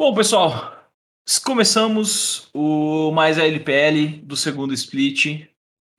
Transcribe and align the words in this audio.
Bom, 0.00 0.14
pessoal, 0.14 0.88
começamos 1.44 2.48
o 2.54 3.10
mais 3.12 3.38
a 3.38 3.46
LPL 3.46 4.22
do 4.22 4.34
segundo 4.34 4.72
split. 4.72 5.46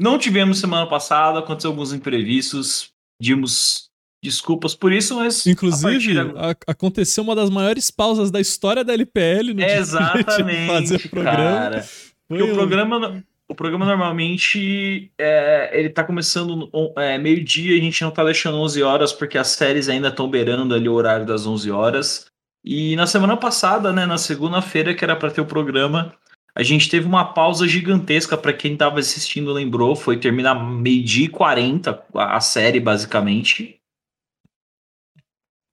Não 0.01 0.17
tivemos 0.17 0.59
semana 0.59 0.87
passada, 0.87 1.37
aconteceu 1.37 1.69
alguns 1.69 1.93
imprevistos, 1.93 2.89
pedimos 3.19 3.91
desculpas 4.23 4.73
por 4.73 4.91
isso, 4.91 5.17
mas. 5.17 5.45
Inclusive, 5.45 6.17
a 6.35 6.55
aconteceu 6.65 7.23
uma 7.23 7.35
das 7.35 7.51
maiores 7.51 7.91
pausas 7.91 8.31
da 8.31 8.41
história 8.41 8.83
da 8.83 8.91
LPL 8.91 9.53
no 9.53 9.61
Exatamente, 9.61 10.65
fazer 10.65 10.95
o 10.95 11.09
programa. 11.09 11.37
Cara. 11.37 11.85
Porque 12.27 12.43
o 12.43 12.53
programa. 12.55 13.23
O 13.47 13.53
programa 13.53 13.85
normalmente 13.85 15.11
é, 15.19 15.77
ele 15.77 15.89
tá 15.89 16.05
começando 16.05 16.71
é, 16.97 17.17
meio-dia, 17.17 17.77
a 17.77 17.83
gente 17.83 18.01
não 18.01 18.09
tá 18.09 18.23
deixando 18.23 18.57
11 18.57 18.81
horas 18.81 19.11
porque 19.11 19.37
as 19.37 19.49
séries 19.49 19.89
ainda 19.89 20.07
estão 20.07 20.29
beirando 20.29 20.73
ali 20.73 20.87
o 20.87 20.93
horário 20.93 21.25
das 21.25 21.45
11 21.45 21.69
horas. 21.69 22.30
E 22.63 22.95
na 22.95 23.07
semana 23.07 23.35
passada, 23.35 23.91
né, 23.91 24.05
na 24.05 24.17
segunda-feira, 24.17 24.93
que 24.93 25.03
era 25.03 25.15
para 25.15 25.31
ter 25.31 25.41
o 25.41 25.45
programa, 25.45 26.15
a 26.53 26.63
gente 26.63 26.89
teve 26.89 27.07
uma 27.07 27.33
pausa 27.33 27.67
gigantesca 27.67 28.37
para 28.37 28.53
quem 28.53 28.73
estava 28.73 28.99
assistindo, 28.99 29.53
lembrou, 29.53 29.95
foi 29.95 30.19
terminar 30.19 30.55
meio-dia 30.55 31.25
e 31.25 31.29
40 31.29 32.05
a 32.13 32.39
série, 32.39 32.79
basicamente. 32.79 33.81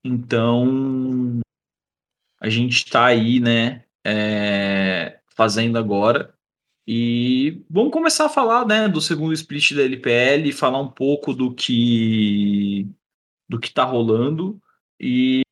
Então, 0.04 1.40
a 2.40 2.48
gente 2.48 2.76
está 2.76 3.06
aí, 3.06 3.40
né, 3.40 3.84
é, 4.04 5.18
fazendo 5.34 5.76
agora. 5.78 6.32
E 6.86 7.62
vamos 7.68 7.92
começar 7.92 8.26
a 8.26 8.30
falar, 8.30 8.66
né, 8.66 8.88
do 8.88 9.00
segundo 9.00 9.34
split 9.34 9.74
da 9.74 9.82
LPL, 9.82 10.50
falar 10.52 10.80
um 10.80 10.88
pouco 10.88 11.34
do 11.34 11.52
que 11.54 12.88
do 13.48 13.58
que 13.60 13.70
tá 13.70 13.84
rolando. 13.84 14.60
E 14.98 15.42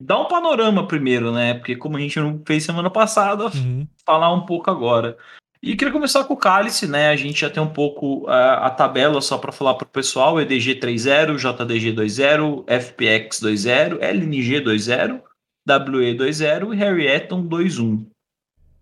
Dá 0.00 0.18
um 0.20 0.28
panorama 0.28 0.86
primeiro, 0.86 1.32
né? 1.32 1.54
Porque 1.54 1.74
como 1.74 1.96
a 1.96 2.00
gente 2.00 2.18
não 2.20 2.40
fez 2.46 2.64
semana 2.64 2.90
passada, 2.90 3.46
uhum. 3.46 3.86
falar 4.04 4.32
um 4.32 4.44
pouco 4.44 4.70
agora. 4.70 5.16
E 5.62 5.74
queria 5.74 5.92
começar 5.92 6.22
com 6.24 6.34
o 6.34 6.36
Cálice, 6.36 6.86
né? 6.86 7.08
A 7.08 7.16
gente 7.16 7.40
já 7.40 7.50
tem 7.50 7.62
um 7.62 7.72
pouco 7.72 8.24
uh, 8.24 8.60
a 8.60 8.70
tabela 8.70 9.20
só 9.20 9.38
para 9.38 9.52
falar 9.52 9.74
para 9.74 9.86
o 9.86 9.90
pessoal: 9.90 10.40
EDG 10.40 10.76
3.0, 10.76 11.36
JDG 11.36 11.92
2.0, 11.92 12.64
FPX 12.68 13.40
2.0, 13.40 13.98
LNG 14.00 14.60
2.0, 14.60 15.20
WE 15.66 16.16
2.0 16.16 16.74
e 16.74 16.76
Harry 16.76 17.06
Eton 17.06 17.48
2.1. 17.48 18.06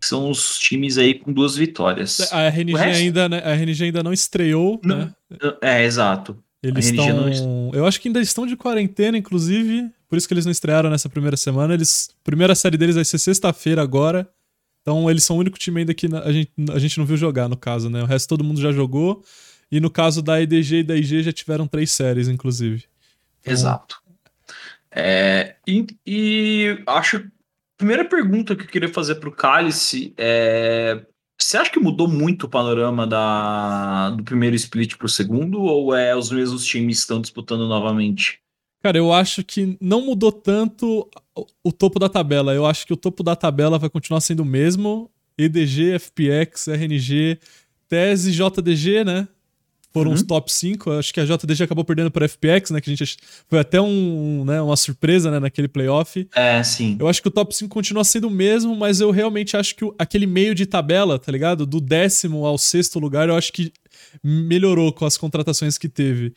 São 0.02 0.28
os 0.28 0.58
times 0.58 0.98
aí 0.98 1.14
com 1.14 1.32
duas 1.32 1.56
vitórias. 1.56 2.30
A 2.30 2.48
RNG, 2.48 2.76
ainda, 2.76 3.28
né? 3.28 3.40
a 3.42 3.54
RNG 3.54 3.84
ainda 3.84 4.02
não 4.02 4.12
estreou, 4.12 4.78
não, 4.84 4.98
né? 4.98 5.14
É, 5.62 5.84
exato. 5.84 6.36
Eles 6.62 6.86
estão. 6.86 7.06
Não... 7.08 7.70
Eu 7.72 7.86
acho 7.86 8.00
que 8.00 8.08
ainda 8.08 8.20
estão 8.20 8.46
de 8.46 8.56
quarentena, 8.56 9.16
inclusive. 9.16 9.90
Por 10.14 10.18
isso 10.18 10.28
que 10.28 10.34
eles 10.34 10.44
não 10.44 10.52
estrearam 10.52 10.88
nessa 10.88 11.08
primeira 11.08 11.36
semana. 11.36 11.74
Eles, 11.74 12.14
primeira 12.22 12.54
série 12.54 12.76
deles 12.76 12.94
vai 12.94 13.04
ser 13.04 13.18
sexta-feira 13.18 13.82
agora. 13.82 14.30
Então 14.80 15.10
eles 15.10 15.24
são 15.24 15.34
o 15.34 15.40
único 15.40 15.58
time 15.58 15.80
ainda 15.80 15.92
que 15.92 16.06
a 16.06 16.30
gente, 16.30 16.52
a 16.72 16.78
gente 16.78 16.98
não 16.98 17.04
viu 17.04 17.16
jogar, 17.16 17.48
no 17.48 17.56
caso, 17.56 17.90
né? 17.90 18.00
O 18.00 18.06
resto 18.06 18.28
todo 18.28 18.44
mundo 18.44 18.60
já 18.60 18.70
jogou. 18.70 19.24
E 19.72 19.80
no 19.80 19.90
caso 19.90 20.22
da 20.22 20.40
EDG 20.40 20.76
e 20.76 20.82
da 20.84 20.94
IG 20.94 21.24
já 21.24 21.32
tiveram 21.32 21.66
três 21.66 21.90
séries, 21.90 22.28
inclusive. 22.28 22.84
Então... 23.40 23.52
Exato. 23.52 24.00
É, 24.88 25.56
e, 25.66 25.84
e, 26.06 26.80
acho. 26.86 27.28
Primeira 27.76 28.04
pergunta 28.04 28.54
que 28.54 28.62
eu 28.62 28.68
queria 28.68 28.88
fazer 28.88 29.16
para 29.16 29.28
o 29.28 29.32
Cálice 29.32 30.14
é 30.16 31.04
você 31.36 31.56
acha 31.56 31.72
que 31.72 31.80
mudou 31.80 32.06
muito 32.06 32.44
o 32.44 32.48
panorama 32.48 33.04
da, 33.04 34.10
do 34.10 34.22
primeiro 34.22 34.54
split 34.54 34.96
para 34.96 35.06
o 35.06 35.08
segundo, 35.08 35.60
ou 35.60 35.92
é 35.92 36.14
os 36.14 36.30
mesmos 36.30 36.64
times 36.64 36.98
que 36.98 37.00
estão 37.00 37.20
disputando 37.20 37.66
novamente? 37.66 38.43
Cara, 38.84 38.98
eu 38.98 39.10
acho 39.14 39.42
que 39.42 39.78
não 39.80 40.02
mudou 40.02 40.30
tanto 40.30 41.08
o 41.64 41.72
topo 41.72 41.98
da 41.98 42.06
tabela. 42.06 42.52
Eu 42.52 42.66
acho 42.66 42.86
que 42.86 42.92
o 42.92 42.96
topo 42.98 43.22
da 43.22 43.34
tabela 43.34 43.78
vai 43.78 43.88
continuar 43.88 44.20
sendo 44.20 44.40
o 44.40 44.44
mesmo. 44.44 45.10
EDG, 45.38 45.98
FPX, 45.98 46.68
RNG, 46.68 47.38
TES 47.88 48.26
e 48.26 48.32
JDG, 48.32 49.02
né? 49.02 49.26
foram 49.90 50.10
uhum. 50.10 50.16
os 50.16 50.22
top 50.22 50.52
5. 50.52 50.90
Acho 50.90 51.14
que 51.14 51.20
a 51.20 51.24
JDG 51.24 51.62
acabou 51.62 51.84
perdendo 51.84 52.10
para 52.10 52.28
FPX, 52.28 52.72
né? 52.72 52.80
Que 52.80 52.90
a 52.90 52.94
gente 52.94 53.16
foi 53.48 53.60
até 53.60 53.80
um, 53.80 54.44
né, 54.44 54.60
uma 54.60 54.76
surpresa 54.76 55.30
né, 55.30 55.38
naquele 55.38 55.68
playoff. 55.68 56.28
É, 56.34 56.62
sim. 56.62 56.96
Eu 56.98 57.08
acho 57.08 57.22
que 57.22 57.28
o 57.28 57.30
top 57.30 57.56
5 57.56 57.72
continua 57.72 58.02
sendo 58.02 58.26
o 58.26 58.30
mesmo, 58.30 58.76
mas 58.76 59.00
eu 59.00 59.10
realmente 59.12 59.56
acho 59.56 59.74
que 59.76 59.84
o, 59.84 59.94
aquele 59.96 60.26
meio 60.26 60.54
de 60.54 60.66
tabela, 60.66 61.18
tá 61.18 61.30
ligado? 61.30 61.64
Do 61.64 61.80
décimo 61.80 62.44
ao 62.44 62.58
sexto 62.58 62.98
lugar, 62.98 63.28
eu 63.28 63.36
acho 63.36 63.52
que 63.52 63.72
melhorou 64.22 64.92
com 64.92 65.06
as 65.06 65.16
contratações 65.16 65.78
que 65.78 65.88
teve. 65.88 66.34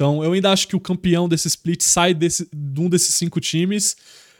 Então, 0.00 0.24
eu 0.24 0.32
ainda 0.32 0.50
acho 0.50 0.66
que 0.66 0.74
o 0.74 0.80
campeão 0.80 1.28
desse 1.28 1.46
split 1.46 1.82
sai 1.82 2.14
desse, 2.14 2.48
de 2.50 2.80
um 2.80 2.88
desses 2.88 3.14
cinco 3.16 3.38
times, 3.38 3.98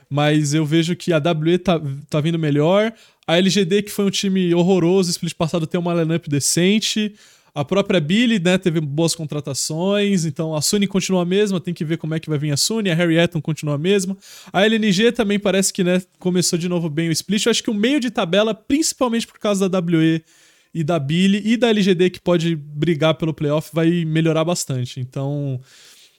mas 0.08 0.54
eu 0.54 0.64
vejo 0.64 0.96
que 0.96 1.12
a 1.12 1.18
WE 1.18 1.58
tá, 1.58 1.78
tá 2.08 2.18
vindo 2.18 2.38
melhor. 2.38 2.90
A 3.26 3.36
LGD, 3.36 3.82
que 3.82 3.90
foi 3.90 4.06
um 4.06 4.10
time 4.10 4.54
horroroso, 4.54 5.10
split 5.10 5.34
passado 5.34 5.66
tem 5.66 5.78
uma 5.78 5.92
lineup 5.92 6.28
decente. 6.28 7.14
A 7.54 7.62
própria 7.62 8.00
Billy, 8.00 8.38
né, 8.38 8.56
teve 8.56 8.80
boas 8.80 9.14
contratações, 9.14 10.24
então 10.24 10.56
a 10.56 10.62
Sony 10.62 10.86
continua 10.86 11.24
a 11.24 11.26
mesma, 11.26 11.60
tem 11.60 11.74
que 11.74 11.84
ver 11.84 11.98
como 11.98 12.14
é 12.14 12.20
que 12.20 12.30
vai 12.30 12.38
vir 12.38 12.52
a 12.52 12.56
Sony, 12.56 12.88
a 12.88 12.94
Harry 12.94 13.18
Eton 13.18 13.42
continua 13.42 13.74
a 13.74 13.78
mesma. 13.78 14.16
A 14.50 14.64
LNG 14.64 15.12
também 15.12 15.38
parece 15.38 15.74
que, 15.74 15.84
né, 15.84 16.00
começou 16.18 16.58
de 16.58 16.70
novo 16.70 16.88
bem 16.88 17.10
o 17.10 17.12
split. 17.12 17.44
Eu 17.44 17.50
acho 17.50 17.62
que 17.62 17.70
o 17.70 17.74
meio 17.74 18.00
de 18.00 18.10
tabela, 18.10 18.54
principalmente 18.54 19.26
por 19.26 19.38
causa 19.38 19.68
da 19.68 19.78
WE 19.78 20.24
e 20.72 20.84
da 20.84 20.98
Billy 20.98 21.42
e 21.44 21.56
da 21.56 21.68
LGD 21.68 22.10
que 22.10 22.20
pode 22.20 22.54
brigar 22.54 23.14
pelo 23.14 23.34
playoff, 23.34 23.70
vai 23.72 24.04
melhorar 24.04 24.44
bastante. 24.44 25.00
Então, 25.00 25.60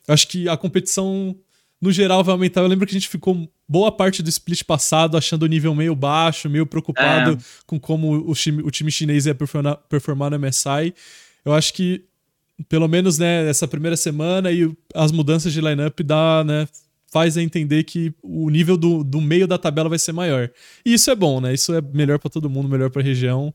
acho 0.07 0.27
que 0.27 0.47
a 0.49 0.57
competição 0.57 1.35
no 1.81 1.91
geral 1.91 2.23
vai 2.23 2.33
aumentar. 2.33 2.61
Eu 2.61 2.67
lembro 2.67 2.85
que 2.85 2.93
a 2.93 2.99
gente 2.99 3.09
ficou 3.09 3.49
boa 3.67 3.91
parte 3.91 4.21
do 4.21 4.29
split 4.29 4.63
passado 4.63 5.17
achando 5.17 5.43
o 5.43 5.47
nível 5.47 5.73
meio 5.73 5.95
baixo, 5.95 6.49
meio 6.49 6.65
preocupado 6.65 7.31
é. 7.31 7.37
com 7.65 7.79
como 7.79 8.29
o 8.29 8.33
time, 8.33 8.61
o 8.61 8.69
time 8.69 8.91
chinês 8.91 9.25
ia 9.25 9.33
performar, 9.33 9.77
performar 9.89 10.29
no 10.29 10.39
MSI. 10.39 10.93
Eu 11.43 11.53
acho 11.53 11.73
que, 11.73 12.05
pelo 12.69 12.87
menos, 12.87 13.17
né, 13.17 13.49
essa 13.49 13.67
primeira 13.67 13.97
semana 13.97 14.51
e 14.51 14.71
as 14.93 15.11
mudanças 15.11 15.51
de 15.51 15.59
lineup 15.59 15.99
dá, 16.01 16.43
né, 16.43 16.67
faz 17.11 17.35
a 17.35 17.41
entender 17.41 17.83
que 17.83 18.13
o 18.21 18.49
nível 18.49 18.77
do, 18.77 19.03
do 19.03 19.19
meio 19.19 19.47
da 19.47 19.57
tabela 19.57 19.89
vai 19.89 19.97
ser 19.97 20.13
maior. 20.13 20.49
E 20.85 20.93
isso 20.93 21.09
é 21.09 21.15
bom, 21.15 21.41
né? 21.41 21.53
Isso 21.53 21.73
é 21.73 21.81
melhor 21.81 22.19
para 22.19 22.29
todo 22.29 22.49
mundo, 22.49 22.69
melhor 22.69 22.89
para 22.89 23.01
a 23.01 23.05
região. 23.05 23.53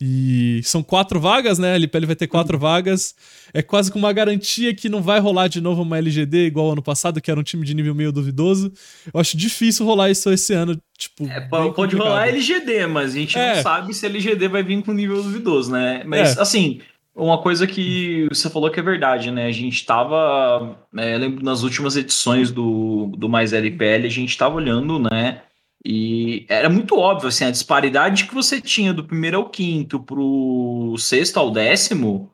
E 0.00 0.60
são 0.62 0.82
quatro 0.82 1.18
vagas, 1.18 1.58
né? 1.58 1.72
A 1.72 1.76
LPL 1.76 2.06
vai 2.06 2.16
ter 2.16 2.26
quatro 2.26 2.56
uhum. 2.56 2.60
vagas. 2.60 3.14
É 3.54 3.62
quase 3.62 3.90
com 3.90 3.98
uma 3.98 4.12
garantia 4.12 4.74
que 4.74 4.90
não 4.90 5.00
vai 5.00 5.18
rolar 5.18 5.48
de 5.48 5.60
novo 5.60 5.82
uma 5.82 5.96
LGD 5.96 6.46
igual 6.46 6.72
ano 6.72 6.82
passado, 6.82 7.20
que 7.20 7.30
era 7.30 7.40
um 7.40 7.42
time 7.42 7.64
de 7.64 7.72
nível 7.72 7.94
meio 7.94 8.12
duvidoso. 8.12 8.70
Eu 9.12 9.18
acho 9.18 9.36
difícil 9.38 9.86
rolar 9.86 10.10
isso 10.10 10.30
esse 10.30 10.52
ano. 10.52 10.78
Tipo, 10.98 11.26
é, 11.26 11.40
pode 11.40 11.96
rolar 11.96 12.28
LGD, 12.28 12.86
mas 12.86 13.12
a 13.12 13.18
gente 13.18 13.38
é. 13.38 13.56
não 13.56 13.62
sabe 13.62 13.94
se 13.94 14.04
a 14.04 14.08
LGD 14.10 14.48
vai 14.48 14.62
vir 14.62 14.82
com 14.82 14.92
nível 14.92 15.22
duvidoso, 15.22 15.72
né? 15.72 16.02
Mas 16.04 16.36
é. 16.36 16.42
assim, 16.42 16.82
uma 17.14 17.38
coisa 17.38 17.66
que 17.66 18.28
você 18.28 18.50
falou 18.50 18.70
que 18.70 18.78
é 18.78 18.82
verdade, 18.82 19.30
né? 19.30 19.46
A 19.46 19.52
gente 19.52 19.86
tava. 19.86 20.76
É, 20.94 21.16
lembro 21.16 21.42
nas 21.42 21.62
últimas 21.62 21.96
edições 21.96 22.50
do, 22.50 23.06
do 23.16 23.30
Mais 23.30 23.54
LPL, 23.54 24.04
a 24.04 24.10
gente 24.10 24.36
tava 24.36 24.56
olhando, 24.56 24.98
né? 24.98 25.40
E 25.88 26.44
era 26.48 26.68
muito 26.68 26.98
óbvio, 26.98 27.28
assim, 27.28 27.44
a 27.44 27.50
disparidade 27.52 28.26
que 28.26 28.34
você 28.34 28.60
tinha 28.60 28.92
do 28.92 29.04
primeiro 29.04 29.36
ao 29.36 29.48
quinto 29.48 30.00
pro 30.00 30.96
sexto 30.98 31.36
ao 31.36 31.52
décimo 31.52 32.28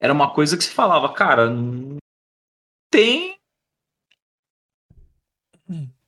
era 0.00 0.12
uma 0.12 0.30
coisa 0.30 0.56
que 0.56 0.62
você 0.62 0.70
falava, 0.70 1.12
cara, 1.12 1.50
não 1.50 1.96
tem. 2.88 3.34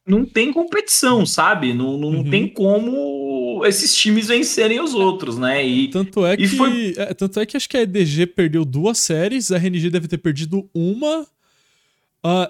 Não 0.06 0.24
tem 0.24 0.52
competição, 0.52 1.26
sabe? 1.26 1.74
Não, 1.74 1.98
não, 1.98 2.08
uhum. 2.18 2.30
tem 2.30 2.48
como 2.48 3.66
esses 3.66 3.92
times 3.92 4.28
vencerem 4.28 4.80
os 4.80 4.94
outros, 4.94 5.36
né? 5.36 5.66
E, 5.66 5.88
tanto 5.88 6.24
é 6.24 6.36
que 6.36 6.46
foi... 6.46 6.94
é, 6.96 7.12
tanto 7.14 7.40
é 7.40 7.46
que 7.46 7.56
acho 7.56 7.68
que 7.68 7.76
a 7.76 7.82
EDG 7.82 8.28
perdeu 8.28 8.64
duas 8.64 8.98
séries, 8.98 9.50
a 9.50 9.56
RNG 9.56 9.90
deve 9.90 10.06
ter 10.06 10.18
perdido 10.18 10.70
uma 10.72 11.26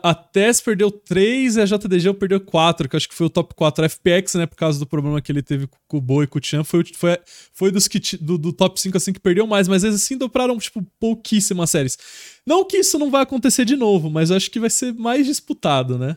a 0.02 0.14
TES 0.14 0.60
perdeu 0.60 0.90
3 0.90 1.56
e 1.56 1.60
a 1.60 1.64
JDG 1.64 2.14
perdeu 2.14 2.40
4, 2.40 2.88
que 2.88 2.96
acho 2.96 3.08
que 3.08 3.14
foi 3.14 3.26
o 3.26 3.30
top 3.30 3.54
4. 3.54 3.84
A 3.84 3.88
FPX, 3.88 4.34
né, 4.34 4.46
por 4.46 4.56
causa 4.56 4.78
do 4.78 4.86
problema 4.86 5.20
que 5.20 5.30
ele 5.30 5.42
teve 5.42 5.68
com 5.88 5.96
o 5.96 6.00
Bo 6.00 6.22
e 6.22 6.26
com 6.26 6.38
o 6.38 6.42
Chan, 6.42 6.64
foi, 6.64 6.84
foi, 6.94 7.18
foi 7.52 7.70
dos 7.70 7.88
que, 7.88 8.00
do, 8.18 8.38
do 8.38 8.52
top 8.52 8.80
5 8.80 8.96
assim 8.96 9.12
que 9.12 9.20
perdeu 9.20 9.46
mais, 9.46 9.68
mas 9.68 9.84
eles 9.84 9.96
assim 9.96 10.16
dopraram, 10.16 10.56
tipo, 10.58 10.84
pouquíssimas 11.00 11.70
séries. 11.70 11.98
Não 12.46 12.64
que 12.64 12.78
isso 12.78 12.98
não 12.98 13.10
vai 13.10 13.22
acontecer 13.22 13.64
de 13.64 13.76
novo, 13.76 14.08
mas 14.08 14.30
eu 14.30 14.36
acho 14.36 14.50
que 14.50 14.60
vai 14.60 14.70
ser 14.70 14.94
mais 14.94 15.26
disputado, 15.26 15.98
né? 15.98 16.16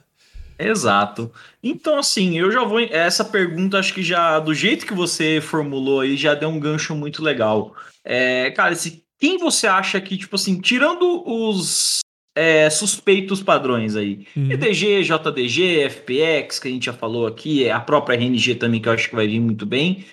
Exato. 0.60 1.32
Então, 1.64 1.98
assim, 1.98 2.38
eu 2.38 2.52
já 2.52 2.64
vou. 2.66 2.82
Essa 2.82 3.24
pergunta, 3.24 3.80
acho 3.80 3.94
que 3.94 4.04
já, 4.04 4.40
do 4.40 4.54
jeito 4.54 4.86
que 4.86 4.94
você 4.94 5.40
formulou 5.42 6.02
aí, 6.02 6.18
já 6.18 6.34
deu 6.36 6.50
um 6.50 6.60
gancho 6.60 6.94
muito 6.94 7.24
legal. 7.24 7.74
É, 8.04 8.52
cara, 8.52 8.76
se, 8.76 9.02
quem 9.18 9.38
você 9.38 9.68
acha 9.68 10.00
que, 10.02 10.18
tipo 10.18 10.36
assim, 10.36 10.60
tirando 10.60 11.24
os 11.26 12.00
é, 12.40 12.70
suspeitos 12.70 13.44
padrões 13.44 13.98
aí. 13.98 14.26
Uhum. 14.34 14.50
EDG, 14.50 15.04
JDG, 15.04 15.90
FPX, 15.90 16.58
que 16.58 16.70
a 16.70 16.72
gente 16.72 16.86
já 16.86 16.94
falou 16.94 17.28
aqui, 17.28 17.66
é 17.66 17.72
a 17.74 17.82
própria 17.82 18.16
RNG 18.16 18.56
também, 18.56 18.80
que 18.80 18.88
eu 18.88 18.94
acho 18.94 19.10
que 19.10 19.16
vai 19.16 19.28
vir 19.28 19.42
muito 19.42 19.66
bem. 19.66 20.06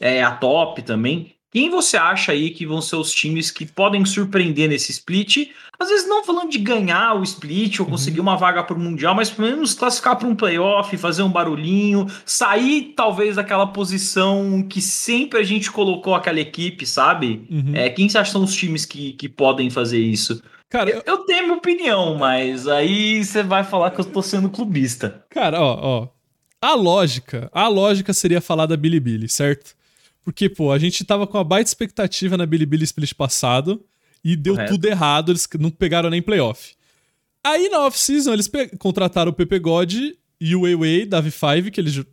É 0.00 0.22
a 0.22 0.30
top 0.30 0.80
também. 0.80 1.34
Quem 1.52 1.68
você 1.68 1.98
acha 1.98 2.32
aí 2.32 2.50
que 2.50 2.64
vão 2.64 2.80
ser 2.80 2.96
os 2.96 3.12
times 3.12 3.50
que 3.50 3.66
podem 3.66 4.02
surpreender 4.06 4.66
nesse 4.66 4.92
split? 4.92 5.50
Às 5.78 5.90
vezes 5.90 6.08
não 6.08 6.24
falando 6.24 6.50
de 6.50 6.58
ganhar 6.58 7.14
o 7.14 7.22
split 7.22 7.78
ou 7.80 7.86
conseguir 7.86 8.20
uhum. 8.20 8.28
uma 8.28 8.36
vaga 8.36 8.64
para 8.64 8.74
o 8.74 8.80
Mundial, 8.80 9.14
mas 9.14 9.30
pelo 9.30 9.48
menos 9.48 9.74
classificar 9.74 10.16
para 10.16 10.26
um 10.26 10.34
playoff, 10.34 10.96
fazer 10.96 11.22
um 11.22 11.30
barulhinho, 11.30 12.06
sair 12.24 12.94
talvez 12.96 13.36
daquela 13.36 13.66
posição 13.66 14.66
que 14.66 14.80
sempre 14.80 15.38
a 15.38 15.42
gente 15.42 15.70
colocou 15.70 16.14
aquela 16.14 16.40
equipe, 16.40 16.86
sabe? 16.86 17.46
Uhum. 17.50 17.72
É, 17.74 17.90
quem 17.90 18.08
você 18.08 18.16
acha 18.16 18.30
que 18.30 18.32
são 18.32 18.42
os 18.42 18.54
times 18.54 18.86
que, 18.86 19.12
que 19.12 19.28
podem 19.28 19.68
fazer 19.68 20.00
isso? 20.00 20.42
Cara, 20.74 20.90
eu, 20.90 21.04
eu 21.06 21.18
tenho 21.18 21.44
minha 21.44 21.56
opinião, 21.56 22.16
mas 22.16 22.66
aí 22.66 23.24
você 23.24 23.44
vai 23.44 23.62
falar 23.62 23.92
que 23.92 24.00
eu 24.00 24.04
tô 24.04 24.20
sendo 24.20 24.50
clubista. 24.50 25.24
Cara, 25.30 25.60
ó, 25.60 25.78
ó. 25.80 26.08
A 26.60 26.74
lógica, 26.74 27.48
a 27.52 27.68
lógica 27.68 28.12
seria 28.12 28.40
falar 28.40 28.66
da 28.66 28.76
Bilibili, 28.76 29.28
certo? 29.28 29.76
Porque, 30.24 30.48
pô, 30.48 30.72
a 30.72 30.78
gente 30.80 31.04
tava 31.04 31.28
com 31.28 31.38
uma 31.38 31.44
baita 31.44 31.70
expectativa 31.70 32.36
na 32.36 32.44
Bilibili 32.44 32.82
Split 32.82 33.14
passado 33.14 33.84
e 34.24 34.34
deu 34.34 34.54
Correto. 34.54 34.72
tudo 34.72 34.86
errado, 34.86 35.30
eles 35.30 35.46
não 35.60 35.70
pegaram 35.70 36.10
nem 36.10 36.20
playoff. 36.20 36.74
Aí 37.46 37.68
na 37.68 37.86
off-season 37.86 38.32
eles 38.32 38.50
contrataram 38.76 39.30
o 39.30 39.34
Pepe 39.34 39.60
God 39.60 39.94
e 40.40 40.56
o 40.56 40.62
Weiwei 40.62 41.06
da 41.06 41.22
V5, 41.22 41.70
que 41.70 41.80
eles 41.80 42.04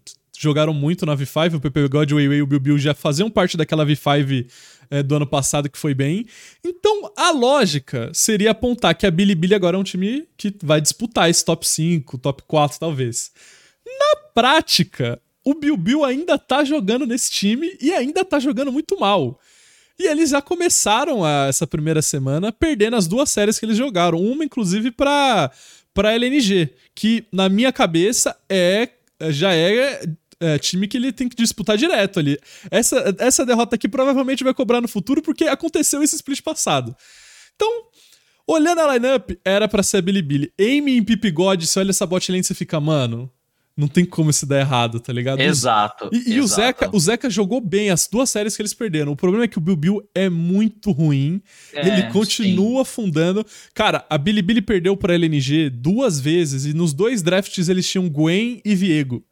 jogaram 0.42 0.74
muito 0.74 1.06
na 1.06 1.16
V5. 1.16 1.56
O 1.56 1.60
Pepe 1.60 1.88
God, 1.88 2.12
o 2.12 2.16
Weiwei 2.16 2.40
e 2.40 2.42
o 2.42 2.48
Bill 2.48 2.80
já 2.80 2.96
faziam 2.96 3.30
parte 3.30 3.56
daquela 3.56 3.86
V5 3.86 4.48
é, 4.90 5.04
do 5.04 5.16
ano 5.16 5.28
passado 5.28 5.70
que 5.70 5.78
foi 5.78 5.94
bem. 5.94 6.26
Então 6.66 7.12
a 7.16 7.30
lógica 7.32 8.10
seria 8.14 8.52
apontar 8.52 8.96
que 8.96 9.06
a 9.06 9.12
Bilibili 9.12 9.54
agora 9.54 9.78
é 9.78 9.80
um 9.80 9.84
time 9.84 10.28
que 10.36 10.54
vai 10.64 10.82
disputar 10.82 11.30
esse 11.30 11.46
top 11.46 11.68
5, 11.68 12.18
top 12.18 12.44
4 12.48 12.80
talvez. 12.80 13.32
Na 13.86 14.16
prática, 14.34 15.22
o 15.46 15.54
Bill 15.54 16.04
ainda 16.04 16.40
tá 16.40 16.64
jogando 16.64 17.06
nesse 17.06 17.30
time 17.30 17.78
e 17.80 17.94
ainda 17.94 18.26
tá 18.26 18.40
jogando 18.40 18.72
muito 18.72 19.00
mal. 19.00 19.40
E 20.00 20.08
eles 20.08 20.32
já 20.32 20.42
começaram 20.42 21.24
a, 21.24 21.46
essa 21.48 21.68
primeira 21.68 22.02
semana 22.02 22.52
perdendo 22.52 22.96
as 22.96 23.08
duas 23.08 23.30
séries 23.30 23.60
que 23.60 23.66
eles 23.66 23.78
jogaram. 23.78 24.18
Uma, 24.20 24.44
inclusive, 24.44 24.90
pra, 24.90 25.52
pra 25.94 26.14
LNG, 26.14 26.74
que 26.96 27.24
na 27.32 27.48
minha 27.48 27.72
cabeça 27.72 28.36
é 28.50 28.90
já 29.30 29.54
é, 29.54 30.02
é, 30.42 30.58
time 30.58 30.88
que 30.88 30.98
ele 30.98 31.14
tem 31.14 31.30
que 31.30 31.36
disputar 31.36 31.78
direto 31.78 32.20
ali. 32.20 32.38
Essa, 32.70 33.16
essa 33.20 33.46
derrota 33.46 33.76
aqui 33.76 33.88
provavelmente 33.88 34.44
vai 34.44 34.54
cobrar 34.54 34.82
no 34.82 34.88
futuro 34.88 35.22
porque 35.22 35.46
aconteceu 35.46 36.02
esse 36.02 36.16
split 36.16 36.42
passado. 36.42 36.96
Então, 37.56 37.70
olhando 38.48 38.82
a 38.82 38.94
lineup, 38.94 39.32
era 39.46 39.68
para 39.68 39.84
ser 39.84 39.98
a 39.98 40.02
Bilibili. 40.02 40.52
Amy 40.60 40.98
em 40.98 41.04
Pipigode, 41.04 41.68
se 41.68 41.80
olha 41.80 41.92
essa 41.92 42.06
bot 42.06 42.32
lane, 42.32 42.44
você 42.44 42.56
fica, 42.56 42.80
mano, 42.80 43.32
não 43.78 43.88
tem 43.88 44.04
como 44.04 44.30
isso 44.30 44.46
dar 44.46 44.60
errado, 44.60 45.00
tá 45.00 45.14
ligado? 45.14 45.40
Exato. 45.40 46.10
E, 46.12 46.18
e 46.18 46.38
exato. 46.38 46.44
o 46.44 46.48
Zeca, 46.48 46.90
o 46.94 47.00
Zeca 47.00 47.30
jogou 47.30 47.62
bem 47.62 47.90
as 47.90 48.08
duas 48.08 48.30
séries 48.30 48.56
que 48.56 48.62
eles 48.62 48.74
perderam. 48.74 49.12
O 49.12 49.16
problema 49.16 49.46
é 49.46 49.48
que 49.48 49.58
o 49.58 49.62
Bill 49.62 49.76
Bill 49.76 50.10
é 50.14 50.30
muito 50.30 50.92
ruim. 50.92 51.42
É, 51.74 51.88
ele 51.88 52.04
continua 52.12 52.78
sim. 52.78 52.82
afundando. 52.82 53.46
Cara, 53.74 54.06
a 54.10 54.18
Bilibili 54.18 54.62
perdeu 54.62 54.98
pra 54.98 55.14
LNG 55.14 55.70
duas 55.70 56.20
vezes 56.20 56.66
e 56.66 56.74
nos 56.74 56.94
dois 56.94 57.22
drafts 57.22 57.70
eles 57.70 57.88
tinham 57.88 58.10
Gwen 58.10 58.62
e 58.66 58.76
Viego. 58.76 59.24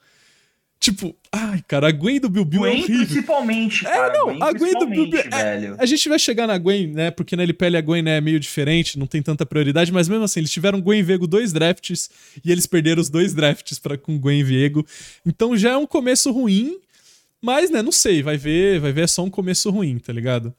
Tipo, 0.80 1.14
ai, 1.30 1.62
cara, 1.68 1.90
a 1.90 1.92
Gwen 1.92 2.22
do 2.22 2.30
Bill 2.30 2.46
Bill 2.46 2.66
é 2.66 2.70
Gwen 2.70 2.80
é 2.80 2.84
horrível. 2.84 3.06
principalmente, 3.06 3.86
é, 3.86 3.90
cara. 3.90 4.14
É, 4.14 4.18
não, 4.18 4.26
Gwen 4.28 4.44
a 4.44 4.54
Gwen 4.54 4.74
do 4.74 4.88
Bill 4.88 5.10
Bill. 5.10 5.22
É, 5.34 5.76
a 5.78 5.86
gente 5.86 6.08
vai 6.08 6.18
chegar 6.18 6.48
na 6.48 6.58
Gwen, 6.58 6.88
né? 6.88 7.12
Porque 7.12 7.36
na 7.36 7.44
LPL 7.44 7.76
a 7.76 7.82
Gwen 7.82 8.02
né, 8.02 8.18
é 8.18 8.22
meio 8.22 8.40
diferente, 8.40 8.98
não 8.98 9.06
tem 9.06 9.22
tanta 9.22 9.46
prioridade, 9.46 9.92
mas 9.92 10.08
mesmo 10.08 10.24
assim, 10.24 10.40
eles 10.40 10.52
tiveram 10.52 10.80
Gwen 10.80 11.04
Viego 11.04 11.28
dois 11.28 11.52
drafts 11.52 12.10
e 12.46 12.50
eles 12.50 12.66
perderam 12.66 13.02
os 13.02 13.10
dois 13.10 13.34
drafts 13.34 13.78
para 13.78 13.98
com 13.98 14.18
Gwen 14.18 14.42
Viego. 14.42 14.86
Então 15.26 15.58
já 15.58 15.72
é 15.72 15.78
um 15.78 15.86
começo 15.86 16.32
ruim, 16.32 16.78
mas, 17.42 17.70
né, 17.70 17.82
não 17.82 17.92
sei, 17.92 18.24
vai 18.24 18.38
ver, 18.38 18.80
vai 18.80 18.94
ver 18.94 19.02
é 19.02 19.08
só 19.08 19.22
um 19.24 19.30
começo 19.30 19.70
ruim, 19.70 19.98
tá 20.00 20.14
ligado? 20.14 20.54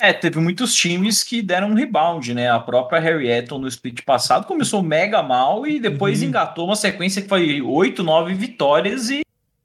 É, 0.00 0.12
teve 0.12 0.40
muitos 0.40 0.74
times 0.74 1.22
que 1.22 1.42
deram 1.42 1.70
um 1.70 1.74
rebound, 1.74 2.32
né? 2.32 2.50
A 2.50 2.58
própria 2.58 2.98
Harrietton 2.98 3.58
no 3.58 3.68
split 3.68 4.02
passado 4.02 4.46
começou 4.46 4.82
mega 4.82 5.22
mal 5.22 5.66
e 5.66 5.78
depois 5.78 6.22
uhum. 6.22 6.28
engatou 6.28 6.64
uma 6.64 6.74
sequência 6.74 7.20
que 7.20 7.28
foi 7.28 7.60
8, 7.60 8.02
9 8.02 8.34
vitórias 8.34 9.10
e 9.10 9.20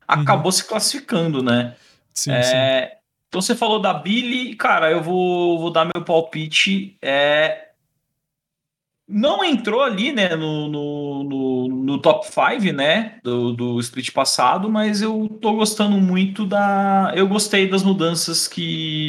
acabou 0.07 0.45
uhum. 0.45 0.51
se 0.51 0.67
classificando, 0.67 1.43
né? 1.43 1.75
Sim, 2.13 2.31
é, 2.31 2.43
sim. 2.43 2.95
Então 3.27 3.41
você 3.41 3.55
falou 3.55 3.79
da 3.79 3.93
Billy, 3.93 4.55
cara, 4.55 4.89
eu 4.89 5.01
vou, 5.01 5.59
vou 5.59 5.71
dar 5.71 5.85
meu 5.85 6.03
palpite. 6.03 6.97
É, 7.01 7.65
não 9.07 9.43
entrou 9.43 9.83
ali, 9.83 10.11
né, 10.11 10.35
no, 10.35 10.67
no, 10.67 11.23
no, 11.23 11.67
no 11.67 12.01
top 12.01 12.25
5, 12.25 12.73
né, 12.73 13.19
do, 13.23 13.53
do 13.53 13.79
split 13.79 14.11
passado, 14.11 14.69
mas 14.69 15.01
eu 15.01 15.29
tô 15.41 15.53
gostando 15.53 15.97
muito 15.97 16.45
da. 16.45 17.11
Eu 17.15 17.27
gostei 17.27 17.69
das 17.69 17.83
mudanças 17.83 18.47
que, 18.47 19.07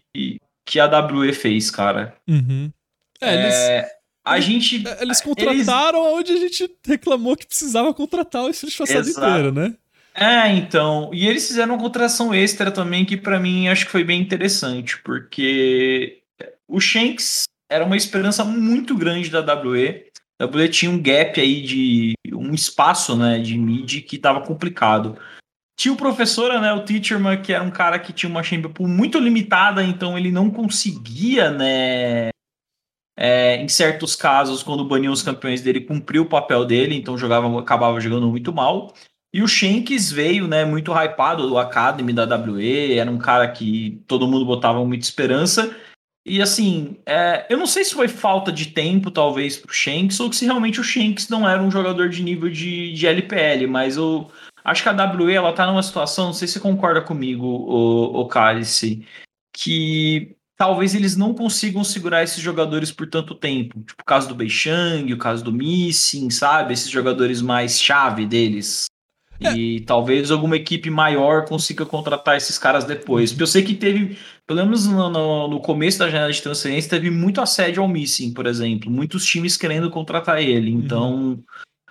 que 0.67 0.79
a 0.79 0.87
WE 0.87 1.33
fez, 1.33 1.71
cara. 1.71 2.15
Uhum. 2.29 2.71
É, 3.21 3.35
eles, 3.35 3.55
é, 3.55 3.91
a 4.25 4.39
gente. 4.39 4.85
Eles 5.01 5.21
contrataram 5.23 6.05
eles... 6.05 6.19
onde 6.19 6.33
a 6.33 6.37
gente 6.37 6.71
reclamou 6.85 7.37
que 7.37 7.47
precisava 7.47 7.95
contratar 7.95 8.43
o 8.43 8.51
split 8.51 8.77
passado 8.77 9.09
Exato. 9.09 9.27
inteiro, 9.27 9.53
né? 9.53 9.75
É, 10.17 10.49
então. 10.49 11.11
E 11.13 11.29
eles 11.29 11.47
fizeram 11.47 11.75
uma 11.75 11.83
contratação 11.83 12.33
extra 12.33 12.71
também 12.71 13.05
que 13.05 13.19
para 13.19 13.39
mim 13.39 13.69
acho 13.69 13.85
que 13.85 13.93
foi 13.93 14.03
bem 14.03 14.21
interessante, 14.21 14.99
porque 15.03 16.23
o 16.67 16.81
Shanks 16.81 17.45
era 17.71 17.85
uma 17.85 17.97
esperança 17.97 18.43
muito 18.43 18.97
grande 18.97 19.29
da 19.29 19.41
WE. 19.41 20.07
A 20.41 20.47
WE 20.47 20.69
tinha 20.71 20.91
um 20.91 21.01
gap 21.01 21.39
aí 21.39 21.61
de 21.61 22.15
um 22.33 22.55
espaço, 22.55 23.15
né, 23.17 23.39
de 23.39 23.59
mid 23.59 24.03
que 24.03 24.19
tava 24.19 24.41
complicado. 24.41 25.19
Tinha 25.79 25.93
o 25.93 25.97
professor, 25.97 26.59
né, 26.61 26.73
o 26.73 26.85
Teacherman, 26.85 27.43
que 27.43 27.53
era 27.53 27.63
um 27.63 27.71
cara 27.71 27.99
que 27.99 28.13
tinha 28.13 28.31
uma 28.31 28.43
chamber 28.43 28.71
pool 28.71 28.89
muito 28.89 29.19
limitada, 29.19 29.83
então 29.83 30.17
ele 30.17 30.31
não 30.33 30.51
conseguia, 30.51 31.51
né, 31.51 32.31
é, 33.19 33.57
em 33.57 33.69
certos 33.69 34.17
casos, 34.17 34.63
quando 34.63 34.89
baniam 34.89 35.13
os 35.13 35.23
campeões 35.23 35.61
dele, 35.61 35.83
cumprir 35.83 36.21
o 36.21 36.29
papel 36.29 36.65
dele, 36.65 36.95
então 36.95 37.19
jogava, 37.19 37.61
acabava 37.61 38.01
jogando 38.01 38.29
muito 38.29 38.53
mal. 38.53 38.95
E 39.33 39.43
o 39.43 39.49
Shanks 39.49 40.11
veio, 40.11 40.49
né, 40.49 40.65
muito 40.65 40.93
hypado 40.93 41.49
do 41.49 41.59
Academy 41.59 42.13
da 42.13 42.25
WE, 42.25 42.99
era 42.99 43.11
um 43.11 43.19
cara 43.19 43.51
que 43.51 44.03
todo 44.07 44.27
mundo 44.27 44.47
botava 44.47 44.85
muita 44.85 45.05
esperança. 45.05 45.77
E 46.25 46.43
assim, 46.43 46.97
é, 47.07 47.47
eu 47.49 47.57
não 47.57 47.67
sei 47.67 47.85
se 47.85 47.95
foi 47.95 48.09
falta 48.09 48.51
de 48.51 48.67
tempo, 48.67 49.11
talvez, 49.11 49.57
pro 49.57 49.73
Shanks, 49.73 50.19
ou 50.19 50.33
se 50.33 50.45
realmente 50.45 50.81
o 50.81 50.85
Shanks 50.85 51.29
não 51.29 51.49
era 51.49 51.63
um 51.63 51.71
jogador 51.71 52.09
de 52.09 52.23
nível 52.23 52.51
de, 52.51 52.93
de 52.95 53.07
LPL, 53.07 53.67
mas 53.69 53.97
eu 53.97 54.29
acho 54.65 54.83
que 54.83 54.89
a 54.89 54.93
WE 54.93 55.33
ela 55.35 55.53
tá 55.53 55.67
numa 55.67 55.83
situação, 55.83 56.27
não 56.27 56.33
sei 56.33 56.49
se 56.49 56.55
você 56.55 56.61
concorda 56.61 57.01
comigo, 57.01 57.47
o, 57.47 58.23
o 58.23 58.27
Cálice, 58.27 59.07
que 59.53 60.37
talvez 60.57 60.95
eles 60.95 61.17
não 61.17 61.33
consigam 61.33 61.85
segurar 61.85 62.25
esses 62.25 62.43
jogadores 62.43 62.91
por 62.91 63.07
tanto 63.07 63.35
tempo. 63.35 63.81
Tipo 63.83 64.03
o 64.03 64.05
caso 64.05 64.29
do 64.29 64.35
Beixang, 64.35 65.13
o 65.13 65.19
caso 65.19 65.45
do 65.45 65.53
Missing, 65.53 66.31
sabe? 66.31 66.73
Esses 66.73 66.91
jogadores 66.91 67.41
mais 67.41 67.81
chave 67.81 68.27
deles. 68.27 68.87
E 69.41 69.81
talvez 69.81 70.31
alguma 70.31 70.57
equipe 70.57 70.89
maior 70.91 71.45
consiga 71.45 71.85
contratar 71.85 72.37
esses 72.37 72.59
caras 72.59 72.85
depois. 72.85 73.39
Eu 73.39 73.47
sei 73.47 73.63
que 73.63 73.75
teve, 73.75 74.17
pelo 74.47 74.65
menos 74.65 74.87
no, 74.87 75.11
no, 75.11 75.49
no, 75.49 75.61
começo 75.61 75.99
da 75.99 76.09
janela 76.09 76.33
de 76.33 76.43
transferência, 76.43 76.91
teve 76.91 77.11
muito 77.11 77.41
assédio 77.41 77.83
ao 77.83 77.89
Missing, 77.89 78.33
por 78.33 78.47
exemplo. 78.47 78.91
Muitos 78.91 79.25
times 79.27 79.57
querendo 79.57 79.91
contratar 79.91 80.41
ele. 80.41 80.73
Uhum. 80.73 80.79
Então, 80.79 81.15
uhum. 81.15 81.43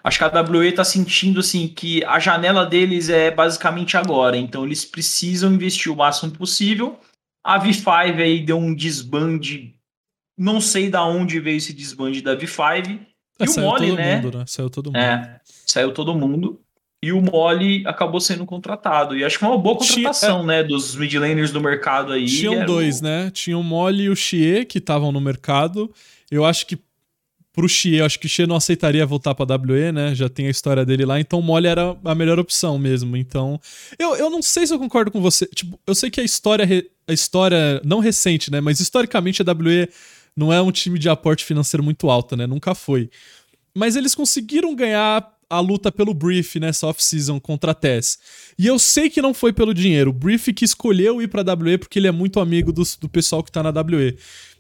acho 0.04 0.18
que 0.18 0.24
a 0.24 0.42
WE 0.42 0.68
está 0.68 0.84
sentindo 0.84 1.40
assim 1.40 1.68
que 1.68 2.04
a 2.06 2.20
janela 2.20 2.66
deles 2.66 3.10
é 3.10 3.30
basicamente 3.30 3.96
agora. 3.96 4.38
Então, 4.38 4.66
eles 4.66 4.84
precisam 4.84 5.54
investir 5.54 5.92
o 5.92 5.96
máximo 5.96 6.32
possível. 6.32 7.00
A 7.44 7.60
V5 7.60 8.20
aí 8.20 8.44
deu 8.44 8.58
um 8.58 8.74
desbande. 8.74 9.76
Não 10.38 10.60
sei 10.60 10.90
da 10.90 11.06
onde 11.06 11.40
veio 11.40 11.58
esse 11.58 11.74
desbande 11.74 12.22
da 12.22 12.36
V5. 12.36 13.00
É, 13.40 13.46
e 13.46 13.50
o 13.50 13.62
Mole, 13.62 13.92
né? 13.92 14.16
Mundo, 14.16 14.38
né? 14.40 14.46
Saiu 14.48 14.70
todo 14.70 14.88
mundo. 14.88 14.98
É, 14.98 15.40
saiu 15.46 15.94
todo 15.94 16.16
mundo 16.16 16.65
e 17.06 17.14
o 17.14 17.22
Mole 17.22 17.84
acabou 17.86 18.20
sendo 18.20 18.48
contratado. 18.48 19.16
E 19.16 19.24
acho 19.24 19.36
que 19.36 19.46
foi 19.46 19.50
uma 19.50 19.62
boa 19.62 19.78
contratação, 19.78 20.42
Tinha, 20.42 20.54
é, 20.54 20.62
né? 20.62 20.64
Dos 20.64 20.96
midlaners 20.96 21.52
do 21.52 21.62
mercado 21.62 22.12
aí. 22.12 22.26
Tinham 22.26 22.66
dois, 22.66 23.00
o... 23.00 23.04
né? 23.04 23.30
Tinha 23.32 23.56
o 23.56 23.64
Mole 23.64 24.06
e 24.06 24.10
o 24.10 24.16
Xie 24.16 24.66
que 24.66 24.80
estavam 24.80 25.12
no 25.12 25.22
mercado. 25.22 25.94
Eu 26.32 26.44
acho 26.44 26.66
que 26.66 26.80
pro 27.54 27.70
Xie, 27.70 27.98
eu 27.98 28.06
acho 28.06 28.20
que 28.20 28.26
o 28.26 28.30
Xie 28.30 28.48
não 28.48 28.56
aceitaria 28.56 29.06
voltar 29.06 29.36
pra 29.36 29.46
WE, 29.46 29.92
né? 29.92 30.16
Já 30.16 30.28
tem 30.28 30.48
a 30.48 30.50
história 30.50 30.84
dele 30.84 31.06
lá, 31.06 31.20
então 31.20 31.40
o 31.40 31.44
Mole 31.44 31.68
era 31.68 31.96
a 32.04 32.16
melhor 32.16 32.40
opção 32.40 32.80
mesmo. 32.80 33.16
Então, 33.16 33.62
eu, 34.00 34.16
eu 34.16 34.30
não 34.32 34.42
sei 34.42 34.66
se 34.66 34.74
eu 34.74 34.80
concordo 34.80 35.12
com 35.12 35.22
você. 35.22 35.46
Tipo, 35.46 35.80
eu 35.86 35.94
sei 35.94 36.10
que 36.10 36.20
a 36.20 36.24
história, 36.24 36.66
a 37.08 37.14
história 37.14 37.80
não 37.86 38.00
recente, 38.00 38.52
né? 38.52 38.60
Mas 38.60 38.80
historicamente 38.80 39.44
a 39.44 39.46
WE 39.46 39.88
não 40.36 40.52
é 40.52 40.60
um 40.60 40.72
time 40.72 40.98
de 40.98 41.08
aporte 41.08 41.46
financeiro 41.46 41.84
muito 41.84 42.10
alto, 42.10 42.36
né? 42.36 42.48
Nunca 42.48 42.74
foi. 42.74 43.12
Mas 43.78 43.96
eles 43.96 44.16
conseguiram 44.16 44.74
ganhar 44.74 45.35
a 45.50 45.60
luta 45.60 45.92
pelo 45.92 46.14
Brief 46.14 46.60
nessa 46.60 46.88
off-season 46.88 47.40
contra 47.40 47.72
a 47.72 47.76
Tess. 47.76 48.18
E 48.58 48.68
eu 48.68 48.80
sei 48.80 49.10
que 49.10 49.22
não 49.22 49.34
foi 49.34 49.54
pelo 49.54 49.74
dinheiro. 49.74 50.10
O 50.10 50.14
Brief 50.14 50.54
que 50.54 50.66
escolheu 50.66 51.22
ir 51.22 51.28
pra 51.28 51.42
WE 51.42 51.78
porque 51.78 52.00
ele 52.00 52.08
é 52.08 52.12
muito 52.12 52.40
amigo 52.40 52.72
do, 52.72 52.84
do 53.00 53.10
pessoal 53.10 53.44
que 53.44 53.52
tá 53.52 53.62
na 53.62 53.70
WE. 53.70 54.18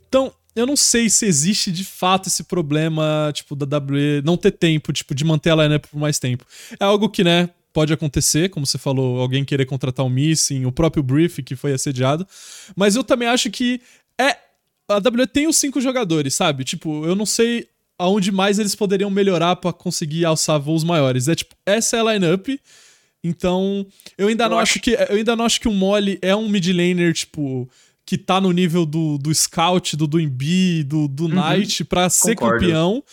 Então, 0.07 0.33
eu 0.55 0.65
não 0.65 0.77
sei 0.77 1.09
se 1.09 1.25
existe 1.25 1.71
de 1.71 1.83
fato 1.83 2.27
esse 2.27 2.43
problema, 2.43 3.31
tipo, 3.33 3.55
da 3.55 3.77
WE 3.77 4.21
não 4.23 4.37
ter 4.37 4.51
tempo, 4.51 4.93
tipo, 4.93 5.13
de 5.13 5.25
manter 5.25 5.49
a 5.49 5.55
lineup 5.55 5.85
por 5.85 5.99
mais 5.99 6.17
tempo. 6.17 6.45
É 6.79 6.85
algo 6.85 7.09
que, 7.09 7.23
né, 7.23 7.49
pode 7.73 7.91
acontecer, 7.91 8.49
como 8.49 8.65
você 8.65 8.77
falou, 8.77 9.19
alguém 9.19 9.43
querer 9.43 9.65
contratar 9.65 10.05
o 10.05 10.09
Missing, 10.09 10.63
o 10.63 10.71
próprio 10.71 11.03
Brief 11.03 11.43
que 11.43 11.57
foi 11.57 11.73
assediado. 11.73 12.25
Mas 12.73 12.95
eu 12.95 13.03
também 13.03 13.27
acho 13.27 13.51
que 13.51 13.81
é. 14.17 14.37
A 14.87 14.97
WWE 14.97 15.27
tem 15.27 15.47
os 15.47 15.57
cinco 15.57 15.81
jogadores, 15.81 16.35
sabe? 16.35 16.63
Tipo, 16.63 17.05
eu 17.05 17.15
não 17.15 17.25
sei 17.25 17.67
aonde 17.97 18.31
mais 18.31 18.59
eles 18.59 18.75
poderiam 18.75 19.09
melhorar 19.09 19.55
para 19.55 19.73
conseguir 19.73 20.25
alçar 20.25 20.59
voos 20.59 20.83
maiores. 20.83 21.27
É 21.27 21.35
tipo, 21.35 21.55
essa 21.65 21.97
é 21.97 21.99
a 21.99 22.13
lineup. 22.13 22.47
Então, 23.23 23.85
eu 24.17 24.27
ainda 24.27 24.45
eu 24.45 24.49
não 24.49 24.59
acho... 24.59 24.73
acho 24.73 24.81
que 24.81 24.91
eu 24.91 25.15
ainda 25.15 25.35
não 25.35 25.45
acho 25.45 25.59
que 25.59 25.67
o 25.67 25.73
Molly 25.73 26.19
é 26.21 26.35
um 26.35 26.47
mid 26.47 26.67
laner 26.67 27.13
tipo 27.13 27.69
que 28.05 28.17
tá 28.19 28.39
no 28.39 28.51
nível 28.51 28.85
do, 28.85 29.17
do 29.17 29.33
Scout, 29.33 29.97
do 29.97 30.05
Duimbi, 30.05 30.83
do, 30.83 31.07
do 31.07 31.23
uhum. 31.23 31.29
Knight 31.29 31.83
para 31.83 32.07
ser 32.07 32.35
campeão. 32.35 33.03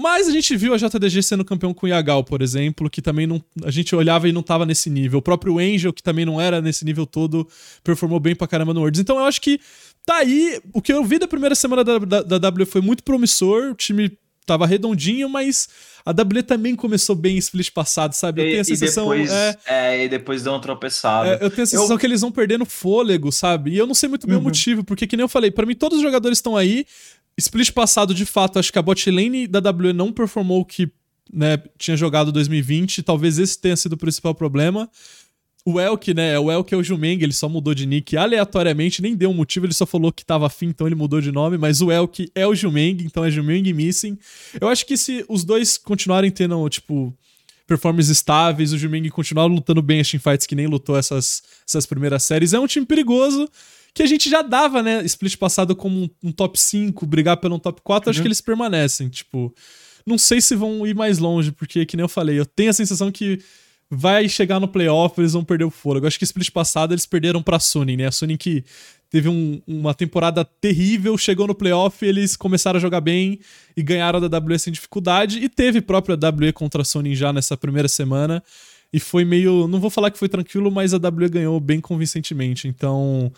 Mas 0.00 0.28
a 0.28 0.30
gente 0.30 0.54
viu 0.54 0.72
a 0.72 0.76
JDG 0.76 1.22
sendo 1.24 1.44
campeão 1.44 1.74
com 1.74 1.84
o 1.84 1.88
Yagal, 1.88 2.22
por 2.22 2.40
exemplo, 2.40 2.88
que 2.88 3.02
também 3.02 3.26
não. 3.26 3.42
A 3.64 3.70
gente 3.70 3.96
olhava 3.96 4.28
e 4.28 4.32
não 4.32 4.44
tava 4.44 4.64
nesse 4.64 4.88
nível. 4.88 5.18
O 5.18 5.22
próprio 5.22 5.58
Angel, 5.58 5.92
que 5.92 6.02
também 6.02 6.24
não 6.24 6.40
era 6.40 6.60
nesse 6.60 6.84
nível 6.84 7.04
todo, 7.04 7.48
performou 7.82 8.20
bem 8.20 8.36
pra 8.36 8.46
caramba 8.46 8.72
no 8.72 8.80
Worlds. 8.80 9.00
Então 9.00 9.18
eu 9.18 9.24
acho 9.24 9.40
que 9.40 9.58
tá 10.08 10.16
aí. 10.16 10.58
O 10.72 10.80
que 10.80 10.90
eu 10.90 11.04
vi 11.04 11.18
da 11.18 11.28
primeira 11.28 11.54
semana 11.54 11.84
da, 11.84 11.98
da, 11.98 12.22
da 12.22 12.38
W 12.38 12.64
foi 12.64 12.80
muito 12.80 13.02
promissor. 13.02 13.72
O 13.72 13.74
time 13.74 14.10
tava 14.46 14.66
redondinho, 14.66 15.28
mas 15.28 15.68
a 16.02 16.12
W 16.12 16.42
também 16.42 16.74
começou 16.74 17.14
bem 17.14 17.36
split 17.36 17.70
passado, 17.70 18.14
sabe? 18.14 18.40
Eu 18.40 18.46
tenho 18.46 18.60
a 18.62 18.64
sensação. 18.64 19.14
E 19.14 19.18
depois, 19.18 19.30
é, 19.30 19.58
é, 19.66 20.04
e 20.04 20.08
depois 20.08 20.42
deu 20.42 20.54
uma 20.54 20.60
tropeçada. 20.62 21.28
É, 21.28 21.34
eu 21.44 21.50
tenho 21.50 21.64
a 21.64 21.66
sensação 21.66 21.94
eu... 21.96 21.98
que 21.98 22.06
eles 22.06 22.22
vão 22.22 22.32
perdendo 22.32 22.64
fôlego, 22.64 23.30
sabe? 23.30 23.72
E 23.72 23.76
eu 23.76 23.86
não 23.86 23.94
sei 23.94 24.08
muito 24.08 24.26
bem 24.26 24.36
uhum. 24.36 24.40
o 24.40 24.44
motivo, 24.44 24.82
porque, 24.82 25.06
que 25.06 25.14
nem 25.14 25.24
eu 25.24 25.28
falei, 25.28 25.50
para 25.50 25.66
mim 25.66 25.74
todos 25.74 25.98
os 25.98 26.02
jogadores 26.02 26.38
estão 26.38 26.56
aí. 26.56 26.86
Split 27.36 27.70
passado, 27.72 28.14
de 28.14 28.24
fato, 28.24 28.58
acho 28.58 28.72
que 28.72 28.78
a 28.78 28.82
bot 28.82 29.10
lane 29.10 29.46
da 29.46 29.60
W 29.60 29.92
não 29.92 30.10
performou 30.10 30.62
o 30.62 30.64
que 30.64 30.90
né, 31.30 31.62
tinha 31.76 31.98
jogado 31.98 32.32
2020. 32.32 33.02
Talvez 33.02 33.38
esse 33.38 33.60
tenha 33.60 33.76
sido 33.76 33.92
o 33.92 33.98
principal 33.98 34.34
problema. 34.34 34.88
O 35.70 35.78
Elk, 35.78 36.14
né? 36.14 36.38
O 36.38 36.50
Elk 36.50 36.72
é 36.72 36.78
o 36.78 36.82
Jumeng, 36.82 37.22
ele 37.22 37.32
só 37.34 37.46
mudou 37.46 37.74
de 37.74 37.84
nick 37.84 38.16
aleatoriamente, 38.16 39.02
nem 39.02 39.14
deu 39.14 39.28
um 39.28 39.34
motivo, 39.34 39.66
ele 39.66 39.74
só 39.74 39.84
falou 39.84 40.10
que 40.10 40.24
tava 40.24 40.46
afim, 40.46 40.68
então 40.68 40.86
ele 40.86 40.94
mudou 40.94 41.20
de 41.20 41.30
nome, 41.30 41.58
mas 41.58 41.82
o 41.82 41.92
Elk 41.92 42.30
é 42.34 42.46
o 42.46 42.54
Jumeng, 42.54 43.04
então 43.04 43.22
é 43.22 43.30
Jumeng 43.30 43.70
Missing. 43.74 44.18
Eu 44.58 44.68
acho 44.68 44.86
que 44.86 44.96
se 44.96 45.26
os 45.28 45.44
dois 45.44 45.76
continuarem 45.76 46.30
tendo, 46.30 46.66
tipo, 46.70 47.14
performances 47.66 48.08
estáveis, 48.08 48.72
o 48.72 48.78
Jumeng 48.78 49.10
continuar 49.10 49.44
lutando 49.44 49.82
bem 49.82 50.00
as 50.00 50.08
teamfights 50.08 50.46
que 50.46 50.54
nem 50.54 50.66
lutou 50.66 50.96
essas, 50.96 51.42
essas 51.68 51.84
primeiras 51.84 52.22
séries, 52.22 52.54
é 52.54 52.58
um 52.58 52.66
time 52.66 52.86
perigoso 52.86 53.46
que 53.92 54.02
a 54.02 54.06
gente 54.06 54.30
já 54.30 54.40
dava, 54.40 54.82
né, 54.82 55.04
split 55.04 55.36
passado 55.36 55.76
como 55.76 56.04
um, 56.04 56.10
um 56.24 56.32
top 56.32 56.58
5, 56.58 57.04
brigar 57.04 57.36
pelo 57.36 57.58
top 57.58 57.82
4, 57.82 58.08
uhum. 58.08 58.10
acho 58.10 58.22
que 58.22 58.28
eles 58.28 58.40
permanecem, 58.40 59.10
tipo... 59.10 59.54
Não 60.06 60.16
sei 60.16 60.40
se 60.40 60.56
vão 60.56 60.86
ir 60.86 60.94
mais 60.94 61.18
longe, 61.18 61.52
porque, 61.52 61.84
que 61.84 61.94
nem 61.94 62.04
eu 62.04 62.08
falei, 62.08 62.38
eu 62.38 62.46
tenho 62.46 62.70
a 62.70 62.72
sensação 62.72 63.12
que 63.12 63.42
vai 63.90 64.28
chegar 64.28 64.60
no 64.60 64.68
playoff, 64.68 65.18
eles 65.18 65.32
vão 65.32 65.44
perder 65.44 65.64
o 65.64 65.70
fôlego. 65.70 66.06
Acho 66.06 66.18
que 66.18 66.24
split 66.24 66.50
passado 66.50 66.92
eles 66.92 67.06
perderam 67.06 67.42
pra 67.42 67.58
Sony, 67.58 67.96
né? 67.96 68.06
A 68.06 68.12
Sony 68.12 68.36
que 68.36 68.64
teve 69.10 69.28
um, 69.28 69.62
uma 69.66 69.94
temporada 69.94 70.44
terrível, 70.44 71.16
chegou 71.16 71.46
no 71.46 71.54
playoff, 71.54 72.04
eles 72.04 72.36
começaram 72.36 72.76
a 72.76 72.80
jogar 72.80 73.00
bem 73.00 73.40
e 73.76 73.82
ganharam 73.82 74.20
da 74.20 74.38
WWE 74.38 74.58
sem 74.58 74.72
dificuldade. 74.72 75.38
E 75.38 75.48
teve 75.48 75.80
própria 75.80 76.16
WWE 76.16 76.52
contra 76.52 76.82
a 76.82 76.84
Sony 76.84 77.14
já 77.14 77.32
nessa 77.32 77.56
primeira 77.56 77.88
semana. 77.88 78.42
E 78.92 79.00
foi 79.00 79.24
meio. 79.24 79.66
Não 79.68 79.80
vou 79.80 79.90
falar 79.90 80.10
que 80.10 80.18
foi 80.18 80.28
tranquilo, 80.28 80.70
mas 80.70 80.94
a 80.94 80.96
WWE 80.96 81.28
ganhou 81.28 81.60
bem 81.60 81.80
convincentemente. 81.80 82.68
Então. 82.68 83.32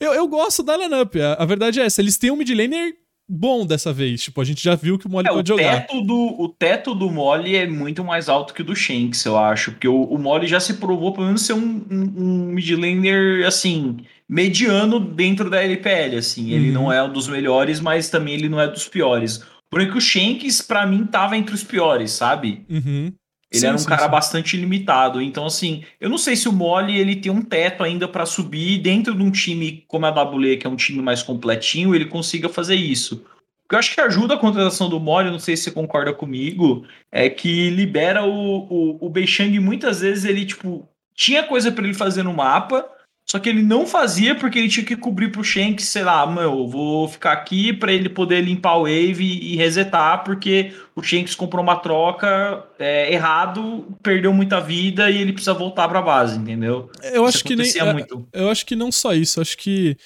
Eu, 0.00 0.12
eu 0.12 0.26
gosto 0.26 0.62
da 0.62 0.76
lineup. 0.76 1.14
A, 1.16 1.42
a 1.42 1.46
verdade 1.46 1.80
é 1.80 1.84
essa. 1.84 2.00
Eles 2.00 2.18
têm 2.18 2.30
um 2.30 2.36
mid 2.36 2.50
laner 2.50 2.94
bom 3.28 3.66
dessa 3.66 3.92
vez. 3.92 4.22
Tipo, 4.22 4.40
a 4.40 4.44
gente 4.44 4.62
já 4.62 4.74
viu 4.74 4.98
que 4.98 5.06
o 5.06 5.10
Molly 5.10 5.28
é, 5.28 5.30
pode 5.32 5.52
o 5.52 5.56
jogar. 5.56 5.80
Teto 5.80 6.00
do, 6.02 6.36
o 6.38 6.48
teto 6.48 6.94
do 6.94 7.10
Molly 7.10 7.56
é 7.56 7.66
muito 7.66 8.04
mais 8.04 8.28
alto 8.28 8.54
que 8.54 8.62
o 8.62 8.64
do 8.64 8.76
Shanks, 8.76 9.24
eu 9.24 9.38
acho. 9.38 9.72
Porque 9.72 9.88
o, 9.88 10.02
o 10.02 10.18
Molly 10.18 10.46
já 10.46 10.60
se 10.60 10.74
provou, 10.74 11.12
pelo 11.12 11.26
menos, 11.26 11.42
ser 11.42 11.54
um, 11.54 11.84
um, 11.90 12.12
um 12.16 12.46
mid 12.52 12.70
laner, 12.70 13.46
assim, 13.46 13.98
mediano 14.28 15.00
dentro 15.00 15.48
da 15.48 15.62
LPL, 15.62 16.16
assim. 16.18 16.50
Ele 16.52 16.68
uhum. 16.68 16.74
não 16.74 16.92
é 16.92 17.02
um 17.02 17.12
dos 17.12 17.28
melhores, 17.28 17.80
mas 17.80 18.08
também 18.08 18.34
ele 18.34 18.48
não 18.48 18.60
é 18.60 18.68
dos 18.68 18.88
piores. 18.88 19.42
Porém 19.70 19.90
que 19.90 19.98
o 19.98 20.00
Shanks, 20.00 20.62
para 20.62 20.86
mim, 20.86 21.04
tava 21.04 21.36
entre 21.36 21.54
os 21.54 21.64
piores, 21.64 22.12
sabe? 22.12 22.64
Uhum. 22.68 23.12
Ele 23.54 23.60
sim, 23.60 23.66
era 23.66 23.74
um 23.76 23.78
sim, 23.78 23.88
cara 23.88 24.04
sim. 24.04 24.10
bastante 24.10 24.56
limitado. 24.56 25.22
Então, 25.22 25.46
assim, 25.46 25.84
eu 26.00 26.10
não 26.10 26.18
sei 26.18 26.34
se 26.34 26.48
o 26.48 26.52
Mole 26.52 26.98
ele 26.98 27.14
tem 27.14 27.30
um 27.30 27.40
teto 27.40 27.84
ainda 27.84 28.08
para 28.08 28.26
subir 28.26 28.78
dentro 28.78 29.14
de 29.14 29.22
um 29.22 29.30
time 29.30 29.84
como 29.86 30.06
a 30.06 30.10
WE, 30.10 30.56
que 30.56 30.66
é 30.66 30.70
um 30.70 30.76
time 30.76 31.00
mais 31.00 31.22
completinho, 31.22 31.94
ele 31.94 32.06
consiga 32.06 32.48
fazer 32.48 32.74
isso. 32.74 33.24
O 33.64 33.68
que 33.68 33.74
eu 33.76 33.78
acho 33.78 33.94
que 33.94 34.00
ajuda 34.00 34.34
a 34.34 34.38
contratação 34.38 34.88
do 34.88 34.98
Mole, 34.98 35.30
não 35.30 35.38
sei 35.38 35.56
se 35.56 35.64
você 35.64 35.70
concorda 35.70 36.12
comigo, 36.12 36.84
é 37.10 37.30
que 37.30 37.70
libera 37.70 38.24
o, 38.24 38.66
o, 38.68 39.06
o 39.06 39.08
Beixang 39.08 39.58
muitas 39.60 40.00
vezes 40.00 40.24
ele, 40.24 40.44
tipo, 40.44 40.86
tinha 41.14 41.44
coisa 41.44 41.70
para 41.70 41.84
ele 41.84 41.94
fazer 41.94 42.24
no 42.24 42.34
mapa, 42.34 42.84
só 43.26 43.38
que 43.38 43.48
ele 43.48 43.62
não 43.62 43.86
fazia 43.86 44.34
porque 44.34 44.58
ele 44.58 44.68
tinha 44.68 44.84
que 44.84 44.96
cobrir 44.96 45.32
pro 45.32 45.42
Shank, 45.42 45.82
sei 45.82 46.02
lá, 46.02 46.26
meu, 46.26 46.68
vou 46.68 47.08
ficar 47.08 47.32
aqui 47.32 47.72
para 47.72 47.90
ele 47.92 48.08
poder 48.08 48.42
limpar 48.42 48.76
o 48.76 48.82
wave 48.82 49.24
e 49.24 49.56
resetar, 49.56 50.22
porque 50.24 50.74
o 50.94 51.02
Shanks 51.02 51.34
comprou 51.34 51.62
uma 51.62 51.76
troca 51.76 52.64
é, 52.78 53.12
errado, 53.12 53.86
perdeu 54.02 54.32
muita 54.32 54.60
vida 54.60 55.10
e 55.10 55.20
ele 55.20 55.32
precisa 55.32 55.54
voltar 55.54 55.88
para 55.88 56.02
base, 56.02 56.38
entendeu? 56.38 56.90
Eu 57.02 57.24
acho 57.24 57.42
que 57.42 57.56
nem 57.56 57.70
é, 57.78 57.92
muito. 57.92 58.28
eu 58.32 58.50
acho 58.50 58.66
que 58.66 58.76
não 58.76 58.92
só 58.92 59.14
isso, 59.14 59.40
acho 59.40 59.56
que 59.56 59.96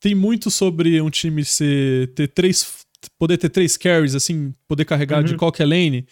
tem 0.00 0.14
muito 0.14 0.48
sobre 0.48 1.00
um 1.02 1.10
time 1.10 1.44
ser 1.44 2.14
ter 2.14 2.28
três 2.28 2.86
poder 3.18 3.38
ter 3.38 3.48
três 3.48 3.76
carries 3.76 4.14
assim, 4.14 4.54
poder 4.68 4.84
carregar 4.84 5.18
uhum. 5.18 5.24
de 5.24 5.36
qualquer 5.36 5.66
lane. 5.66 6.06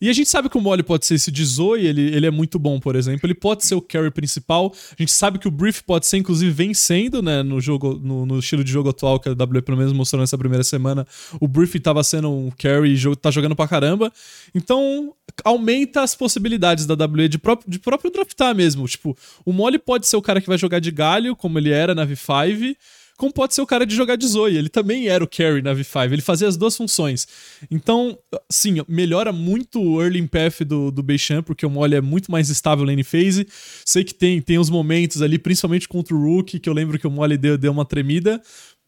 E 0.00 0.08
a 0.08 0.12
gente 0.12 0.28
sabe 0.28 0.48
que 0.48 0.56
o 0.56 0.60
Molly 0.60 0.82
pode 0.82 1.06
ser 1.06 1.14
esse 1.14 1.30
de 1.30 1.44
Zoe, 1.44 1.86
ele, 1.86 2.14
ele 2.14 2.26
é 2.26 2.30
muito 2.30 2.58
bom, 2.58 2.78
por 2.78 2.94
exemplo. 2.94 3.26
Ele 3.26 3.34
pode 3.34 3.66
ser 3.66 3.74
o 3.74 3.82
carry 3.82 4.10
principal. 4.10 4.72
A 4.92 5.02
gente 5.02 5.12
sabe 5.12 5.38
que 5.38 5.48
o 5.48 5.50
Brief 5.50 5.82
pode 5.82 6.06
ser, 6.06 6.18
inclusive, 6.18 6.50
vencendo, 6.50 7.20
né? 7.20 7.42
No 7.42 7.60
jogo, 7.60 8.00
no, 8.02 8.24
no 8.24 8.38
estilo 8.38 8.62
de 8.62 8.70
jogo 8.70 8.90
atual 8.90 9.18
que 9.18 9.28
a 9.28 9.32
WWE 9.32 9.62
pelo 9.62 9.76
menos 9.76 9.92
mostrou 9.92 10.20
nessa 10.20 10.38
primeira 10.38 10.62
semana. 10.62 11.06
O 11.40 11.48
Brief 11.48 11.74
estava 11.76 12.02
sendo 12.04 12.30
um 12.30 12.50
carry 12.50 12.94
e 12.94 13.16
tá 13.16 13.30
jogando 13.30 13.56
pra 13.56 13.66
caramba. 13.66 14.12
Então, 14.54 15.12
aumenta 15.44 16.02
as 16.02 16.14
possibilidades 16.14 16.86
da 16.86 16.94
WWE 16.94 17.28
de, 17.28 17.38
pró 17.38 17.58
de 17.66 17.78
próprio 17.78 18.10
draftar 18.10 18.54
mesmo. 18.54 18.86
Tipo, 18.86 19.16
o 19.44 19.52
Molly 19.52 19.78
pode 19.78 20.06
ser 20.06 20.16
o 20.16 20.22
cara 20.22 20.40
que 20.40 20.46
vai 20.46 20.58
jogar 20.58 20.78
de 20.78 20.90
galho, 20.90 21.34
como 21.34 21.58
ele 21.58 21.70
era 21.70 21.94
na 21.94 22.06
V5 22.06 22.76
como 23.18 23.32
pode 23.32 23.52
ser 23.52 23.60
o 23.60 23.66
cara 23.66 23.84
de 23.84 23.94
jogar 23.94 24.16
de 24.16 24.26
Zoe. 24.26 24.56
Ele 24.56 24.68
também 24.68 25.08
era 25.08 25.22
o 25.22 25.28
carry 25.28 25.60
na 25.60 25.74
V5, 25.74 26.12
ele 26.12 26.22
fazia 26.22 26.46
as 26.46 26.56
duas 26.56 26.76
funções. 26.76 27.26
Então, 27.68 28.16
sim, 28.48 28.76
melhora 28.88 29.32
muito 29.32 29.82
o 29.82 30.00
early 30.00 30.26
path 30.26 30.60
do, 30.60 30.90
do 30.92 31.02
Beichamp, 31.02 31.44
porque 31.44 31.66
o 31.66 31.70
Molly 31.70 31.96
é 31.96 32.00
muito 32.00 32.30
mais 32.30 32.48
estável 32.48 32.86
lane 32.86 33.02
phase. 33.02 33.46
Sei 33.84 34.04
que 34.04 34.14
tem, 34.14 34.40
tem 34.40 34.58
uns 34.58 34.70
momentos 34.70 35.20
ali, 35.20 35.36
principalmente 35.36 35.88
contra 35.88 36.14
o 36.14 36.22
Rook, 36.22 36.60
que 36.60 36.68
eu 36.68 36.72
lembro 36.72 36.96
que 36.96 37.06
o 37.06 37.10
Molly 37.10 37.36
deu, 37.36 37.58
deu 37.58 37.72
uma 37.72 37.84
tremida, 37.84 38.40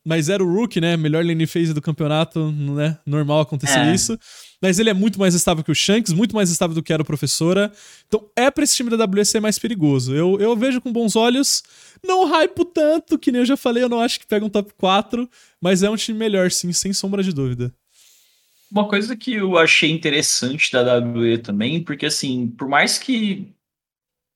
mas 0.07 0.29
era 0.29 0.43
o 0.43 0.51
Rook, 0.51 0.81
né? 0.81 0.97
Melhor 0.97 1.25
lane 1.25 1.47
phase 1.47 1.75
do 1.75 1.83
campeonato, 1.83 2.53
né? 2.53 2.99
Normal 3.05 3.41
acontecer 3.41 3.81
é. 3.81 3.93
isso. 3.93 4.17
Mas 4.61 4.79
ele 4.79 4.91
é 4.91 4.95
muito 4.95 5.19
mais 5.19 5.35
estável 5.35 5.65
que 5.65 5.73
o 5.73 5.75
Shanks, 5.75 6.13
muito 6.13 6.35
mais 6.35 6.51
estável 6.51 6.75
do 6.75 6.83
que 6.83 6.93
era 6.93 7.03
o 7.03 7.07
Professora. 7.07 7.73
Então 8.07 8.29
é 8.37 8.51
pra 8.51 8.63
esse 8.63 8.77
time 8.77 8.91
da 8.91 9.05
WC 9.05 9.41
mais 9.41 9.59
perigoso. 9.59 10.15
Eu, 10.15 10.39
eu 10.39 10.55
vejo 10.55 10.81
com 10.81 10.93
bons 10.93 11.17
olhos. 11.17 11.63
Não 12.05 12.25
hypo 12.25 12.65
tanto, 12.65 13.19
que 13.19 13.33
nem 13.33 13.41
eu 13.41 13.47
já 13.47 13.57
falei, 13.57 13.83
eu 13.83 13.89
não 13.89 14.01
acho 14.01 14.21
que 14.21 14.27
pega 14.27 14.45
um 14.45 14.51
top 14.51 14.73
4, 14.77 15.29
mas 15.61 15.83
é 15.83 15.89
um 15.89 15.97
time 15.97 16.19
melhor, 16.19 16.51
sim, 16.51 16.73
sem 16.73 16.93
sombra 16.93 17.23
de 17.23 17.33
dúvida. 17.33 17.73
Uma 18.71 18.87
coisa 18.87 19.17
que 19.17 19.35
eu 19.35 19.59
achei 19.59 19.91
interessante 19.91 20.71
da 20.71 20.99
WWE 20.99 21.39
também, 21.39 21.83
porque 21.83 22.07
assim, 22.07 22.47
por 22.47 22.69
mais 22.69 22.99
que 22.99 23.49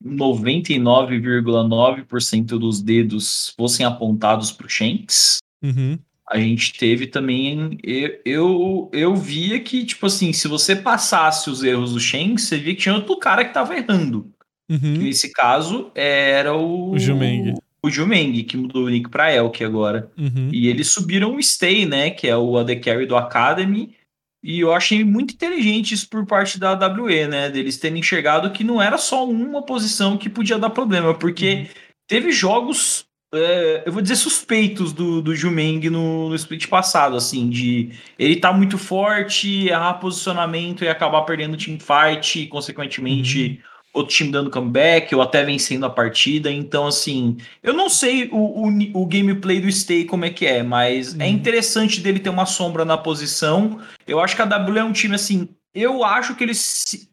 99,9% 0.04 2.58
dos 2.58 2.82
dedos 2.82 3.54
fossem 3.56 3.86
apontados 3.86 4.50
para 4.50 4.66
o 4.66 4.70
Shanks, 4.70 5.38
uhum. 5.62 5.96
A 6.28 6.38
gente 6.38 6.72
teve 6.74 7.06
também. 7.06 7.78
Eu, 7.82 8.20
eu, 8.24 8.90
eu 8.92 9.16
via 9.16 9.60
que, 9.60 9.84
tipo 9.84 10.06
assim, 10.06 10.32
se 10.32 10.48
você 10.48 10.74
passasse 10.74 11.50
os 11.50 11.62
erros 11.62 11.92
do 11.92 12.00
Shanks, 12.00 12.44
você 12.44 12.56
via 12.56 12.74
que 12.74 12.82
tinha 12.82 12.94
outro 12.94 13.16
cara 13.18 13.44
que 13.44 13.50
estava 13.50 13.76
errando. 13.76 14.32
Uhum. 14.70 14.96
nesse 14.96 15.30
caso 15.30 15.90
era 15.94 16.54
o. 16.54 16.92
O 16.92 16.98
Jumeng. 16.98 17.54
O 17.82 17.90
Jumeng, 17.90 18.42
que 18.44 18.56
mudou 18.56 18.84
o 18.84 18.88
nick 18.88 19.10
pra 19.10 19.32
Elk 19.32 19.62
agora. 19.62 20.10
Uhum. 20.16 20.48
E 20.50 20.68
eles 20.68 20.88
subiram 20.88 21.36
o 21.36 21.42
Stay, 21.42 21.84
né? 21.84 22.08
Que 22.10 22.28
é 22.28 22.36
o 22.36 22.56
AD 22.56 22.76
Carry 22.76 23.04
do 23.04 23.14
Academy. 23.14 23.94
E 24.42 24.60
eu 24.60 24.72
achei 24.72 25.04
muito 25.04 25.34
inteligente 25.34 25.92
isso 25.92 26.08
por 26.08 26.24
parte 26.26 26.58
da 26.58 26.70
AWE, 26.70 27.28
né? 27.28 27.50
Deles 27.50 27.78
terem 27.78 28.00
enxergado 28.00 28.50
que 28.50 28.64
não 28.64 28.80
era 28.80 28.96
só 28.96 29.28
uma 29.28 29.62
posição 29.62 30.16
que 30.16 30.30
podia 30.30 30.58
dar 30.58 30.70
problema, 30.70 31.14
porque 31.14 31.54
uhum. 31.54 31.66
teve 32.06 32.32
jogos, 32.32 33.06
é, 33.34 33.82
eu 33.86 33.92
vou 33.92 34.02
dizer, 34.02 34.16
suspeitos 34.16 34.92
do, 34.92 35.20
do 35.20 35.34
Jumeng 35.34 35.88
no, 35.90 36.28
no, 36.28 36.34
split 36.34 36.66
passado, 36.68 37.16
assim, 37.16 37.48
de 37.48 37.90
ele 38.18 38.36
tá 38.36 38.52
muito 38.52 38.78
forte, 38.78 39.68
errar 39.68 39.94
posicionamento 39.94 40.84
e 40.84 40.88
acabar 40.88 41.22
perdendo 41.22 41.56
teamfight, 41.56 42.40
e 42.40 42.46
consequentemente. 42.46 43.60
Uhum 43.62 43.74
outro 43.94 44.14
time 44.14 44.32
dando 44.32 44.50
comeback 44.50 45.14
ou 45.14 45.22
até 45.22 45.44
vencendo 45.44 45.86
a 45.86 45.90
partida. 45.90 46.50
Então, 46.50 46.86
assim, 46.86 47.38
eu 47.62 47.72
não 47.72 47.88
sei 47.88 48.28
o, 48.30 48.36
o, 48.36 49.02
o 49.02 49.06
gameplay 49.06 49.60
do 49.60 49.70
Stay 49.70 50.04
como 50.04 50.24
é 50.24 50.30
que 50.30 50.44
é, 50.44 50.62
mas 50.62 51.14
é 51.14 51.18
uhum. 51.18 51.22
é 51.22 51.28
interessante 51.28 52.00
dele 52.00 52.18
ter 52.18 52.28
uma 52.28 52.44
sombra 52.44 52.84
na 52.84 52.98
posição. 52.98 53.80
Eu 54.06 54.20
acho 54.20 54.34
que 54.34 54.42
a 54.42 54.46
W 54.46 54.78
é 54.78 54.84
um 54.84 54.92
time, 54.92 55.14
assim, 55.14 55.48
eu 55.72 56.04
acho 56.04 56.34
que 56.34 56.42
eles 56.42 56.58
se, 56.58 57.08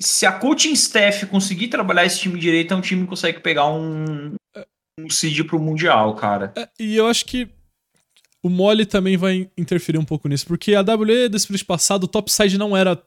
se 0.00 0.24
a 0.26 0.32
coaching 0.32 0.72
staff 0.72 1.26
conseguir 1.26 1.68
trabalhar 1.68 2.06
esse 2.06 2.20
time 2.20 2.40
direito, 2.40 2.72
é 2.72 2.76
um 2.76 2.80
time 2.80 3.02
que 3.02 3.08
consegue 3.08 3.40
pegar 3.40 3.66
um, 3.66 4.34
um 4.98 5.10
seed 5.10 5.44
pro 5.44 5.58
Mundial, 5.58 6.14
cara. 6.14 6.52
É, 6.56 6.68
e 6.78 6.96
eu 6.96 7.06
acho 7.06 7.24
que 7.24 7.48
o 8.42 8.48
mole 8.48 8.84
também 8.84 9.16
vai 9.16 9.50
interferir 9.56 9.98
um 9.98 10.04
pouco 10.04 10.28
nisso, 10.28 10.46
porque 10.46 10.74
a 10.74 10.82
WE 10.82 11.28
do 11.28 11.36
split 11.36 11.64
passado, 11.64 12.04
o 12.04 12.08
topside 12.08 12.58
não 12.58 12.76
era 12.76 13.02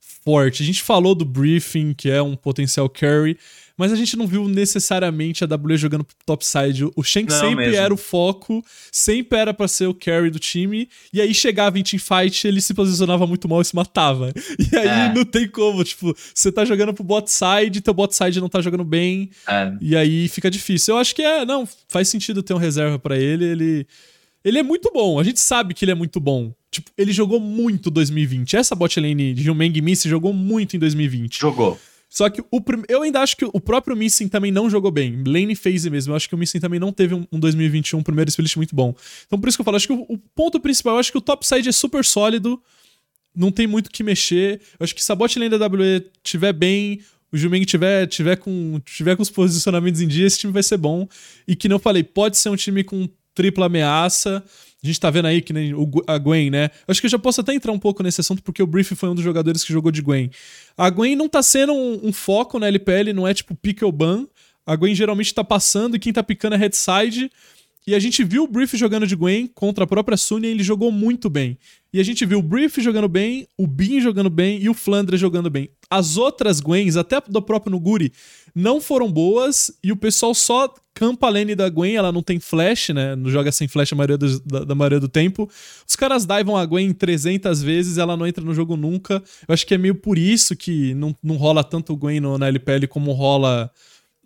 forte. 0.00 0.62
A 0.62 0.66
gente 0.66 0.82
falou 0.82 1.14
do 1.14 1.24
briefing, 1.24 1.92
que 1.92 2.10
é 2.10 2.22
um 2.22 2.36
potencial 2.36 2.88
carry, 2.88 3.38
mas 3.78 3.92
a 3.92 3.96
gente 3.96 4.16
não 4.16 4.26
viu 4.26 4.48
necessariamente 4.48 5.44
a 5.44 5.46
WE 5.46 5.76
jogando 5.76 6.04
topside. 6.26 6.84
O 6.96 7.02
Shank 7.04 7.30
não 7.30 7.40
sempre 7.40 7.66
mesmo. 7.66 7.76
era 7.76 7.94
o 7.94 7.96
foco, 7.96 8.64
sempre 8.90 9.38
era 9.38 9.54
para 9.54 9.68
ser 9.68 9.86
o 9.86 9.94
carry 9.94 10.30
do 10.30 10.38
time, 10.40 10.88
e 11.12 11.20
aí 11.20 11.32
chegava 11.32 11.78
em 11.78 11.82
teamfight, 11.82 12.46
ele 12.46 12.60
se 12.60 12.74
posicionava 12.74 13.26
muito 13.26 13.48
mal 13.48 13.60
e 13.62 13.64
se 13.64 13.74
matava. 13.74 14.32
E 14.58 14.76
aí 14.76 15.10
é. 15.10 15.14
não 15.14 15.24
tem 15.24 15.48
como, 15.48 15.84
tipo, 15.84 16.14
você 16.34 16.50
tá 16.50 16.64
jogando 16.64 16.92
pro 16.92 17.04
bot 17.04 17.30
side, 17.30 17.80
teu 17.80 17.94
bot 17.94 18.14
side 18.14 18.40
não 18.40 18.48
tá 18.48 18.60
jogando 18.60 18.84
bem, 18.84 19.30
é. 19.46 19.72
e 19.80 19.96
aí 19.96 20.28
fica 20.28 20.50
difícil. 20.50 20.94
Eu 20.94 20.98
acho 20.98 21.14
que 21.14 21.22
é, 21.22 21.44
não, 21.44 21.66
faz 21.88 22.08
sentido 22.08 22.42
ter 22.42 22.52
um 22.54 22.58
reserva 22.58 22.98
para 22.98 23.16
ele, 23.16 23.44
ele 23.44 23.86
ele 24.44 24.58
é 24.58 24.62
muito 24.62 24.90
bom, 24.92 25.20
a 25.20 25.24
gente 25.24 25.40
sabe 25.40 25.74
que 25.74 25.84
ele 25.84 25.92
é 25.92 25.94
muito 25.94 26.18
bom. 26.18 26.52
Tipo, 26.70 26.90
ele 26.96 27.12
jogou 27.12 27.40
muito 27.40 27.90
2020. 27.90 28.56
Essa 28.56 28.74
bot 28.74 28.98
lane 29.00 29.34
de 29.34 29.42
Jumeng 29.42 29.80
Missing 29.80 30.08
jogou 30.08 30.32
muito 30.32 30.76
em 30.76 30.78
2020. 30.78 31.38
Jogou. 31.40 31.78
Só 32.08 32.30
que 32.30 32.40
o, 32.40 32.62
eu 32.88 33.02
ainda 33.02 33.20
acho 33.20 33.36
que 33.36 33.44
o 33.44 33.60
próprio 33.60 33.96
Missing 33.96 34.28
também 34.28 34.50
não 34.50 34.70
jogou 34.70 34.90
bem. 34.90 35.22
Lane 35.26 35.54
phase 35.54 35.90
mesmo. 35.90 36.12
Eu 36.12 36.16
acho 36.16 36.28
que 36.28 36.34
o 36.34 36.38
Missing 36.38 36.58
também 36.58 36.80
não 36.80 36.92
teve 36.92 37.14
um, 37.14 37.26
um 37.30 37.38
2021 37.38 37.98
um 37.98 38.02
primeiro 38.02 38.30
split 38.30 38.56
muito 38.56 38.74
bom. 38.74 38.94
Então 39.26 39.38
por 39.38 39.48
isso 39.48 39.58
que 39.58 39.60
eu 39.60 39.64
falo, 39.64 39.76
acho 39.76 39.86
que 39.86 39.92
o, 39.92 40.18
ponto 40.34 40.58
principal, 40.58 40.94
eu 40.94 41.00
acho 41.00 41.12
que 41.12 41.18
o 41.18 41.20
topside 41.20 41.68
é 41.68 41.72
super 41.72 42.04
sólido. 42.04 42.60
Não 43.36 43.52
tem 43.52 43.66
muito 43.66 43.88
o 43.88 43.90
que 43.90 44.02
mexer. 44.02 44.60
Eu 44.80 44.84
acho 44.84 44.94
que 44.94 45.04
se 45.04 45.12
a 45.12 45.14
bot 45.14 45.38
lane 45.38 45.56
da 45.56 45.66
WE 45.66 46.06
tiver 46.22 46.52
bem, 46.52 47.00
o 47.30 47.36
Jumeng 47.36 47.64
tiver, 47.66 48.06
tiver, 48.06 48.36
com, 48.36 48.80
tiver 48.84 49.14
com 49.14 49.22
os 49.22 49.30
posicionamentos 49.30 50.00
em 50.00 50.08
dia, 50.08 50.26
esse 50.26 50.38
time 50.38 50.52
vai 50.52 50.62
ser 50.62 50.78
bom. 50.78 51.06
E 51.46 51.54
que 51.54 51.68
não 51.68 51.78
falei, 51.78 52.02
pode 52.02 52.38
ser 52.38 52.48
um 52.48 52.56
time 52.56 52.82
com 52.82 53.06
tripla 53.34 53.66
ameaça. 53.66 54.42
A 54.82 54.86
gente 54.86 55.00
tá 55.00 55.10
vendo 55.10 55.26
aí 55.26 55.42
que 55.42 55.52
nem 55.52 55.74
o, 55.74 55.90
a 56.06 56.16
Gwen, 56.18 56.50
né? 56.50 56.70
Acho 56.86 57.00
que 57.00 57.06
eu 57.06 57.10
já 57.10 57.18
posso 57.18 57.40
até 57.40 57.52
entrar 57.52 57.72
um 57.72 57.78
pouco 57.78 58.02
nesse 58.02 58.20
assunto, 58.20 58.42
porque 58.42 58.62
o 58.62 58.66
Brief 58.66 58.94
foi 58.94 59.08
um 59.08 59.14
dos 59.14 59.24
jogadores 59.24 59.64
que 59.64 59.72
jogou 59.72 59.90
de 59.90 60.00
Gwen. 60.00 60.30
A 60.76 60.88
Gwen 60.88 61.16
não 61.16 61.28
tá 61.28 61.42
sendo 61.42 61.72
um, 61.72 62.08
um 62.08 62.12
foco 62.12 62.58
na 62.58 62.68
LPL, 62.68 63.12
não 63.12 63.26
é 63.26 63.34
tipo 63.34 63.56
pick 63.56 63.82
ou 63.82 63.90
ban. 63.90 64.26
A 64.64 64.76
Gwen 64.76 64.94
geralmente 64.94 65.34
tá 65.34 65.42
passando 65.42 65.96
e 65.96 65.98
quem 65.98 66.12
tá 66.12 66.22
picando 66.22 66.54
é 66.54 66.58
headside. 66.58 67.30
E 67.88 67.94
a 67.94 67.98
gente 67.98 68.22
viu 68.22 68.44
o 68.44 68.46
Brief 68.46 68.76
jogando 68.76 69.06
de 69.06 69.16
Gwen 69.16 69.46
contra 69.46 69.84
a 69.84 69.86
própria 69.86 70.14
Sunia 70.14 70.50
e 70.50 70.52
ele 70.52 70.62
jogou 70.62 70.92
muito 70.92 71.30
bem. 71.30 71.56
E 71.90 71.98
a 71.98 72.02
gente 72.02 72.26
viu 72.26 72.38
o 72.38 72.42
Brief 72.42 72.82
jogando 72.82 73.08
bem, 73.08 73.48
o 73.56 73.66
Bin 73.66 73.98
jogando 73.98 74.28
bem 74.28 74.60
e 74.60 74.68
o 74.68 74.74
Flandre 74.74 75.16
jogando 75.16 75.48
bem. 75.48 75.70
As 75.88 76.18
outras 76.18 76.60
Gwens, 76.60 76.98
até 76.98 77.18
do 77.26 77.40
próprio 77.40 77.70
Nuguri, 77.70 78.12
não 78.54 78.78
foram 78.78 79.10
boas 79.10 79.70
e 79.82 79.90
o 79.90 79.96
pessoal 79.96 80.34
só 80.34 80.70
campa 80.92 81.28
a 81.28 81.30
lane 81.30 81.54
da 81.54 81.70
Gwen, 81.70 81.96
ela 81.96 82.12
não 82.12 82.22
tem 82.22 82.38
flash, 82.38 82.90
né? 82.90 83.16
Não 83.16 83.30
joga 83.30 83.50
sem 83.50 83.66
flash 83.66 83.94
a 83.94 83.96
maioria 83.96 84.18
do, 84.18 84.38
da, 84.40 84.64
da, 84.64 84.74
maioria 84.74 85.00
do 85.00 85.08
tempo. 85.08 85.48
Os 85.88 85.96
caras 85.96 86.26
divam 86.26 86.58
a 86.58 86.66
Gwen 86.66 86.92
300 86.92 87.62
vezes, 87.62 87.96
ela 87.96 88.18
não 88.18 88.26
entra 88.26 88.44
no 88.44 88.52
jogo 88.52 88.76
nunca. 88.76 89.22
Eu 89.48 89.54
acho 89.54 89.66
que 89.66 89.72
é 89.72 89.78
meio 89.78 89.94
por 89.94 90.18
isso 90.18 90.54
que 90.54 90.92
não, 90.92 91.16
não 91.22 91.36
rola 91.36 91.64
tanto 91.64 91.96
Gwen 91.96 92.20
no, 92.20 92.36
na 92.36 92.48
LPL 92.48 92.86
como 92.86 93.12
rola 93.12 93.70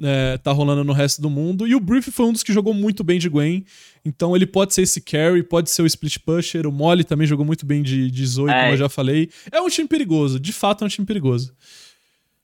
é, 0.03 0.39
tá 0.39 0.53
rolando 0.53 0.85
no 0.85 0.93
resto 0.93 1.23
do 1.23 1.31
mundo. 1.31 1.67
E 1.67 1.75
o 1.75 1.81
Brief 1.81 2.11
foi 2.11 2.27
um 2.27 2.33
dos 2.33 2.43
que 2.43 2.53
jogou 2.53 2.75
muito 2.75 3.05
bem 3.05 3.19
de 3.19 3.29
Gwen. 3.29 3.65
Então 4.05 4.35
ele 4.35 4.47
pode 4.47 4.75
ser 4.75 4.83
esse 4.83 5.01
carry, 5.01 5.43
pode 5.43 5.71
ser 5.71 5.83
o 5.83 5.87
split 5.87 6.19
pusher. 6.19 6.67
O 6.67 6.73
Molly 6.73 7.05
também 7.05 7.27
jogou 7.27 7.45
muito 7.45 7.65
bem 7.65 7.83
de, 7.83 8.11
de 8.11 8.27
Zoe, 8.27 8.51
é. 8.51 8.61
como 8.61 8.73
eu 8.73 8.77
já 8.77 8.89
falei. 8.89 9.31
É 9.51 9.61
um 9.61 9.69
time 9.69 9.89
perigoso, 9.89 10.41
de 10.41 10.53
fato 10.53 10.83
é 10.83 10.87
um 10.87 10.91
time 10.91 11.07
perigoso. 11.07 11.55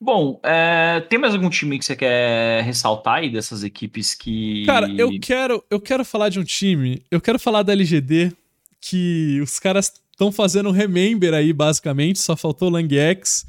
Bom, 0.01 0.41
é, 0.45 1.01
tem 1.09 1.19
mais 1.19 1.35
algum 1.35 1.51
time 1.51 1.77
que 1.77 1.85
você 1.85 1.97
quer 1.97 2.63
ressaltar 2.63 3.17
aí 3.17 3.31
dessas 3.31 3.65
equipes 3.65 4.15
que. 4.15 4.65
Cara, 4.65 4.89
eu 4.97 5.11
quero, 5.21 5.65
eu 5.69 5.81
quero 5.81 6.05
falar 6.05 6.29
de 6.29 6.39
um 6.39 6.45
time. 6.45 7.03
Eu 7.11 7.21
quero 7.21 7.39
falar 7.39 7.65
da 7.65 7.73
LGD, 7.73 8.33
que 8.81 9.41
os 9.43 9.59
caras 9.59 9.93
estão 10.13 10.31
fazendo 10.31 10.69
um 10.69 10.73
remember 10.73 11.35
aí, 11.35 11.53
basicamente. 11.53 12.21
Só 12.21 12.37
faltou 12.37 12.69
o 12.69 12.71
Lang 12.71 12.97
X. 12.97 13.45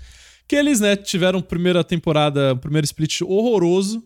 Que 0.50 0.56
eles, 0.56 0.80
né, 0.80 0.96
tiveram 0.96 1.42
primeira 1.44 1.84
temporada, 1.84 2.56
primeiro 2.56 2.84
split 2.84 3.22
horroroso. 3.22 4.04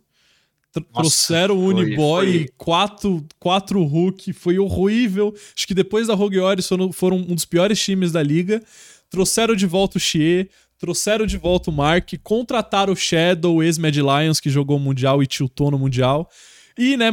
Nossa, 0.75 0.93
trouxeram 0.93 1.55
o 1.55 1.67
Uniboy, 1.67 2.33
foi. 2.33 2.49
quatro, 2.57 3.25
quatro 3.39 3.81
Hulk, 3.81 4.33
foi 4.33 4.59
horrível. 4.59 5.33
Acho 5.55 5.65
que 5.65 5.73
depois 5.73 6.07
da 6.07 6.15
Rogue 6.15 6.39
Warriors 6.39 6.67
foram, 6.67 6.91
foram 6.91 7.17
um 7.17 7.33
dos 7.33 7.45
piores 7.45 7.81
times 7.81 8.11
da 8.11 8.21
liga. 8.21 8.61
Trouxeram 9.09 9.55
de 9.55 9.65
volta 9.65 9.97
o 9.97 10.01
Xie, 10.01 10.49
trouxeram 10.77 11.25
de 11.25 11.37
volta 11.37 11.69
o 11.69 11.73
Mark, 11.73 12.11
contrataram 12.21 12.91
o 12.91 12.95
Shadow, 12.95 13.63
ex-Mad 13.63 13.95
Lions, 13.95 14.41
que 14.41 14.49
jogou 14.49 14.75
o 14.75 14.79
Mundial 14.81 15.23
e 15.23 15.27
tiltou 15.27 15.71
no 15.71 15.79
Mundial. 15.79 16.29
E, 16.77 16.97
né, 16.97 17.09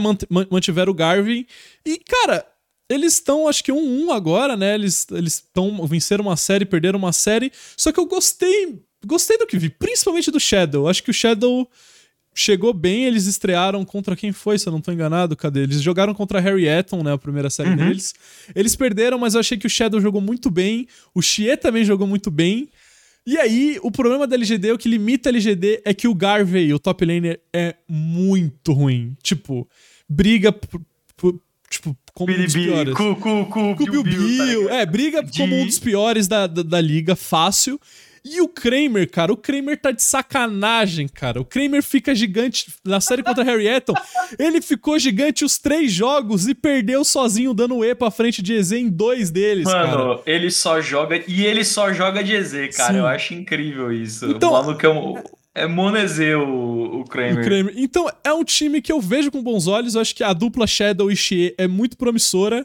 mantiveram 0.50 0.90
o 0.90 0.94
Garvin. 0.94 1.46
E, 1.86 1.98
cara, 1.98 2.44
eles 2.88 3.12
estão, 3.12 3.46
acho 3.46 3.62
que 3.62 3.70
1-1 3.70 3.76
um, 3.76 4.06
um 4.06 4.10
agora, 4.10 4.56
né? 4.56 4.74
Eles 4.74 5.06
estão 5.12 5.86
venceram 5.86 6.24
uma 6.24 6.36
série, 6.36 6.64
perderam 6.64 6.98
uma 6.98 7.12
série. 7.12 7.52
Só 7.76 7.92
que 7.92 8.00
eu 8.00 8.06
gostei 8.06 8.82
gostei 9.06 9.38
do 9.38 9.46
que 9.46 9.58
vi, 9.58 9.68
principalmente 9.68 10.30
do 10.30 10.40
Shadow. 10.40 10.88
Acho 10.88 11.02
que 11.02 11.10
o 11.10 11.14
Shadow 11.14 11.68
chegou 12.34 12.72
bem, 12.72 13.04
eles 13.04 13.26
estrearam 13.26 13.84
contra 13.84 14.16
quem 14.16 14.32
foi, 14.32 14.58
se 14.58 14.68
eu 14.68 14.72
não 14.72 14.80
tô 14.80 14.92
enganado, 14.92 15.36
cadê? 15.36 15.62
Eles 15.62 15.82
jogaram 15.82 16.14
contra 16.14 16.40
Harry 16.40 16.66
Eton, 16.66 17.02
né, 17.02 17.12
a 17.12 17.18
primeira 17.18 17.50
série 17.50 17.70
uhum. 17.70 17.76
deles. 17.76 18.14
Eles 18.54 18.76
perderam, 18.76 19.18
mas 19.18 19.34
eu 19.34 19.40
achei 19.40 19.58
que 19.58 19.66
o 19.66 19.70
Shadow 19.70 20.00
jogou 20.00 20.20
muito 20.20 20.50
bem, 20.50 20.86
o 21.14 21.20
Xie 21.20 21.56
também 21.56 21.84
jogou 21.84 22.06
muito 22.06 22.30
bem. 22.30 22.68
E 23.26 23.36
aí, 23.36 23.78
o 23.82 23.90
problema 23.90 24.26
da 24.26 24.34
LGD, 24.34 24.72
o 24.72 24.78
que 24.78 24.88
limita 24.88 25.28
a 25.28 25.30
LGD 25.30 25.82
é 25.84 25.92
que 25.92 26.08
o 26.08 26.14
Garvey, 26.14 26.72
o 26.72 26.78
top 26.78 27.04
laner, 27.04 27.40
é 27.52 27.74
muito 27.86 28.72
ruim. 28.72 29.14
Tipo, 29.22 29.68
briga 30.08 30.54
tipo, 31.70 31.96
como 32.12 32.32
um 32.32 32.44
dos 32.44 32.52
piores. 32.52 32.94
Com 32.94 33.12
o 33.12 33.76
Bill, 33.76 34.02
Bill, 34.02 34.68
tá 34.68 34.74
É, 34.74 34.86
briga 34.86 35.22
de... 35.22 35.38
como 35.38 35.54
um 35.54 35.64
dos 35.64 35.78
piores 35.78 36.26
da, 36.26 36.46
da, 36.46 36.62
da 36.62 36.80
liga, 36.80 37.14
fácil. 37.14 37.80
E 38.24 38.40
o 38.40 38.48
Kramer, 38.48 39.10
cara, 39.10 39.32
o 39.32 39.36
Kramer 39.36 39.80
tá 39.80 39.90
de 39.90 40.02
sacanagem, 40.02 41.08
cara. 41.08 41.40
O 41.40 41.44
Kramer 41.44 41.82
fica 41.82 42.14
gigante 42.14 42.66
na 42.84 43.00
série 43.00 43.22
contra 43.22 43.42
Harry 43.44 43.66
Eton. 43.66 43.94
Ele 44.38 44.60
ficou 44.60 44.98
gigante 44.98 45.44
os 45.44 45.58
três 45.58 45.92
jogos 45.92 46.46
e 46.46 46.54
perdeu 46.54 47.04
sozinho, 47.04 47.54
dando 47.54 47.84
E 47.84 47.94
pra 47.94 48.10
frente 48.10 48.42
de 48.42 48.54
EZ 48.54 48.72
em 48.72 48.88
dois 48.88 49.30
deles, 49.30 49.64
Mano, 49.64 50.16
cara. 50.16 50.20
ele 50.26 50.50
só 50.50 50.80
joga. 50.80 51.22
E 51.26 51.44
ele 51.44 51.64
só 51.64 51.92
joga 51.92 52.22
de 52.22 52.34
EZ, 52.34 52.76
cara. 52.76 52.92
Sim. 52.92 52.98
Eu 52.98 53.06
acho 53.06 53.34
incrível 53.34 53.92
isso. 53.92 54.26
Então, 54.26 54.50
o 54.50 54.52
maluco 54.52 54.84
é 54.84 54.88
um. 54.88 55.14
É 55.52 55.66
Monezê 55.66 56.34
o, 56.36 57.00
o 57.00 57.04
Kramer. 57.04 57.40
o, 57.40 57.44
Kramer. 57.44 57.74
Então, 57.76 58.08
é 58.22 58.32
um 58.32 58.44
time 58.44 58.80
que 58.80 58.92
eu 58.92 59.00
vejo 59.00 59.32
com 59.32 59.42
bons 59.42 59.66
olhos. 59.66 59.94
Eu 59.94 60.00
acho 60.00 60.14
que 60.14 60.22
a 60.22 60.32
dupla 60.32 60.66
Shadow 60.66 61.10
e 61.10 61.16
Xie 61.16 61.54
é 61.58 61.66
muito 61.66 61.96
promissora 61.96 62.64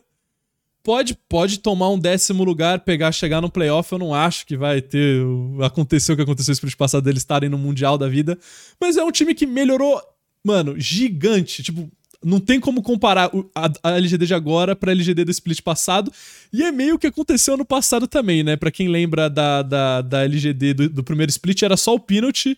pode, 0.86 1.18
pode 1.28 1.58
tomar 1.58 1.90
um 1.90 1.98
décimo 1.98 2.44
lugar, 2.44 2.82
pegar, 2.82 3.12
chegar 3.12 3.42
no 3.42 3.50
playoff. 3.50 3.92
Eu 3.92 3.98
não 3.98 4.14
acho 4.14 4.46
que 4.46 4.56
vai 4.56 4.80
ter. 4.84 5.20
Aconteceu 5.64 6.14
o 6.14 6.16
que 6.16 6.22
aconteceu 6.22 6.52
no 6.52 6.54
split 6.54 6.76
passado 6.76 7.04
deles 7.04 7.22
estarem 7.22 7.50
no 7.50 7.58
Mundial 7.58 7.98
da 7.98 8.08
vida. 8.08 8.38
Mas 8.80 8.96
é 8.96 9.04
um 9.04 9.12
time 9.12 9.34
que 9.34 9.48
melhorou, 9.48 10.00
mano, 10.44 10.80
gigante. 10.80 11.64
Tipo, 11.64 11.90
não 12.24 12.40
tem 12.40 12.60
como 12.60 12.84
comparar 12.84 13.32
a, 13.56 13.92
LGD 13.98 14.28
de 14.28 14.36
agora 14.36 14.76
pra 14.76 14.92
LGD 14.92 15.26
do 15.26 15.32
split 15.32 15.62
passado. 15.62 16.14
E 16.54 16.62
é 16.62 16.72
meio 16.72 17.00
que 17.00 17.08
aconteceu 17.08 17.58
no 17.58 17.66
passado 17.66 18.08
também, 18.08 18.44
né? 18.44 18.56
Pra 18.56 18.70
quem 18.70 18.88
lembra 18.88 19.28
da, 19.28 19.64
da, 19.64 20.02
da 20.02 20.24
LGD 20.24 20.74
do, 20.76 20.90
do 20.90 21.04
primeiro 21.04 21.32
split, 21.32 21.64
era 21.64 21.76
só 21.76 21.96
o 21.96 22.00
Peanut. 22.00 22.56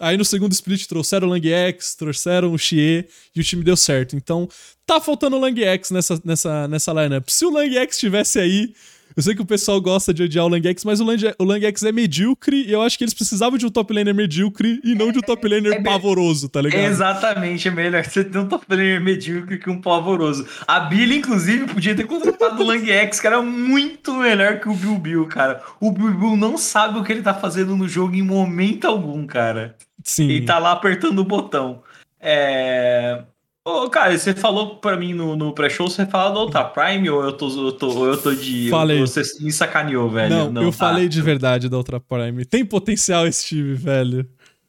Aí 0.00 0.16
no 0.16 0.24
segundo 0.24 0.52
split 0.52 0.86
trouxeram 0.86 1.26
o 1.26 1.30
Lang 1.30 1.52
X, 1.52 1.94
trouxeram 1.94 2.52
o 2.52 2.58
Xie 2.58 3.06
e 3.34 3.40
o 3.40 3.44
time 3.44 3.64
deu 3.64 3.76
certo. 3.76 4.14
Então 4.14 4.48
tá 4.86 5.00
faltando 5.00 5.36
o 5.36 5.40
Lang 5.40 5.62
X 5.62 5.90
nessa, 5.90 6.20
nessa, 6.24 6.68
nessa 6.68 6.92
lineup. 6.92 7.28
Se 7.28 7.44
o 7.44 7.50
Lang 7.50 7.76
X 7.76 7.96
estivesse 7.96 8.38
aí, 8.38 8.72
eu 9.18 9.22
sei 9.22 9.34
que 9.34 9.42
o 9.42 9.44
pessoal 9.44 9.80
gosta 9.80 10.14
de 10.14 10.22
odiar 10.22 10.44
o 10.44 10.48
Lang 10.48 10.68
X, 10.68 10.84
mas 10.84 11.00
o 11.00 11.04
Lang, 11.04 11.34
o 11.40 11.44
Lang 11.44 11.66
X 11.66 11.82
é 11.82 11.90
medíocre 11.90 12.62
e 12.62 12.70
eu 12.70 12.80
acho 12.80 12.96
que 12.96 13.02
eles 13.02 13.12
precisavam 13.12 13.58
de 13.58 13.66
um 13.66 13.68
top 13.68 13.92
laner 13.92 14.14
medíocre 14.14 14.80
e 14.84 14.94
não 14.94 15.10
de 15.10 15.18
um 15.18 15.22
top 15.22 15.48
laner 15.48 15.72
é, 15.72 15.82
pavoroso, 15.82 16.48
tá 16.48 16.62
ligado? 16.62 16.84
Exatamente, 16.84 17.66
é 17.66 17.70
melhor 17.72 18.04
você 18.04 18.22
ter 18.22 18.38
um 18.38 18.46
top 18.46 18.64
laner 18.68 19.00
medíocre 19.00 19.58
que 19.58 19.68
um 19.68 19.80
pavoroso. 19.80 20.46
A 20.68 20.78
Billy, 20.78 21.18
inclusive, 21.18 21.66
podia 21.66 21.96
ter 21.96 22.06
contratado 22.06 22.62
o 22.62 22.64
Lang 22.64 22.88
X, 22.88 23.18
que 23.18 23.26
era 23.26 23.42
muito 23.42 24.14
melhor 24.14 24.60
que 24.60 24.68
o 24.68 24.74
Bill 24.74 24.98
Bill, 24.98 25.26
cara. 25.26 25.64
O 25.80 25.90
Bill 25.90 26.14
Bill 26.14 26.36
não 26.36 26.56
sabe 26.56 27.00
o 27.00 27.02
que 27.02 27.10
ele 27.10 27.22
tá 27.22 27.34
fazendo 27.34 27.76
no 27.76 27.88
jogo 27.88 28.14
em 28.14 28.22
momento 28.22 28.86
algum, 28.86 29.26
cara. 29.26 29.74
Sim. 30.08 30.28
E 30.28 30.44
tá 30.44 30.58
lá 30.58 30.72
apertando 30.72 31.18
o 31.18 31.24
botão. 31.24 31.82
É... 32.18 33.22
Ô, 33.64 33.90
cara, 33.90 34.16
você 34.16 34.32
falou 34.32 34.76
pra 34.76 34.96
mim 34.96 35.12
no, 35.12 35.36
no 35.36 35.52
pré-show, 35.52 35.90
você 35.90 36.06
fala 36.06 36.32
do 36.32 36.40
Ultra 36.40 36.64
Prime 36.64 37.10
ou 37.10 37.22
eu 37.22 37.32
tô, 37.32 37.48
eu 37.66 37.72
tô, 37.72 38.06
eu 38.06 38.16
tô 38.16 38.34
de. 38.34 38.70
Falei. 38.70 38.98
Você 39.00 39.20
me 39.42 39.52
sacaneou, 39.52 40.08
velho. 40.08 40.30
Não, 40.30 40.50
Não 40.50 40.62
eu 40.62 40.70
tá. 40.70 40.78
falei 40.78 41.08
de 41.08 41.20
verdade 41.20 41.68
da 41.68 41.76
Ultra 41.76 42.00
Prime. 42.00 42.46
Tem 42.46 42.64
potencial 42.64 43.26
esse 43.26 43.44
time, 43.48 43.74
velho. 43.74 44.26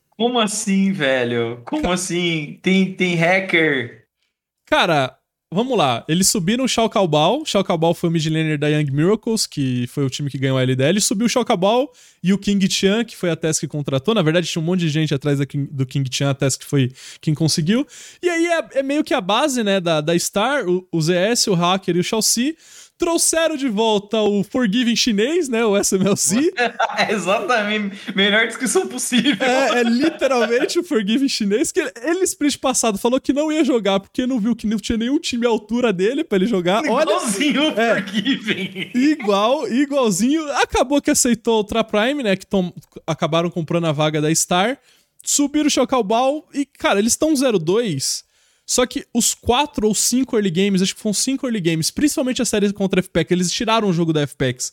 Como 0.10 0.38
assim, 0.38 0.92
velho? 0.92 1.62
Como 1.64 1.90
assim? 1.90 2.60
Tem, 2.62 2.94
tem 2.94 3.16
hacker? 3.16 4.04
Cara, 4.66 5.18
vamos 5.52 5.78
lá. 5.78 6.04
Eles 6.08 6.28
subiram 6.28 6.66
o. 6.66 6.68
Shao 6.68 6.90
Kaobao 6.90 7.94
foi 7.94 8.10
o 8.10 8.12
mid 8.12 8.26
laner 8.28 8.58
da 8.58 8.68
Young 8.68 8.92
Miracles, 8.92 9.48
que 9.48 9.88
foi 9.88 10.06
o 10.06 10.10
time 10.10 10.30
que 10.30 10.38
ganhou 10.38 10.58
a 10.58 10.62
LDL. 10.62 11.00
Subiu 11.02 11.26
o 11.26 11.30
Shao 11.30 11.44
Kaobao 11.44 11.92
e 12.24 12.32
o 12.34 12.38
King 12.38 12.70
Chan, 12.70 13.04
que 13.04 13.16
foi 13.16 13.30
a 13.30 13.36
Tess 13.36 13.60
que 13.60 13.68
contratou. 13.68 14.14
Na 14.14 14.22
verdade, 14.22 14.48
tinha 14.48 14.62
um 14.62 14.66
monte 14.66 14.82
de 14.82 14.90
gente 14.90 15.14
atrás 15.14 15.40
do 15.40 15.86
King 15.86 16.10
Chan, 16.12 16.30
a 16.30 16.34
Tess 16.34 16.56
que 16.56 16.66
foi 16.66 16.92
quem 17.20 17.34
conseguiu. 17.34 17.86
E 18.22 18.30
aí 18.30 18.46
é, 18.46 18.80
é 18.80 18.84
meio 18.84 19.04
que 19.04 19.14
a 19.14 19.22
base, 19.22 19.64
né, 19.64 19.80
da, 19.80 20.02
da 20.02 20.18
Star, 20.18 20.68
o, 20.68 20.88
o 20.92 21.02
ZS, 21.02 21.48
o 21.48 21.54
Hacker 21.54 21.96
e 21.96 22.00
o 22.00 22.04
Shao 22.04 22.22
Si 22.22 22.56
trouxeram 23.00 23.56
de 23.56 23.70
volta 23.70 24.22
o 24.22 24.44
Forgiving 24.44 24.96
chinês, 24.96 25.48
né? 25.48 25.66
O 25.66 25.82
SMLC. 25.82 26.54
Exatamente. 27.10 27.98
Melhor 28.14 28.46
descrição 28.46 28.86
possível. 28.88 29.38
É, 29.48 29.80
é 29.80 29.84
literalmente 29.84 30.78
o 30.78 30.84
Forgiving 30.84 31.30
chinês. 31.30 31.72
Que 31.72 31.80
ele, 31.80 31.92
ele, 32.04 32.24
split 32.26 32.58
passado, 32.58 32.98
falou 32.98 33.20
que 33.20 33.32
não 33.32 33.52
ia 33.52 33.64
jogar 33.64 34.02
porque 34.02 34.28
não 34.28 34.38
viu 34.38 34.54
que 34.54 34.68
não 34.68 34.78
tinha 34.78 34.98
nenhum 34.98 35.18
time 35.18 35.46
à 35.46 35.50
altura 35.50 35.94
dele 35.94 36.26
pra 36.26 36.36
ele 36.36 36.46
jogar. 36.46 36.84
Igualzinho 36.84 37.68
Olha, 37.68 37.82
é, 37.82 38.02
Forgiving. 38.02 38.92
Igual, 38.94 39.68
igualzinho. 39.72 40.52
Acabou 40.58 41.02
que 41.02 41.10
aceitou 41.10 41.56
o 41.56 41.58
Ultra 41.60 41.84
Prime, 41.86 42.22
né? 42.22 42.36
Que 42.36 42.46
tom, 42.46 42.74
acabaram 43.08 43.50
comprando 43.50 43.88
a 43.88 43.94
vaga 43.94 44.22
da 44.22 44.34
Star. 44.36 44.78
Subiram 45.24 45.68
o 45.68 45.72
Chocalbal 45.72 46.46
e, 46.54 46.66
cara, 46.66 47.00
eles 47.00 47.14
estão 47.14 47.34
0-2 47.34 48.24
só 48.70 48.86
que 48.86 49.04
os 49.12 49.34
quatro 49.34 49.88
ou 49.88 49.96
cinco 49.96 50.36
early 50.36 50.52
games, 50.52 50.84
acho 50.84 50.94
que 50.94 51.02
foram 51.02 51.12
cinco 51.12 51.48
early 51.48 51.60
games, 51.60 51.90
principalmente 51.90 52.40
a 52.40 52.46
série 52.46 52.72
contra 52.72 53.00
a 53.00 53.04
FPEC, 53.04 53.34
eles 53.34 53.52
tiraram 53.52 53.90
o 53.90 53.94
jogo 53.94 54.14
da 54.14 54.28
FPEX. 54.28 54.72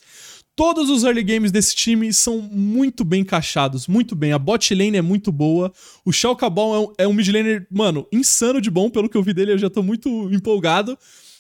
Todos 0.55 0.91
os 0.91 1.03
early 1.03 1.23
games 1.23 1.51
desse 1.51 1.75
time 1.75 2.13
são 2.13 2.43
muito 2.43 3.07
bem 3.07 3.23
encaixados, 3.23 3.89
muito 3.89 4.15
bem. 4.15 4.33
A 4.33 4.39
bot 4.39 4.75
lane 4.75 4.99
é 4.99 5.01
muito 5.01 5.33
boa. 5.33 5.73
O 6.05 6.13
Shao 6.13 6.37
Cabal 6.37 6.75
é 6.75 6.79
um, 6.79 6.93
é 6.99 7.09
um 7.09 7.15
mid 7.15 7.29
laner, 7.29 7.67
mano, 7.71 8.07
insano 8.13 8.61
de 8.61 8.71
bom. 8.71 8.91
Pelo 8.91 9.09
que 9.09 9.17
eu 9.17 9.23
vi 9.23 9.33
dele, 9.33 9.53
eu 9.53 9.59
já 9.59 9.71
tô 9.71 9.83
muito 9.83 10.31
empolgado. 10.31 10.99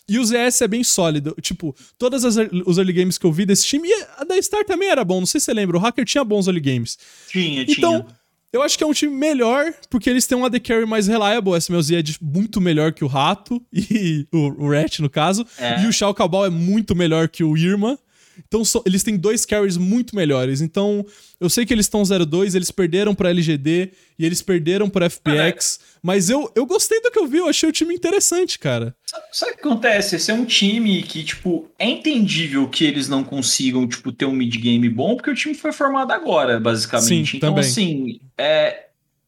E 0.08 0.18
o 0.18 0.24
ZS 0.24 0.62
é 0.62 0.68
bem 0.68 0.82
sólido. 0.82 1.36
Tipo, 1.42 1.76
todas 1.98 2.24
as 2.24 2.36
os 2.64 2.78
early 2.78 2.92
games 2.94 3.18
que 3.18 3.26
eu 3.26 3.32
vi 3.32 3.44
desse 3.44 3.66
time. 3.66 3.86
E 3.86 4.06
a 4.16 4.24
da 4.24 4.40
Star 4.40 4.64
também 4.64 4.88
era 4.88 5.04
bom. 5.04 5.18
Não 5.18 5.26
sei 5.26 5.40
se 5.40 5.44
você 5.44 5.52
lembra. 5.52 5.76
O 5.76 5.80
Hacker 5.80 6.06
tinha 6.06 6.24
bons 6.24 6.46
early 6.46 6.60
games. 6.60 6.96
Tinha, 7.28 7.66
então, 7.68 8.00
tinha. 8.00 8.16
Eu 8.56 8.62
acho 8.62 8.78
que 8.78 8.82
é 8.82 8.86
um 8.86 8.92
time 8.92 9.14
melhor, 9.14 9.72
porque 9.90 10.08
eles 10.08 10.26
têm 10.26 10.36
um 10.36 10.44
AD 10.44 10.58
Carry 10.60 10.86
mais 10.86 11.06
reliable. 11.06 11.52
O 11.52 11.56
SMLZ 11.56 11.90
é 11.90 12.02
muito 12.22 12.58
melhor 12.58 12.92
que 12.92 13.04
o 13.04 13.06
Rato, 13.06 13.62
e 13.70 14.26
o, 14.32 14.64
o 14.64 14.70
Rat, 14.70 15.00
no 15.00 15.10
caso. 15.10 15.46
É. 15.58 15.82
E 15.82 15.86
o 15.86 15.92
Shao 15.92 16.14
Cabal 16.14 16.46
é 16.46 16.50
muito 16.50 16.96
melhor 16.96 17.28
que 17.28 17.44
o 17.44 17.54
Irma. 17.56 17.98
Então 18.46 18.64
so, 18.64 18.82
eles 18.84 19.02
têm 19.02 19.16
dois 19.16 19.44
carries 19.44 19.76
muito 19.76 20.14
melhores. 20.14 20.60
Então 20.60 21.04
eu 21.40 21.50
sei 21.50 21.66
que 21.66 21.72
eles 21.72 21.86
estão 21.86 22.02
0-2, 22.02 22.54
eles 22.54 22.70
perderam 22.70 23.14
pra 23.14 23.30
LGD 23.30 23.90
e 24.18 24.24
eles 24.24 24.42
perderam 24.42 24.88
pra 24.88 25.10
FPX. 25.10 25.80
É. 25.80 25.96
Mas 26.02 26.30
eu, 26.30 26.50
eu 26.54 26.64
gostei 26.64 27.00
do 27.00 27.10
que 27.10 27.18
eu 27.18 27.26
vi, 27.26 27.38
eu 27.38 27.48
achei 27.48 27.68
o 27.68 27.72
time 27.72 27.94
interessante, 27.94 28.58
cara. 28.58 28.94
Sabe, 29.32 29.52
o 29.52 29.54
que 29.56 29.60
acontece? 29.60 30.16
Esse 30.16 30.30
é 30.30 30.34
um 30.34 30.44
time 30.44 31.02
que, 31.02 31.24
tipo, 31.24 31.68
é 31.78 31.88
entendível 31.88 32.68
que 32.68 32.84
eles 32.84 33.08
não 33.08 33.24
consigam, 33.24 33.86
tipo, 33.86 34.12
ter 34.12 34.24
um 34.24 34.32
mid-game 34.32 34.88
bom, 34.88 35.16
porque 35.16 35.30
o 35.30 35.34
time 35.34 35.54
foi 35.54 35.72
formado 35.72 36.12
agora, 36.12 36.60
basicamente. 36.60 37.32
Sim, 37.32 37.36
então, 37.36 37.54
também. 37.54 37.68
assim, 37.68 38.20
é, 38.38 38.86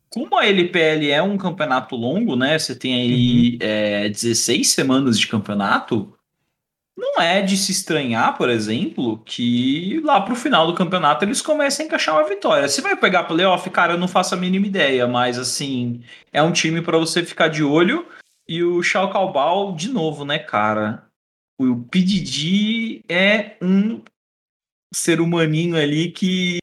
como 0.09 0.39
a 0.39 0.47
LPL 0.47 1.11
é 1.11 1.23
um 1.23 1.37
campeonato 1.37 1.95
longo, 1.95 2.35
né? 2.35 2.59
Você 2.59 2.75
tem 2.75 2.95
aí 2.95 3.51
uhum. 3.53 3.59
é, 3.61 4.09
16 4.09 4.69
semanas 4.69 5.19
de 5.19 5.27
campeonato 5.27 6.15
não 6.99 7.23
é 7.23 7.41
de 7.41 7.57
se 7.57 7.71
estranhar, 7.71 8.37
por 8.37 8.51
exemplo, 8.51 9.19
que 9.25 10.01
lá 10.05 10.21
pro 10.21 10.35
final 10.35 10.67
do 10.67 10.75
campeonato 10.75 11.25
eles 11.25 11.41
comecem 11.41 11.85
a 11.85 11.87
encaixar 11.87 12.17
uma 12.17 12.29
vitória. 12.29 12.69
Se 12.69 12.81
vai 12.81 12.97
pegar 12.97 13.23
playoff, 13.23 13.71
cara, 13.71 13.93
eu 13.93 13.99
não 13.99 14.09
faço 14.09 14.35
a 14.35 14.39
mínima 14.39 14.67
ideia, 14.67 15.07
mas 15.07 15.39
assim, 15.39 16.03
é 16.33 16.43
um 16.43 16.51
time 16.51 16.83
para 16.83 16.99
você 16.99 17.25
ficar 17.25 17.47
de 17.47 17.63
olho. 17.63 18.05
E 18.49 18.65
o 18.65 18.83
Shao 18.83 19.13
Kaobal, 19.13 19.77
de 19.77 19.91
novo, 19.91 20.25
né, 20.25 20.41
cara? 20.41 21.05
O 21.61 21.85
PDD 21.85 23.05
é 23.09 23.57
um 23.63 24.03
ser 24.93 25.21
humaninho 25.21 25.77
ali 25.77 26.11
que 26.11 26.59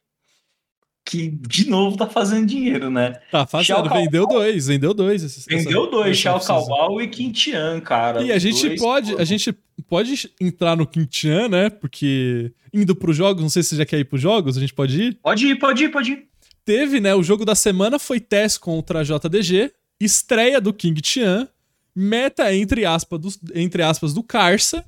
que 1.06 1.30
de 1.30 1.70
novo 1.70 1.96
tá 1.96 2.08
fazendo 2.08 2.48
dinheiro, 2.48 2.90
né? 2.90 3.14
Tá 3.32 3.46
fazendo, 3.46 3.88
vendeu 3.88 4.28
dois, 4.28 4.66
vendeu 4.66 4.92
dois. 4.92 5.24
Essa, 5.24 5.42
vendeu 5.48 5.90
dois, 5.90 6.18
Shao 6.18 6.40
Kaobal 6.40 7.00
e 7.00 7.08
Quintian, 7.08 7.80
cara. 7.80 8.24
E 8.24 8.32
a 8.32 8.40
gente 8.40 8.68
dois, 8.68 8.82
pode, 8.82 9.14
pô. 9.14 9.22
a 9.22 9.24
gente 9.24 9.56
pode 9.88 10.32
entrar 10.42 10.76
no 10.76 10.88
Quintian, 10.88 11.48
né? 11.48 11.70
Porque 11.70 12.52
indo 12.74 12.96
pros 12.96 13.16
jogos, 13.16 13.44
não 13.44 13.50
sei 13.50 13.62
se 13.62 13.70
você 13.70 13.76
já 13.78 13.86
quer 13.86 14.00
ir 14.00 14.06
pros 14.06 14.20
jogos, 14.20 14.58
a 14.58 14.60
gente 14.60 14.74
pode 14.74 15.00
ir? 15.00 15.20
Pode 15.22 15.46
ir, 15.46 15.56
pode 15.60 15.84
ir, 15.84 15.90
pode 15.90 16.12
ir. 16.12 16.28
Teve, 16.66 17.00
né? 17.00 17.14
O 17.14 17.22
jogo 17.22 17.46
da 17.46 17.54
semana 17.54 18.00
foi 18.00 18.20
Tess 18.20 18.58
contra 18.58 19.02
a 19.02 19.04
JDG, 19.04 19.72
estreia 20.00 20.60
do 20.60 20.74
King 20.74 21.00
Tian, 21.00 21.48
meta 21.96 22.54
entre 22.54 22.84
aspas 22.84 23.20
do, 23.20 23.30
entre 23.54 23.84
aspas 23.84 24.12
do 24.12 24.24
Carça 24.24 24.84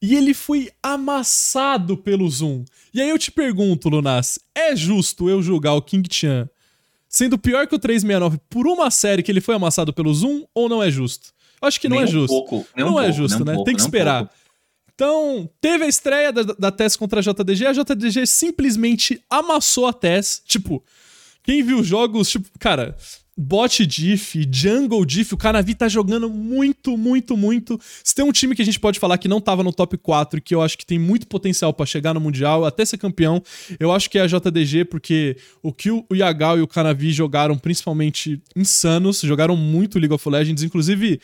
e 0.00 0.14
ele 0.14 0.34
foi 0.34 0.70
amassado 0.82 1.96
pelo 1.96 2.28
Zoom. 2.28 2.64
E 2.92 3.00
aí 3.00 3.08
eu 3.08 3.18
te 3.18 3.30
pergunto, 3.30 3.88
Lunas, 3.88 4.38
é 4.54 4.74
justo 4.76 5.28
eu 5.28 5.42
julgar 5.42 5.74
o 5.74 5.82
King 5.82 6.08
Chan 6.12 6.48
sendo 7.08 7.38
pior 7.38 7.66
que 7.66 7.74
o 7.74 7.78
369 7.78 8.38
por 8.50 8.66
uma 8.66 8.90
série 8.90 9.22
que 9.22 9.32
ele 9.32 9.40
foi 9.40 9.54
amassado 9.54 9.92
pelo 9.92 10.12
Zoom 10.12 10.44
ou 10.54 10.68
não 10.68 10.82
é 10.82 10.90
justo? 10.90 11.32
Eu 11.60 11.68
acho 11.68 11.80
que 11.80 11.88
não 11.88 11.96
nem 11.96 12.04
é 12.04 12.06
justo. 12.06 12.34
Um 12.34 12.38
pouco, 12.40 12.66
não 12.76 12.94
um 12.94 13.00
é 13.00 13.04
pouco, 13.04 13.16
justo, 13.16 13.42
um 13.42 13.46
né? 13.46 13.54
Pouco, 13.54 13.64
Tem 13.64 13.74
que 13.74 13.80
esperar. 13.80 14.24
Um 14.24 14.46
então, 14.96 15.50
teve 15.60 15.84
a 15.84 15.88
estreia 15.88 16.32
da, 16.32 16.42
da 16.42 16.72
TES 16.72 16.96
contra 16.96 17.20
a 17.20 17.22
JDG, 17.22 17.66
a 17.66 17.72
JDG 17.72 18.26
simplesmente 18.26 19.22
amassou 19.28 19.86
a 19.86 19.92
TES. 19.92 20.42
Tipo, 20.46 20.82
quem 21.42 21.62
viu 21.62 21.84
jogos, 21.84 22.30
tipo, 22.30 22.48
cara, 22.58 22.96
bot 23.36 23.86
diff, 23.86 24.48
jungle 24.50 25.04
diff, 25.04 25.34
o 25.34 25.36
Canavi 25.36 25.74
tá 25.74 25.88
jogando 25.88 26.30
muito, 26.30 26.96
muito, 26.96 27.36
muito. 27.36 27.78
Se 28.02 28.14
tem 28.14 28.24
um 28.24 28.32
time 28.32 28.54
que 28.54 28.62
a 28.62 28.64
gente 28.64 28.80
pode 28.80 28.98
falar 28.98 29.18
que 29.18 29.28
não 29.28 29.40
tava 29.40 29.62
no 29.62 29.72
top 29.72 29.98
4 29.98 30.38
e 30.38 30.40
que 30.40 30.54
eu 30.54 30.62
acho 30.62 30.78
que 30.78 30.86
tem 30.86 30.98
muito 30.98 31.26
potencial 31.26 31.72
para 31.72 31.84
chegar 31.84 32.14
no 32.14 32.20
Mundial, 32.20 32.64
até 32.64 32.84
ser 32.84 32.96
campeão, 32.96 33.42
eu 33.78 33.92
acho 33.92 34.08
que 34.08 34.18
é 34.18 34.22
a 34.22 34.26
JDG, 34.26 34.86
porque 34.86 35.36
o 35.62 35.72
que 35.72 35.90
o 35.90 36.04
Yagal 36.12 36.58
e 36.58 36.62
o 36.62 36.66
Canavi 36.66 37.12
jogaram 37.12 37.58
principalmente 37.58 38.40
insanos, 38.54 39.20
jogaram 39.20 39.56
muito 39.56 39.98
League 39.98 40.14
of 40.14 40.28
Legends, 40.28 40.62
inclusive, 40.62 41.20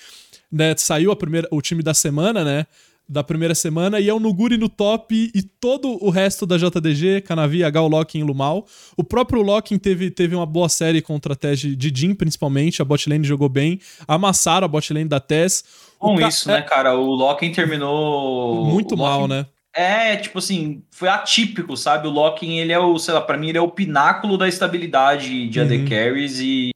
né, 0.51 0.75
saiu 0.77 1.11
a 1.11 1.17
primeira, 1.17 1.49
o 1.51 1.63
time 1.63 1.83
da 1.83 1.95
semana, 1.95 2.45
né? 2.45 2.67
Da 3.13 3.23
primeira 3.23 3.55
semana 3.55 4.01
e 4.01 4.09
é 4.09 4.15
o 4.15 4.19
Nuguri 4.19 4.57
no 4.57 4.69
top 4.69 5.31
e 5.35 5.43
todo 5.43 6.03
o 6.03 6.09
resto 6.09 6.47
da 6.47 6.57
JDG, 6.57 7.21
Canavi, 7.21 7.63
H, 7.63 7.81
Locking 7.83 8.21
e 8.21 8.23
Lumal. 8.25 8.67
O 8.97 9.05
próprio 9.05 9.43
Locking 9.43 9.79
teve, 9.79 10.11
teve 10.11 10.35
uma 10.35 10.47
boa 10.47 10.69
série 10.69 11.03
contra 11.03 11.35
a 11.35 11.37
Tese 11.37 11.77
de 11.77 11.93
Jin, 11.95 12.15
principalmente. 12.15 12.81
A 12.81 12.85
botlane 12.85 13.25
jogou 13.25 13.49
bem. 13.49 13.79
Amassaram 14.09 14.65
a 14.65 14.69
botlane 14.69 15.05
da 15.05 15.21
Tess. 15.21 15.63
Com 15.99 16.21
isso, 16.21 16.49
né, 16.49 16.63
cara? 16.63 16.97
O 16.97 17.15
Locking 17.15 17.53
terminou... 17.53 18.65
Muito 18.65 18.97
mal, 18.97 19.29
né? 19.29 19.47
É, 19.75 20.17
tipo 20.17 20.39
assim, 20.39 20.83
foi 20.91 21.09
atípico, 21.09 21.77
sabe? 21.77 22.07
O 22.07 22.11
Locking, 22.11 22.59
ele 22.59 22.73
é 22.73 22.79
o, 22.79 22.99
sei 22.99 23.15
lá, 23.15 23.21
pra 23.21 23.37
mim 23.37 23.51
ele 23.51 23.59
é 23.59 23.61
o 23.61 23.71
pináculo 23.71 24.37
da 24.37 24.49
estabilidade 24.49 25.49
de 25.49 25.61
AD 25.61 25.77
uhum. 25.77 25.85
Carries 25.87 26.41
e 26.41 26.73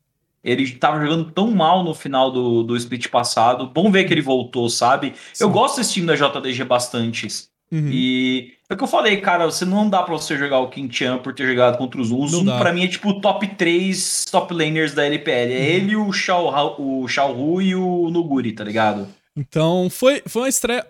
ele 0.46 0.62
estava 0.62 1.00
jogando 1.00 1.30
tão 1.32 1.50
mal 1.50 1.82
no 1.82 1.92
final 1.92 2.30
do, 2.30 2.62
do 2.62 2.76
split 2.76 3.08
passado. 3.08 3.66
Bom 3.66 3.90
ver 3.90 4.04
que 4.04 4.14
ele 4.14 4.22
voltou, 4.22 4.70
sabe? 4.70 5.12
Sim. 5.32 5.44
Eu 5.44 5.50
gosto 5.50 5.78
desse 5.78 5.94
time 5.94 6.06
da 6.06 6.14
JDG 6.14 6.62
bastante. 6.64 7.26
Uhum. 7.70 7.88
E 7.90 8.52
é 8.70 8.74
o 8.74 8.76
que 8.76 8.84
eu 8.84 8.88
falei, 8.88 9.16
cara, 9.16 9.44
você 9.44 9.64
não 9.64 9.90
dá 9.90 10.04
pra 10.04 10.14
você 10.14 10.38
jogar 10.38 10.60
o 10.60 10.68
King 10.68 10.94
Chan 10.94 11.18
por 11.18 11.34
ter 11.34 11.48
jogado 11.48 11.76
contra 11.76 12.00
os 12.00 12.08
Zoom. 12.08 12.28
Zoom 12.28 12.44
pra 12.58 12.72
mim 12.72 12.84
é 12.84 12.88
tipo 12.88 13.10
o 13.10 13.20
top 13.20 13.44
3 13.48 14.26
top 14.30 14.54
laners 14.54 14.94
da 14.94 15.04
LPL. 15.04 15.32
É 15.32 15.44
uhum. 15.44 15.50
ele, 15.50 15.96
o 15.96 16.12
Shao, 16.12 16.80
o 16.80 17.08
Shao 17.08 17.36
Hu 17.36 17.60
e 17.60 17.74
o 17.74 18.08
Nuguri, 18.08 18.52
tá 18.52 18.62
ligado? 18.62 19.08
Então, 19.36 19.90
foi, 19.90 20.22
foi 20.26 20.42
uma 20.42 20.48
estreia 20.48 20.86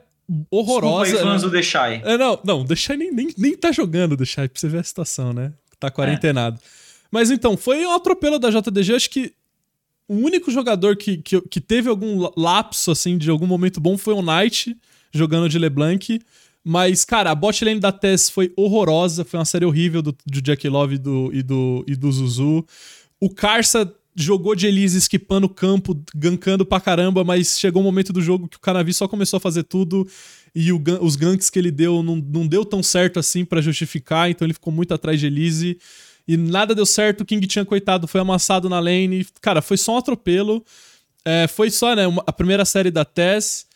horrorosa. 0.51 1.05
Desculpa 1.05 1.27
aí, 1.27 1.33
fãs 1.33 1.42
né? 1.42 1.49
do 1.49 1.53
Deshai. 1.53 2.03
É, 2.05 2.19
não, 2.19 2.38
não, 2.45 2.61
o 2.61 2.64
Deshai 2.64 2.97
nem, 2.99 3.11
nem, 3.11 3.29
nem 3.38 3.57
tá 3.57 3.73
jogando 3.73 4.12
o 4.12 4.16
Deshai, 4.16 4.49
pra 4.49 4.61
você 4.61 4.69
ver 4.69 4.81
a 4.81 4.85
situação, 4.85 5.33
né? 5.33 5.53
Tá 5.81 5.90
quarentenado. 5.90 6.59
É. 6.62 6.87
Mas 7.11 7.31
então, 7.31 7.57
foi 7.57 7.85
um 7.87 7.92
atropelo 7.92 8.38
da 8.38 8.51
JDG, 8.51 8.95
acho 8.95 9.11
que 9.11 9.33
o 10.09 10.14
único 10.14 10.51
jogador 10.51 10.97
que, 10.97 11.19
que, 11.19 11.40
que, 11.42 11.61
teve 11.61 11.88
algum 11.88 12.29
lapso, 12.37 12.90
assim, 12.90 13.19
de 13.19 13.29
algum 13.31 13.47
momento 13.47 13.81
bom 13.81 13.99
foi 13.99 14.14
o 14.14 14.23
Knight, 14.23 14.77
jogando 15.12 15.49
de 15.49 15.59
LeBlanc. 15.59 16.21
Mas, 16.64 17.05
cara, 17.05 17.31
a 17.31 17.35
bot 17.35 17.64
lane 17.64 17.81
da 17.81 17.92
Tess 17.92 18.29
foi 18.29 18.53
horrorosa, 18.57 19.25
foi 19.25 19.38
uma 19.38 19.45
série 19.45 19.64
horrível 19.64 20.03
do, 20.03 20.16
do 20.27 20.42
Jack 20.42 20.69
Love 20.69 20.97
e 20.97 20.99
do, 20.99 21.31
e, 21.33 21.42
do, 21.42 21.85
e 21.87 21.95
do 21.95 22.11
Zuzu. 22.11 22.64
O 23.21 23.31
Karsa 23.31 23.92
jogou 24.16 24.55
de 24.55 24.66
Elise 24.66 24.99
esquipando 24.99 25.47
o 25.47 25.51
campo, 25.51 26.01
gankando 26.14 26.64
pra 26.64 26.81
caramba, 26.81 27.23
mas 27.23 27.59
chegou 27.59 27.83
um 27.83 27.85
momento 27.85 28.12
do 28.12 28.23
jogo 28.23 28.49
que 28.49 28.57
o 28.57 28.61
Canavi 28.61 28.95
só 28.95 29.07
começou 29.07 29.37
a 29.37 29.40
fazer 29.40 29.62
tudo 29.64 30.09
e 30.55 30.73
o, 30.73 30.83
os 31.03 31.16
ganks 31.16 31.51
que 31.51 31.59
ele 31.59 31.71
deu 31.71 32.03
não, 32.03 32.16
não 32.16 32.47
deu 32.47 32.64
tão 32.64 32.83
certo 32.83 33.19
assim 33.19 33.45
para 33.45 33.61
justificar, 33.61 34.31
então 34.31 34.47
ele 34.47 34.55
ficou 34.55 34.73
muito 34.73 34.95
atrás 34.95 35.21
de 35.21 35.27
Elise 35.27 35.79
e 36.27 36.37
nada 36.37 36.75
deu 36.75 36.87
certo. 36.87 37.21
O 37.21 37.25
King 37.25 37.47
tinha 37.47 37.65
coitado, 37.65 38.09
foi 38.09 38.21
amassado 38.21 38.69
na 38.69 38.81
lane. 38.81 39.27
Cara, 39.41 39.62
foi 39.62 39.77
só 39.77 39.95
um 39.95 39.99
atropelo. 39.99 40.65
É, 41.25 41.47
foi 41.47 41.71
só, 41.71 41.95
né, 41.95 42.07
uma, 42.07 42.23
a 42.27 42.33
primeira 42.33 42.65
série 42.65 42.91
da 42.91 43.05
Tess. 43.05 43.67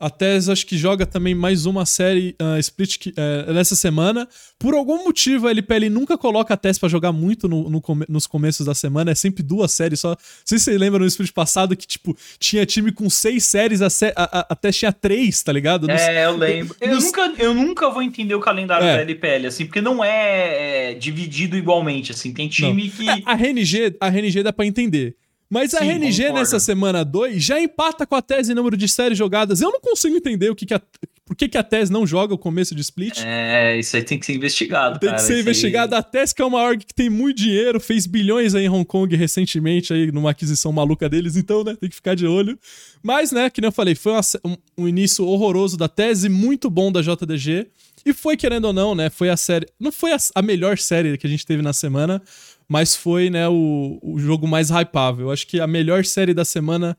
A 0.00 0.08
TES 0.08 0.48
acho 0.48 0.64
que 0.64 0.76
joga 0.76 1.04
também 1.04 1.34
mais 1.34 1.66
uma 1.66 1.84
série 1.84 2.36
uh, 2.40 2.56
split 2.60 2.98
que, 2.98 3.10
uh, 3.10 3.52
nessa 3.52 3.74
semana. 3.74 4.28
Por 4.56 4.72
algum 4.74 5.02
motivo, 5.02 5.48
a 5.48 5.50
LPL 5.50 5.90
nunca 5.90 6.16
coloca 6.16 6.54
a 6.54 6.56
TES 6.56 6.78
para 6.78 6.88
jogar 6.88 7.10
muito 7.10 7.48
no, 7.48 7.68
no 7.68 7.80
come 7.80 8.04
nos 8.08 8.24
começos 8.24 8.64
da 8.64 8.76
semana. 8.76 9.10
É 9.10 9.14
sempre 9.16 9.42
duas 9.42 9.72
séries 9.72 9.98
só. 9.98 10.10
Não 10.10 10.16
sei 10.44 10.58
se 10.58 10.66
você 10.66 10.78
lembra 10.78 11.00
no 11.00 11.06
split 11.06 11.32
passado 11.32 11.76
que, 11.76 11.84
tipo, 11.84 12.16
tinha 12.38 12.64
time 12.64 12.92
com 12.92 13.10
seis 13.10 13.42
séries, 13.42 13.82
a, 13.82 13.88
a, 14.14 14.46
a 14.50 14.54
TES 14.54 14.76
tinha 14.76 14.92
três, 14.92 15.42
tá 15.42 15.52
ligado? 15.52 15.88
Nos, 15.88 16.00
é, 16.00 16.26
eu 16.26 16.36
lembro. 16.36 16.76
Nos... 16.80 16.90
Eu, 16.90 17.00
nunca, 17.00 17.42
eu 17.42 17.54
nunca 17.54 17.90
vou 17.90 18.00
entender 18.00 18.36
o 18.36 18.40
calendário 18.40 18.86
é. 18.86 18.96
da 18.98 19.02
LPL, 19.02 19.48
assim, 19.48 19.66
porque 19.66 19.80
não 19.80 20.04
é, 20.04 20.92
é 20.92 20.94
dividido 20.94 21.56
igualmente, 21.56 22.12
assim. 22.12 22.32
Tem 22.32 22.48
time 22.48 22.84
não. 22.84 22.90
que. 22.90 23.10
É, 23.10 23.22
a 23.24 23.34
RNG, 23.34 23.96
a 24.00 24.06
RNG 24.06 24.44
dá 24.44 24.52
pra 24.52 24.64
entender. 24.64 25.16
Mas 25.50 25.72
a 25.74 25.78
Sim, 25.78 25.90
RNG 25.92 26.16
concordo. 26.16 26.38
nessa 26.38 26.60
semana 26.60 27.04
2 27.04 27.42
já 27.42 27.58
empata 27.60 28.06
com 28.06 28.14
a 28.14 28.20
tese 28.20 28.52
em 28.52 28.54
número 28.54 28.76
de 28.76 28.86
séries 28.86 29.16
jogadas. 29.16 29.60
Eu 29.60 29.72
não 29.72 29.80
consigo 29.80 30.14
entender 30.14 30.50
o 30.50 30.54
que, 30.54 30.66
que 30.66 30.74
a, 30.74 30.80
por 31.24 31.34
que, 31.34 31.48
que 31.48 31.56
a 31.56 31.62
tese 31.62 31.90
não 31.90 32.06
joga 32.06 32.34
o 32.34 32.38
começo 32.38 32.74
de 32.74 32.82
split. 32.82 33.22
É, 33.24 33.78
isso 33.78 33.96
aí 33.96 34.02
tem 34.02 34.18
que 34.18 34.26
ser 34.26 34.34
investigado. 34.34 34.98
Tem 34.98 35.08
cara, 35.08 35.20
que 35.20 35.26
ser 35.26 35.40
investigado. 35.40 35.94
Aí... 35.94 36.00
A 36.00 36.02
tese 36.02 36.34
que 36.34 36.42
é 36.42 36.44
uma 36.44 36.60
org 36.60 36.84
que 36.84 36.94
tem 36.94 37.08
muito 37.08 37.38
dinheiro, 37.38 37.80
fez 37.80 38.06
bilhões 38.06 38.54
aí 38.54 38.66
em 38.66 38.68
Hong 38.68 38.84
Kong 38.84 39.14
recentemente, 39.16 39.92
aí 39.92 40.12
numa 40.12 40.30
aquisição 40.30 40.70
maluca 40.70 41.08
deles, 41.08 41.36
então, 41.36 41.64
né, 41.64 41.74
tem 41.80 41.88
que 41.88 41.96
ficar 41.96 42.14
de 42.14 42.26
olho. 42.26 42.58
Mas, 43.02 43.32
né, 43.32 43.48
que 43.48 43.60
nem 43.60 43.68
eu 43.68 43.72
falei, 43.72 43.94
foi 43.94 44.12
uma, 44.12 44.20
um, 44.44 44.56
um 44.76 44.88
início 44.88 45.26
horroroso 45.26 45.78
da 45.78 45.88
tese, 45.88 46.28
muito 46.28 46.68
bom 46.68 46.92
da 46.92 47.00
JDG. 47.00 47.68
E 48.04 48.12
foi, 48.14 48.36
querendo 48.36 48.66
ou 48.66 48.72
não, 48.72 48.94
né? 48.94 49.10
Foi 49.10 49.28
a 49.28 49.36
série. 49.36 49.66
Não 49.78 49.92
foi 49.92 50.12
a, 50.12 50.16
a 50.34 50.40
melhor 50.40 50.78
série 50.78 51.18
que 51.18 51.26
a 51.26 51.30
gente 51.30 51.44
teve 51.44 51.62
na 51.62 51.72
semana, 51.72 52.22
mas 52.68 52.94
foi, 52.94 53.30
né, 53.30 53.48
o, 53.48 53.98
o 54.02 54.18
jogo 54.18 54.46
mais 54.46 54.68
hypável. 54.70 55.26
Eu 55.26 55.32
acho 55.32 55.46
que 55.46 55.58
a 55.58 55.66
melhor 55.66 56.04
série 56.04 56.34
da 56.34 56.44
semana. 56.44 56.96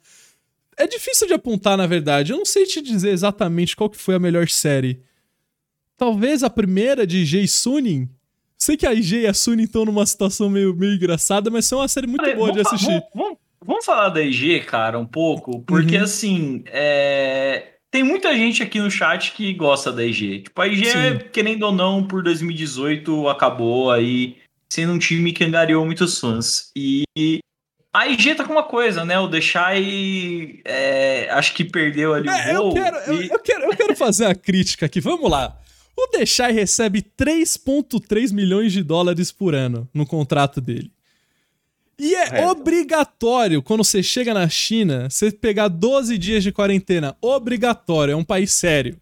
É 0.75 0.87
difícil 0.87 1.27
de 1.27 1.33
apontar, 1.33 1.77
na 1.77 1.85
verdade. 1.85 2.31
Eu 2.31 2.37
não 2.37 2.45
sei 2.45 2.65
te 2.65 2.81
dizer 2.81 3.11
exatamente 3.11 3.75
qual 3.75 3.89
que 3.89 3.97
foi 3.97 4.15
a 4.15 4.19
melhor 4.19 4.47
série. 4.47 5.01
Talvez 5.95 6.41
a 6.41 6.49
primeira 6.49 7.05
de 7.05 7.17
IG 7.17 7.43
e 7.43 7.47
Sunin. 7.47 8.09
Sei 8.57 8.75
que 8.75 8.87
a 8.87 8.93
IG 8.93 9.21
e 9.21 9.27
a 9.27 9.33
Sunin 9.33 9.63
estão 9.63 9.85
numa 9.85 10.05
situação 10.05 10.49
meio, 10.49 10.75
meio 10.75 10.93
engraçada, 10.93 11.51
mas 11.51 11.65
são 11.65 11.79
uma 11.79 11.87
série 11.87 12.07
muito 12.07 12.33
boa 12.35 12.51
de 12.51 12.61
assistir. 12.61 13.03
Vamos, 13.13 13.37
vamos, 13.63 13.85
falar 13.85 14.09
da 14.09 14.21
IG, 14.21 14.61
cara, 14.61 14.97
um 14.97 15.05
pouco, 15.05 15.61
porque 15.61 15.97
uhum. 15.97 16.03
assim, 16.03 16.63
é... 16.67 17.73
tem 17.91 18.01
muita 18.01 18.33
gente 18.35 18.63
aqui 18.63 18.79
no 18.79 18.89
chat 18.89 19.33
que 19.33 19.53
gosta 19.53 19.91
da 19.91 20.03
IG. 20.03 20.43
Tipo, 20.43 20.61
a 20.61 20.67
IG, 20.67 20.85
querendo 21.31 21.63
ou 21.63 21.73
não, 21.73 22.05
por 22.05 22.23
2018 22.23 23.27
acabou 23.27 23.91
aí 23.91 24.37
sendo 24.69 24.93
um 24.93 24.99
time 24.99 25.33
que 25.33 25.43
angariou 25.43 25.85
muitos 25.85 26.19
fãs. 26.19 26.71
E 26.75 27.03
a 27.93 28.07
IG 28.07 28.35
tá 28.35 28.45
com 28.45 28.53
uma 28.53 28.63
coisa, 28.63 29.03
né? 29.03 29.19
O 29.19 29.27
Deixai 29.27 30.61
é, 30.63 31.27
acho 31.31 31.53
que 31.53 31.65
perdeu 31.65 32.13
ali 32.13 32.29
é, 32.29 32.57
o 32.59 32.63
gol. 32.63 32.77
Eu 32.77 32.83
quero, 32.83 32.97
e... 32.97 33.15
eu, 33.15 33.33
eu, 33.33 33.39
quero, 33.39 33.63
eu 33.63 33.75
quero 33.75 33.95
fazer 33.95 34.25
a 34.25 34.35
crítica 34.35 34.85
aqui. 34.85 35.01
Vamos 35.01 35.29
lá. 35.29 35.59
O 35.97 36.07
Deixai 36.11 36.51
recebe 36.51 37.01
3,3 37.01 38.31
milhões 38.31 38.71
de 38.71 38.83
dólares 38.83 39.31
por 39.31 39.55
ano 39.55 39.89
no 39.93 40.05
contrato 40.05 40.61
dele. 40.61 40.91
E 41.97 42.15
é, 42.15 42.47
obrigatório, 42.47 43.61
quando 43.61 43.83
você 43.83 44.01
chega 44.01 44.33
na 44.33 44.47
China, 44.47 45.09
você 45.09 45.29
pegar 45.31 45.67
12 45.67 46.17
dias 46.17 46.41
de 46.41 46.51
quarentena. 46.51 47.17
Obrigatório, 47.21 48.13
é 48.13 48.15
um 48.15 48.23
país 48.23 48.53
sério. 48.53 48.97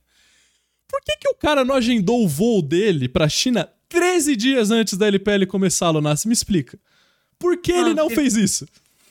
Por 0.87 0.99
que, 1.01 1.17
que 1.17 1.29
o 1.29 1.35
cara 1.35 1.63
não 1.63 1.75
agendou 1.75 2.23
o 2.23 2.27
voo 2.27 2.59
dele 2.59 3.07
pra 3.07 3.29
China 3.29 3.69
13 3.89 4.35
dias 4.35 4.71
antes 4.71 4.97
da 4.97 5.07
LPL 5.07 5.45
começar, 5.47 5.89
Lunas. 5.89 6.25
Me 6.25 6.33
explica. 6.33 6.77
Por 7.39 7.57
que 7.57 7.71
ele 7.71 7.93
não 7.93 8.09
fez 8.09 8.35
isso? 8.35 8.65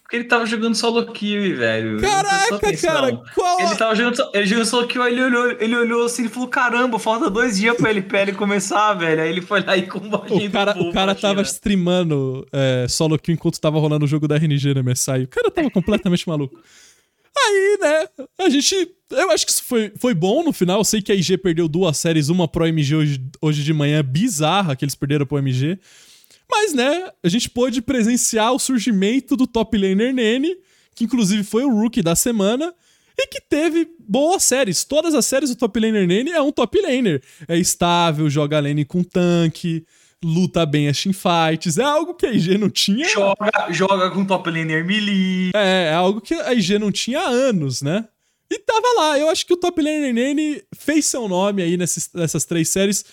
Porque 0.07 0.17
ele 0.19 0.25
tava 0.25 0.47
jogando 0.47 0.77
solo 0.77 1.05
kill, 1.13 1.57
velho. 1.57 2.01
Caraca, 2.01 2.77
cara, 2.77 3.17
qual 3.35 3.61
Ele 3.61 3.75
tava 3.75 3.93
jogando, 3.97 4.31
ele 4.33 4.47
jogando 4.47 4.67
solo 4.67 4.87
kill, 4.87 5.05
ele 5.05 5.21
olhou, 5.21 5.51
ele 5.59 5.77
olhou 5.77 6.05
assim 6.05 6.27
e 6.27 6.29
falou: 6.29 6.49
caramba, 6.49 6.97
falta 6.97 7.29
dois 7.29 7.59
dias 7.59 7.77
pra 7.77 7.91
LPL 7.91 8.33
começar, 8.37 8.95
velho. 8.95 9.21
Aí 9.21 9.29
ele 9.29 9.43
foi 9.43 9.63
lá 9.65 9.77
e 9.77 9.85
combateu. 9.85 10.37
O 10.37 10.51
cara, 10.51 10.81
o 10.81 10.93
cara 10.93 11.13
tava 11.13 11.43
streamando 11.43 12.47
é, 12.53 12.87
solo 12.89 13.19
kill 13.19 13.35
enquanto 13.35 13.61
tava 13.61 13.81
rolando 13.81 14.05
o 14.05 14.09
jogo 14.09 14.29
da 14.29 14.37
RNG 14.37 14.75
na 14.75 14.83
MSI. 14.85 15.25
O 15.25 15.29
cara 15.29 15.51
tava 15.51 15.71
completamente 15.73 16.29
maluco. 16.29 16.57
Aí, 17.39 17.79
né, 17.81 18.09
a 18.39 18.49
gente. 18.49 18.93
Eu 19.11 19.31
acho 19.31 19.47
que 19.47 19.53
isso 19.53 19.63
foi, 19.63 19.93
foi 19.99 20.15
bom 20.15 20.43
no 20.43 20.53
final. 20.53 20.81
Eu 20.81 20.85
sei 20.85 21.01
que 21.01 21.13
a 21.13 21.15
IG 21.15 21.39
perdeu 21.39 21.69
duas 21.69 21.97
séries, 21.97 22.29
uma 22.29 22.49
pro 22.49 22.67
MG 22.67 22.97
hoje, 22.97 23.21
hoje 23.41 23.63
de 23.63 23.73
manhã, 23.73 24.03
bizarra 24.03 24.75
que 24.75 24.85
eles 24.85 24.97
perderam 24.97 25.27
pro 25.27 25.39
MG. 25.39 25.79
Mas, 26.51 26.73
né, 26.73 27.11
a 27.23 27.29
gente 27.29 27.49
pôde 27.51 27.83
presenciar 27.83 28.53
o 28.53 28.59
surgimento 28.59 29.37
do 29.37 29.47
top 29.47 29.77
laner 29.77 30.13
Nene, 30.13 30.57
que 30.95 31.05
inclusive 31.05 31.45
foi 31.45 31.65
o 31.65 31.71
rookie 31.71 32.03
da 32.03 32.17
semana, 32.17 32.75
e 33.19 33.27
que 33.29 33.41
teve 33.41 33.89
boas 33.99 34.43
séries. 34.43 34.85
Todas 34.85 35.15
as 35.15 35.25
séries 35.27 35.51
do 35.51 35.57
top 35.57 35.79
laner 35.79 36.07
Nene 36.07 36.31
é 36.31 36.41
um 36.41 36.53
top 36.53 36.81
laner. 36.81 37.23
É 37.47 37.57
estável, 37.57 38.29
joga 38.29 38.61
lane 38.61 38.85
com 38.85 39.03
tanque, 39.03 39.85
luta 40.25 40.65
bem 40.67 40.89
as 40.89 41.01
teamfights. 41.01 41.79
É 41.79 41.85
algo 41.85 42.15
que 42.15 42.27
a 42.27 42.33
IG 42.33 42.59
não 42.59 42.71
tinha. 42.71 43.09
Joga, 43.09 43.51
joga 43.71 44.11
com 44.11 44.25
top 44.25 44.51
laner 44.51 44.85
melee. 44.85 45.51
É, 45.55 45.89
é 45.91 45.95
algo 45.95 46.21
que 46.21 46.35
a 46.35 46.53
IG 46.53 46.79
não 46.79 46.91
tinha 46.91 47.21
há 47.21 47.29
anos, 47.29 47.83
né? 47.83 48.07
E 48.51 48.59
tava 48.59 48.87
lá. 48.97 49.19
Eu 49.19 49.29
acho 49.29 49.45
que 49.45 49.53
o 49.53 49.57
top 49.57 49.81
laner 49.83 50.15
Nene 50.15 50.63
fez 50.75 51.07
seu 51.07 51.29
nome 51.29 51.63
aí 51.63 51.77
nessas, 51.77 52.11
nessas 52.15 52.45
três 52.45 52.69
séries 52.69 53.05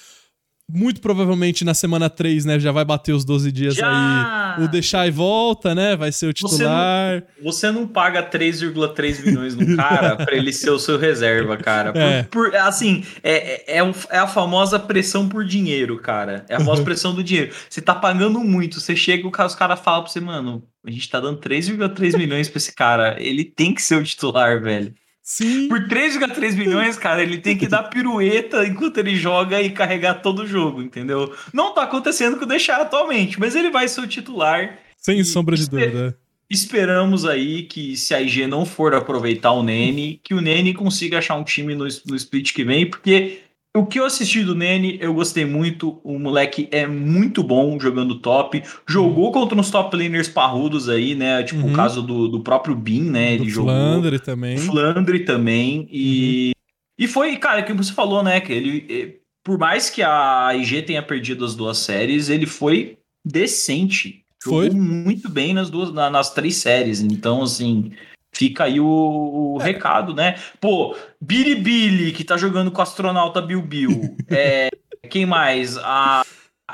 muito 0.70 1.02
provavelmente 1.02 1.66
na 1.66 1.74
semana 1.74 2.10
3, 2.10 2.46
né, 2.46 2.60
já 2.60 2.72
vai 2.72 2.86
bater 2.86 3.14
os 3.14 3.26
12 3.26 3.52
dias 3.52 3.76
já! 3.76 4.56
aí. 4.58 4.64
O 4.64 4.68
deixar 4.68 5.08
e 5.08 5.12
volta, 5.12 5.74
né, 5.74 5.96
vai 5.96 6.12
ser 6.12 6.28
o 6.28 6.34
titular. 6.34 7.22
Você 7.22 7.42
não, 7.42 7.52
você 7.52 7.72
não 7.72 7.88
paga 7.88 8.24
3,3 8.24 9.26
milhões 9.26 9.56
no 9.56 9.76
cara 9.76 10.16
pra 10.24 10.36
ele 10.36 10.54
ser 10.54 10.70
o 10.70 10.80
seu 10.80 10.98
reserva, 10.98 11.58
cara. 11.58 11.92
Por, 11.92 12.02
é. 12.02 12.24
por 12.24 12.56
assim, 12.56 13.04
é, 13.24 13.78
é, 13.78 13.80
é, 13.80 13.94
é, 14.10 14.18
a 14.18 14.28
famosa 14.28 14.80
pressão 14.80 15.28
por 15.28 15.44
dinheiro, 15.44 16.00
cara. 16.00 16.46
É 16.48 16.56
a 16.56 16.60
famosa 16.60 16.84
pressão 16.84 17.14
do 17.14 17.24
dinheiro. 17.24 17.54
Você 17.70 17.82
tá 17.82 17.96
pagando 17.96 18.40
muito, 18.40 18.80
você 18.80 18.96
chega, 18.96 19.28
os 19.28 19.56
caras 19.56 19.80
falam 19.80 20.04
pra 20.04 20.12
você, 20.12 20.20
mano, 20.20 20.64
a 20.86 20.92
gente 20.92 21.10
tá 21.10 21.20
dando 21.20 21.40
3,3 21.40 22.18
milhões 22.18 22.50
pra 22.50 22.58
esse 22.58 22.74
cara. 22.74 23.16
Ele 23.20 23.44
tem 23.44 23.74
que 23.74 23.82
ser 23.82 23.96
o 23.96 24.04
titular, 24.04 24.62
velho. 24.62 24.94
Sim. 25.24 25.70
Por 25.70 25.88
3,3 25.88 26.58
milhões, 26.58 26.98
cara, 26.98 27.24
ele 27.24 27.38
tem 27.38 27.58
que 27.58 27.66
dar 27.66 27.84
pirueta 27.84 28.68
enquanto 28.68 28.98
ele 28.98 29.16
joga 29.16 29.62
e 29.62 29.70
carregar 29.70 30.16
todo 30.16 30.44
o 30.44 30.48
jogo, 30.48 30.82
entendeu? 30.82 31.34
Não 31.54 31.74
tá 31.74 31.84
acontecendo 31.84 32.38
com 32.38 32.44
o 32.44 32.48
Deixar 32.48 32.82
atualmente, 32.82 33.40
mas 33.40 33.56
ele 33.56 33.72
vai 33.72 33.88
ser 33.88 34.02
o 34.02 34.08
titular. 34.08 34.80
Sem 34.98 35.24
sombra 35.24 35.56
de 35.56 35.70
dúvida. 35.70 36.18
Esperamos 36.50 37.26
aí 37.26 37.64
que 37.64 37.96
se 37.96 38.14
a 38.14 38.22
IG 38.22 38.46
não 38.48 38.66
for 38.66 38.94
aproveitar 38.94 39.54
o 39.54 39.64
Nene, 39.64 40.20
que 40.22 40.34
o 40.34 40.42
Nene 40.42 40.74
consiga 40.74 41.20
achar 41.20 41.36
um 41.36 41.44
time 41.44 41.74
no, 41.74 41.86
no 42.06 42.16
split 42.16 42.54
que 42.54 42.66
vem, 42.66 42.86
porque 42.86 43.40
o 43.76 43.86
que 43.86 44.00
eu 44.00 44.06
assisti 44.06 44.44
do 44.44 44.54
Nene, 44.54 45.00
eu 45.02 45.14
gostei 45.14 45.46
muito. 45.46 46.00
O 46.04 46.20
moleque 46.20 46.68
é 46.72 46.86
muito 46.86 47.44
bom 47.44 47.80
jogando 47.80 48.20
top. 48.20 48.64
Jogou 48.88 49.32
contra 49.32 49.60
uns 49.60 49.72
top 49.72 49.98
laners 49.98 50.30
parrudos 50.30 50.88
aí, 50.88 51.16
né? 51.16 51.42
Tipo 51.42 51.66
uhum. 51.66 51.74
o 51.74 51.76
caso 51.76 52.04
do, 52.04 52.28
do 52.28 52.42
próprio 52.42 52.76
Bin, 52.76 53.10
né? 53.10 53.36
Do 53.36 53.44
Ele 53.44 53.50
jogou. 53.50 53.72
Flandre 53.72 54.20
também. 54.20 54.58
Flandre 54.58 55.20
também. 55.22 55.88
E, 55.92 56.52
uhum. 56.56 57.06
e 57.06 57.08
foi, 57.08 57.36
cara, 57.38 57.64
como 57.64 57.84
você 57.84 57.92
falou, 57.92 58.22
né? 58.22 58.40
Que 58.40 58.54
ele, 58.54 59.20
por 59.44 59.58
mais 59.58 59.90
que 59.90 60.04
a 60.04 60.52
IG 60.56 60.84
tenha 60.84 61.02
perdido 61.02 61.44
as 61.44 61.56
duas 61.56 61.80
séries, 61.80 62.30
ele 62.30 62.46
foi 62.46 63.00
decente. 63.26 64.24
Jogou 64.44 64.62
foi. 64.62 64.70
muito 64.70 65.28
bem 65.28 65.52
nas 65.52 65.72
duas, 65.72 65.92
nas 65.92 66.32
três 66.32 66.58
séries. 66.58 67.02
Então, 67.02 67.42
assim, 67.42 67.92
Fica 68.34 68.64
aí 68.64 68.80
o, 68.80 68.86
o 68.86 69.58
é. 69.62 69.66
recado, 69.66 70.14
né? 70.14 70.36
Pô, 70.60 70.96
Billy 71.22 72.12
que 72.12 72.24
tá 72.24 72.36
jogando 72.36 72.72
com 72.72 72.80
o 72.80 72.82
astronauta 72.82 73.42
Bill 73.42 73.62
Bill. 73.62 74.18
é, 74.30 74.70
quem 75.10 75.26
mais? 75.26 75.78
A 75.78 76.26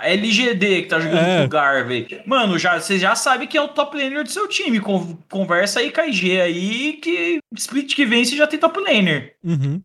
LGD, 0.01 0.83
que 0.83 0.87
tá 0.87 0.99
jogando 0.99 1.25
é. 1.25 1.39
com 1.39 1.45
o 1.45 1.49
Garvey. 1.49 2.21
Mano, 2.25 2.57
já, 2.57 2.79
você 2.79 2.97
já 2.97 3.15
sabe 3.15 3.47
que 3.47 3.57
é 3.57 3.61
o 3.61 3.67
top 3.67 3.97
laner 3.97 4.23
do 4.23 4.29
seu 4.29 4.47
time. 4.47 4.79
Conversa 5.29 5.81
aí 5.81 5.91
com 5.91 6.01
a 6.01 6.07
IG 6.07 6.39
aí, 6.39 6.93
que 6.93 7.39
split 7.55 7.93
que 7.93 8.05
vem 8.05 8.23
você 8.23 8.37
já 8.37 8.47
tem 8.47 8.59
top 8.59 8.79
laner. 8.79 9.35
Uhum. 9.43 9.81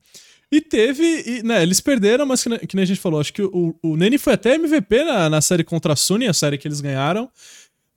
E 0.53 0.61
teve, 0.61 1.03
e, 1.27 1.43
né, 1.43 1.65
eles 1.65 1.81
perderam, 1.81 2.25
mas 2.25 2.45
que, 2.45 2.67
que 2.67 2.77
nem 2.77 2.85
a 2.85 2.87
gente 2.87 3.01
falou, 3.01 3.19
acho 3.19 3.33
que 3.33 3.43
o, 3.43 3.75
o 3.83 3.97
Nene 3.97 4.19
foi 4.19 4.35
até 4.35 4.55
MVP 4.55 5.03
na, 5.03 5.29
na 5.29 5.41
série 5.41 5.65
contra 5.65 5.95
a 5.95 5.97
Sunny, 5.97 6.29
a 6.29 6.33
série 6.33 6.57
que 6.57 6.69
eles 6.69 6.81
ganharam. 6.81 7.29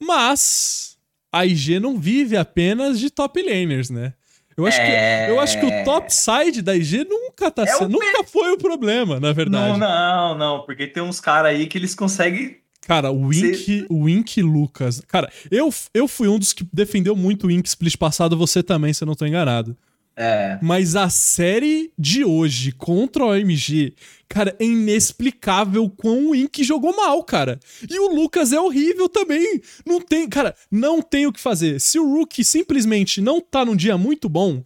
Mas 0.02 0.97
a 1.32 1.46
IG 1.46 1.80
não 1.80 1.98
vive 1.98 2.38
apenas 2.38 3.00
de 3.00 3.10
top 3.10 3.42
laners, 3.42 3.90
né? 3.90 4.14
Eu 4.56 4.66
acho, 4.66 4.82
é... 4.82 5.26
que, 5.26 5.32
eu 5.32 5.40
acho 5.40 5.60
que 5.60 5.66
o 5.66 5.84
top 5.84 6.12
side 6.12 6.64
da 6.64 6.76
IG 6.76 7.06
nunca 7.08 7.52
tá 7.52 7.62
é 7.62 7.68
sendo, 7.68 7.92
nunca 7.92 8.24
foi 8.24 8.52
o 8.54 8.58
problema, 8.58 9.20
na 9.20 9.32
verdade. 9.32 9.78
Não, 9.78 9.88
não, 9.88 10.38
não, 10.38 10.66
porque 10.66 10.88
tem 10.88 11.04
uns 11.04 11.20
caras 11.20 11.52
aí 11.52 11.68
que 11.68 11.78
eles 11.78 11.94
conseguem 11.94 12.58
Cara, 12.88 13.12
o 13.12 13.28
Wink, 13.28 13.86
o 13.90 14.06
Wink 14.06 14.42
Lucas. 14.42 15.02
Cara, 15.08 15.30
eu, 15.52 15.70
eu 15.94 16.08
fui 16.08 16.30
um 16.30 16.40
dos 16.40 16.54
que 16.54 16.66
defendeu 16.72 17.18
muito 17.18 17.44
o 17.44 17.48
Wink 17.48 17.68
Split 17.68 17.98
passado, 17.98 18.38
você 18.38 18.64
também, 18.64 18.94
se 18.94 19.04
eu 19.04 19.06
não 19.06 19.14
tô 19.14 19.26
enganado. 19.26 19.76
É. 20.20 20.58
Mas 20.64 20.96
a 20.96 21.10
série 21.10 21.92
de 21.96 22.26
hoje 22.26 22.72
contra 22.72 23.24
o 23.24 23.30
OMG, 23.30 23.94
cara, 24.28 24.56
é 24.60 24.66
inexplicável 24.66 25.88
quão 25.96 26.32
o 26.32 26.36
Ink 26.36 26.64
jogou 26.64 26.96
mal, 26.96 27.24
cara. 27.24 27.60
E 27.88 28.00
o 28.00 28.12
Lucas 28.12 28.52
é 28.52 28.60
horrível 28.60 29.08
também. 29.08 29.62
Não 29.86 30.02
tem, 30.02 30.28
cara, 30.28 30.56
não 30.72 31.04
tem 31.04 31.28
o 31.28 31.32
que 31.32 31.40
fazer. 31.40 31.80
Se 31.80 32.00
o 32.00 32.16
Rookie 32.16 32.44
simplesmente 32.44 33.22
não 33.22 33.40
tá 33.40 33.64
num 33.64 33.76
dia 33.76 33.96
muito 33.96 34.28
bom, 34.28 34.64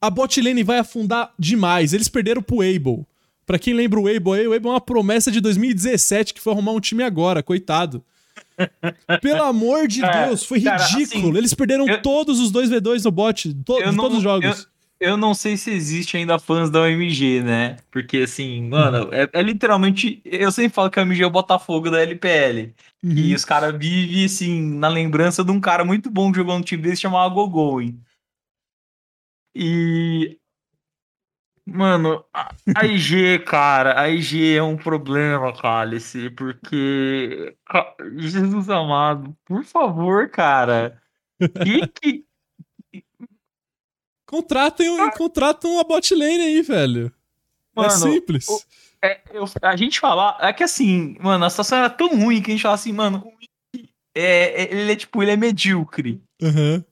A 0.00 0.08
bot 0.10 0.40
lane 0.40 0.62
vai 0.62 0.78
afundar 0.78 1.32
demais. 1.36 1.92
Eles 1.92 2.08
perderam 2.08 2.40
pro 2.40 2.60
Able. 2.60 3.04
Pra 3.44 3.58
quem 3.58 3.74
lembra 3.74 3.98
o 3.98 4.06
Able, 4.06 4.46
o 4.46 4.52
Able 4.54 4.68
é 4.68 4.70
uma 4.70 4.80
promessa 4.80 5.32
de 5.32 5.40
2017 5.40 6.32
que 6.34 6.40
foi 6.40 6.52
arrumar 6.52 6.72
um 6.72 6.80
time 6.80 7.02
agora, 7.02 7.42
coitado. 7.42 8.04
Pelo 9.20 9.42
amor 9.42 9.88
de 9.88 10.00
cara, 10.00 10.28
Deus, 10.28 10.44
foi 10.44 10.60
cara, 10.60 10.84
ridículo. 10.84 11.30
Assim, 11.30 11.38
Eles 11.38 11.54
perderam 11.54 11.88
eu, 11.88 12.02
todos 12.02 12.38
os 12.38 12.52
2v2 12.52 13.04
no 13.04 13.10
bot, 13.10 13.54
to, 13.64 13.80
não, 13.80 13.96
todos 13.96 14.18
os 14.18 14.22
jogos. 14.22 14.68
Eu, 14.98 15.16
não 15.16 15.34
sei 15.34 15.56
se 15.56 15.70
existe 15.70 16.16
ainda 16.16 16.38
fãs 16.38 16.70
da 16.70 16.80
OMG, 16.80 17.42
né? 17.42 17.76
Porque 17.90 18.18
assim, 18.18 18.68
mano, 18.68 19.10
é, 19.12 19.28
é 19.32 19.42
literalmente. 19.42 20.22
Eu 20.24 20.50
sempre 20.50 20.74
falo 20.74 20.90
que 20.90 20.98
a 20.98 21.02
OMG 21.02 21.22
é 21.22 21.26
o 21.26 21.30
Botafogo 21.30 21.90
da 21.90 22.00
LPL. 22.00 22.74
Uhum. 23.04 23.12
E 23.12 23.34
os 23.34 23.44
caras 23.44 23.76
vivem, 23.76 24.24
assim, 24.24 24.60
na 24.78 24.88
lembrança 24.88 25.44
de 25.44 25.50
um 25.50 25.60
cara 25.60 25.84
muito 25.84 26.10
bom 26.10 26.30
que 26.32 26.38
jogou 26.38 26.58
no 26.58 26.64
time 26.64 26.82
desse 26.82 27.02
chamado 27.02 27.34
Gogoin. 27.34 28.00
E 29.54 30.38
Mano, 31.68 32.24
a 32.32 32.86
IG, 32.86 33.40
cara, 33.40 34.00
a 34.00 34.08
IG 34.08 34.54
é 34.56 34.62
um 34.62 34.76
problema, 34.76 35.52
Cálice, 35.52 36.30
porque. 36.30 37.56
Jesus 38.16 38.70
amado, 38.70 39.36
por 39.44 39.64
favor, 39.64 40.30
cara. 40.30 41.02
Que 41.64 41.86
que. 41.88 42.25
Contratem, 44.26 44.90
um, 44.90 45.10
contratam 45.10 45.74
uma 45.74 45.84
bot 45.84 46.14
lane 46.14 46.42
aí, 46.42 46.62
velho. 46.62 47.12
É 47.76 47.80
mano, 47.80 47.88
é 47.88 47.90
simples. 47.90 48.48
O, 48.48 48.60
é, 49.02 49.20
eu, 49.32 49.44
a 49.62 49.76
gente 49.76 50.00
falar. 50.00 50.36
É 50.40 50.52
que 50.52 50.64
assim, 50.64 51.16
mano, 51.20 51.44
a 51.44 51.50
situação 51.50 51.78
era 51.78 51.90
tão 51.90 52.08
ruim 52.08 52.42
que 52.42 52.50
a 52.50 52.54
gente 52.54 52.62
fala 52.62 52.74
assim, 52.74 52.92
mano, 52.92 53.24
é, 54.14 54.64
é, 54.64 54.74
ele 54.74 54.92
é 54.92 54.96
tipo, 54.96 55.22
ele 55.22 55.30
é 55.30 55.36
medíocre. 55.36 56.20
Uhum. 56.42 56.82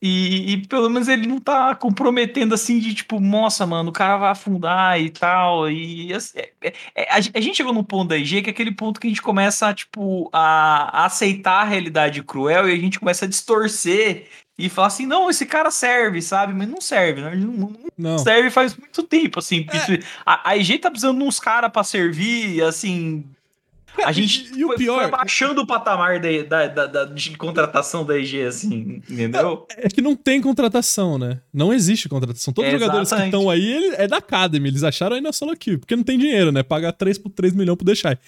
E, 0.00 0.52
e, 0.52 0.66
pelo 0.66 0.90
menos 0.90 1.08
ele 1.08 1.26
não 1.26 1.40
tá 1.40 1.74
comprometendo 1.74 2.54
assim 2.54 2.78
de 2.78 2.94
tipo, 2.94 3.18
nossa, 3.18 3.66
mano, 3.66 3.88
o 3.88 3.92
cara 3.92 4.18
vai 4.18 4.30
afundar 4.30 5.00
e 5.00 5.08
tal. 5.08 5.70
E 5.70 6.12
assim, 6.12 6.38
é, 6.38 6.52
é, 6.62 6.74
é 6.94 7.10
a, 7.10 7.16
a, 7.16 7.40
gente 7.40 7.56
chegou 7.56 7.72
num 7.72 7.82
ponto 7.82 8.08
da 8.08 8.16
IG 8.16 8.42
que 8.42 8.50
é 8.50 8.52
aquele 8.52 8.72
ponto 8.72 9.00
que 9.00 9.06
a 9.06 9.10
gente 9.10 9.22
começa 9.22 9.72
tipo, 9.72 10.28
a, 10.32 11.00
a, 11.02 11.06
aceitar 11.06 11.62
a 11.62 11.64
realidade 11.64 12.22
cruel 12.22 12.68
e 12.68 12.74
a 12.74 12.76
gente 12.76 13.00
começa 13.00 13.24
a 13.24 13.28
distorcer 13.28 14.26
e 14.58 14.68
falar 14.68 14.88
assim: 14.88 15.06
não, 15.06 15.30
esse 15.30 15.46
cara 15.46 15.70
serve, 15.70 16.20
sabe? 16.20 16.52
Mas 16.52 16.68
não 16.68 16.80
serve, 16.80 17.22
né? 17.22 17.34
não, 17.34 17.52
não, 17.52 17.76
não. 17.96 18.18
serve 18.18 18.50
faz 18.50 18.76
muito 18.76 19.02
tempo, 19.02 19.38
assim. 19.38 19.66
É. 19.72 19.98
A, 20.24 20.50
a 20.50 20.56
IG 20.56 20.78
tá 20.78 20.90
precisando 20.90 21.18
de 21.18 21.24
uns 21.24 21.40
caras 21.40 21.70
pra 21.70 21.82
servir, 21.82 22.62
assim, 22.62 23.24
a 24.04 24.12
gente 24.12 24.52
e, 24.54 24.60
e 24.60 24.64
o 24.64 24.74
pior, 24.74 25.02
foi 25.02 25.10
baixando 25.10 25.62
o 25.62 25.66
patamar 25.66 26.20
da, 26.20 26.42
da, 26.42 26.66
da, 26.66 26.86
da, 26.86 27.04
de 27.04 27.36
contratação 27.36 28.04
da 28.04 28.18
EG, 28.18 28.42
assim, 28.42 29.02
entendeu? 29.08 29.66
É, 29.76 29.86
é, 29.86 29.88
que 29.88 30.02
não 30.02 30.14
tem 30.14 30.40
contratação, 30.40 31.18
né? 31.18 31.40
Não 31.52 31.72
existe 31.72 32.08
contratação. 32.08 32.52
Todos 32.52 32.72
os 32.72 32.80
jogadores 32.80 33.10
que 33.10 33.22
estão 33.22 33.48
aí 33.48 33.64
ele, 33.64 33.94
é 33.96 34.06
da 34.06 34.18
Academy, 34.18 34.68
eles 34.68 34.82
acharam 34.82 35.16
aí 35.16 35.22
na 35.22 35.32
solo 35.32 35.52
aqui, 35.52 35.76
porque 35.78 35.96
não 35.96 36.02
tem 36.02 36.18
dinheiro, 36.18 36.52
né? 36.52 36.62
Pagar 36.62 36.92
3 36.92 37.18
por 37.18 37.30
3 37.30 37.54
milhões 37.54 37.76
pro 37.76 37.86
Deixai. 37.86 38.18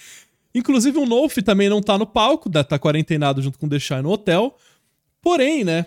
Inclusive 0.54 0.98
o 0.98 1.06
Nolf 1.06 1.36
também 1.38 1.68
não 1.68 1.80
tá 1.80 1.98
no 1.98 2.06
palco, 2.06 2.50
tá 2.50 2.78
quarentenado 2.78 3.42
junto 3.42 3.58
com 3.58 3.66
o 3.66 3.68
Deixai 3.68 4.02
no 4.02 4.10
hotel. 4.10 4.56
Porém, 5.20 5.64
né? 5.64 5.86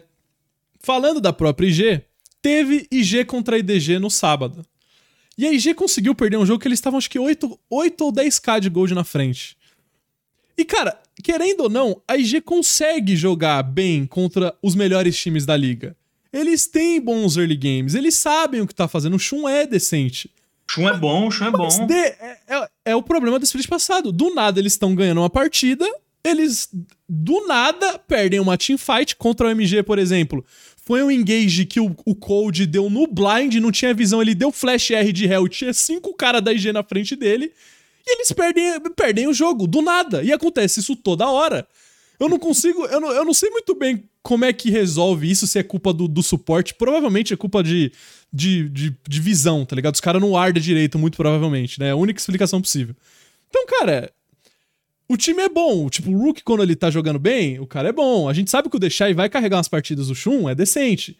Falando 0.80 1.20
da 1.20 1.34
própria 1.34 1.68
IG, 1.68 2.02
teve 2.42 2.88
IG 2.92 3.26
contra 3.26 3.56
a 3.56 3.60
IDG 3.60 4.00
no 4.00 4.10
sábado. 4.10 4.66
E 5.38 5.46
a 5.46 5.52
IG 5.52 5.74
conseguiu 5.74 6.14
perder 6.14 6.38
um 6.38 6.46
jogo 6.46 6.60
que 6.60 6.68
eles 6.68 6.78
estavam 6.78 6.98
acho 6.98 7.10
que 7.10 7.20
8, 7.20 7.60
8 7.70 8.06
ou 8.06 8.14
10k 8.14 8.60
de 8.60 8.70
gold 8.70 8.94
na 8.94 9.04
frente. 9.04 9.58
E, 10.62 10.64
cara, 10.64 10.96
querendo 11.24 11.62
ou 11.62 11.70
não, 11.70 12.00
a 12.08 12.16
IG 12.16 12.40
consegue 12.42 13.16
jogar 13.16 13.64
bem 13.64 14.06
contra 14.06 14.54
os 14.62 14.76
melhores 14.76 15.18
times 15.20 15.44
da 15.44 15.58
liga. 15.58 15.98
Eles 16.32 16.68
têm 16.68 17.02
bons 17.02 17.36
early 17.36 17.58
games, 17.58 17.96
eles 17.96 18.14
sabem 18.14 18.62
o 18.62 18.68
que 18.68 18.76
tá 18.76 18.88
fazendo. 18.88 19.16
O 19.16 19.20
Shun 19.20 19.50
é 19.50 19.66
decente. 19.66 20.30
Shun 20.70 20.88
é 20.88 20.96
bom, 20.96 21.28
o 21.28 21.32
Shun 21.32 21.48
é 21.48 21.52
bom. 21.52 21.88
De, 21.88 21.96
é, 21.96 22.38
é, 22.48 22.68
é, 22.86 22.96
o 22.96 23.02
problema 23.02 23.40
do 23.40 23.44
split 23.44 23.68
passado. 23.68 24.12
Do 24.12 24.36
nada 24.36 24.60
eles 24.60 24.74
estão 24.74 24.94
ganhando 24.94 25.22
uma 25.22 25.32
partida, 25.32 25.84
eles 26.24 26.70
do 27.10 27.48
nada 27.48 27.98
perdem 27.98 28.40
uma 28.40 28.56
teamfight 28.56 29.16
contra 29.16 29.48
o 29.48 29.50
MG, 29.50 29.82
por 29.82 29.98
exemplo. 29.98 30.46
Foi 30.86 31.02
um 31.02 31.10
engage 31.10 31.66
que 31.66 31.80
o, 31.80 31.96
o 32.06 32.14
Cold 32.14 32.68
deu 32.68 32.88
no 32.88 33.08
blind, 33.08 33.56
não 33.56 33.72
tinha 33.72 33.96
visão, 33.96 34.22
ele 34.22 34.36
deu 34.36 34.52
flash 34.52 34.92
R 34.92 35.12
de 35.12 35.26
hell, 35.26 35.48
tinha 35.48 35.74
cinco 35.74 36.14
caras 36.14 36.44
da 36.44 36.54
IG 36.54 36.72
na 36.72 36.84
frente 36.84 37.16
dele. 37.16 37.52
E 38.06 38.16
eles 38.16 38.32
perdem, 38.32 38.80
perdem 38.96 39.28
o 39.28 39.34
jogo, 39.34 39.68
do 39.68 39.82
nada. 39.82 40.24
E 40.24 40.32
acontece 40.32 40.80
isso 40.80 40.96
toda 40.96 41.30
hora. 41.30 41.68
Eu 42.20 42.30
não 42.30 42.38
consigo, 42.38 42.86
eu 42.86 43.02
não, 43.02 43.12
eu 43.12 43.26
não 43.26 43.34
sei 43.34 43.50
muito 43.50 43.74
bem 43.74 44.04
como 44.22 44.46
é 44.46 44.54
que 44.54 44.70
resolve 44.70 45.30
isso, 45.30 45.48
se 45.48 45.58
é 45.58 45.64
culpa 45.64 45.92
do, 45.92 46.08
do 46.08 46.22
suporte. 46.22 46.76
Provavelmente 46.76 47.34
é 47.34 47.38
culpa 47.38 47.64
de, 47.64 47.92
de, 48.32 48.70
de, 48.70 48.96
de 49.08 49.20
visão, 49.20 49.66
tá 49.66 49.76
ligado? 49.76 49.96
Os 49.96 50.02
caras 50.02 50.22
não 50.22 50.38
ardem 50.38 50.62
direito, 50.62 51.00
muito 51.00 51.18
provavelmente, 51.18 51.80
né? 51.80 51.88
É 51.88 51.92
a 51.92 51.96
única 51.96 52.20
explicação 52.20 52.62
possível. 52.62 52.96
Então, 53.50 53.66
cara, 53.66 54.12
o 55.10 55.18
time 55.18 55.42
é 55.42 55.50
bom. 55.50 55.90
Tipo, 55.90 56.12
o 56.12 56.18
Rook, 56.18 56.44
quando 56.44 56.64
ele 56.64 56.76
tá 56.76 56.90
jogando 56.90 57.20
bem, 57.20 57.60
o 57.60 57.68
cara 57.68 57.90
é 57.90 57.92
bom. 57.92 58.30
A 58.30 58.34
gente 58.34 58.52
sabe 58.52 58.70
que 58.70 58.76
o 58.76 58.80
Deixai 58.80 59.14
vai 59.14 59.28
carregar 59.28 59.58
umas 59.58 59.68
partidas 59.68 60.08
do 60.08 60.16
Shun, 60.16 60.48
é 60.48 60.56
decente. 60.56 61.18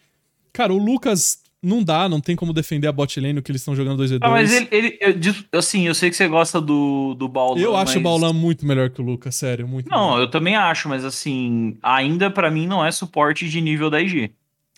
Cara, 0.52 0.72
o 0.72 0.78
Lucas 0.78 1.40
não 1.62 1.82
dá, 1.82 2.08
não 2.08 2.20
tem 2.20 2.34
como 2.34 2.52
defender 2.52 2.88
a 2.88 2.92
bot 2.92 3.20
lane 3.20 3.34
no 3.34 3.42
que 3.42 3.52
eles 3.52 3.60
estão 3.60 3.76
jogando 3.76 4.02
2v2. 4.02 4.18
Ah, 4.20 4.30
mas 4.30 4.52
ele, 4.52 4.68
ele 4.70 4.98
eu, 5.00 5.58
assim, 5.58 5.86
eu 5.86 5.94
sei 5.94 6.10
que 6.10 6.16
você 6.16 6.26
gosta 6.26 6.60
do, 6.60 7.14
do 7.14 7.28
Baulan. 7.28 7.60
Eu 7.60 7.76
acho 7.76 7.94
mas... 7.94 7.96
o 7.96 8.00
Baulan 8.00 8.32
muito 8.32 8.66
melhor 8.66 8.90
que 8.90 9.00
o 9.00 9.04
Lucas, 9.04 9.36
sério, 9.36 9.68
muito 9.68 9.88
Não, 9.88 10.10
melhor. 10.10 10.20
eu 10.22 10.30
também 10.30 10.56
acho, 10.56 10.88
mas 10.88 11.04
assim, 11.04 11.78
ainda 11.80 12.30
para 12.30 12.50
mim 12.50 12.66
não 12.66 12.84
é 12.84 12.90
suporte 12.90 13.48
de 13.48 13.60
nível 13.60 13.88
da 13.88 14.00
IG. 14.00 14.32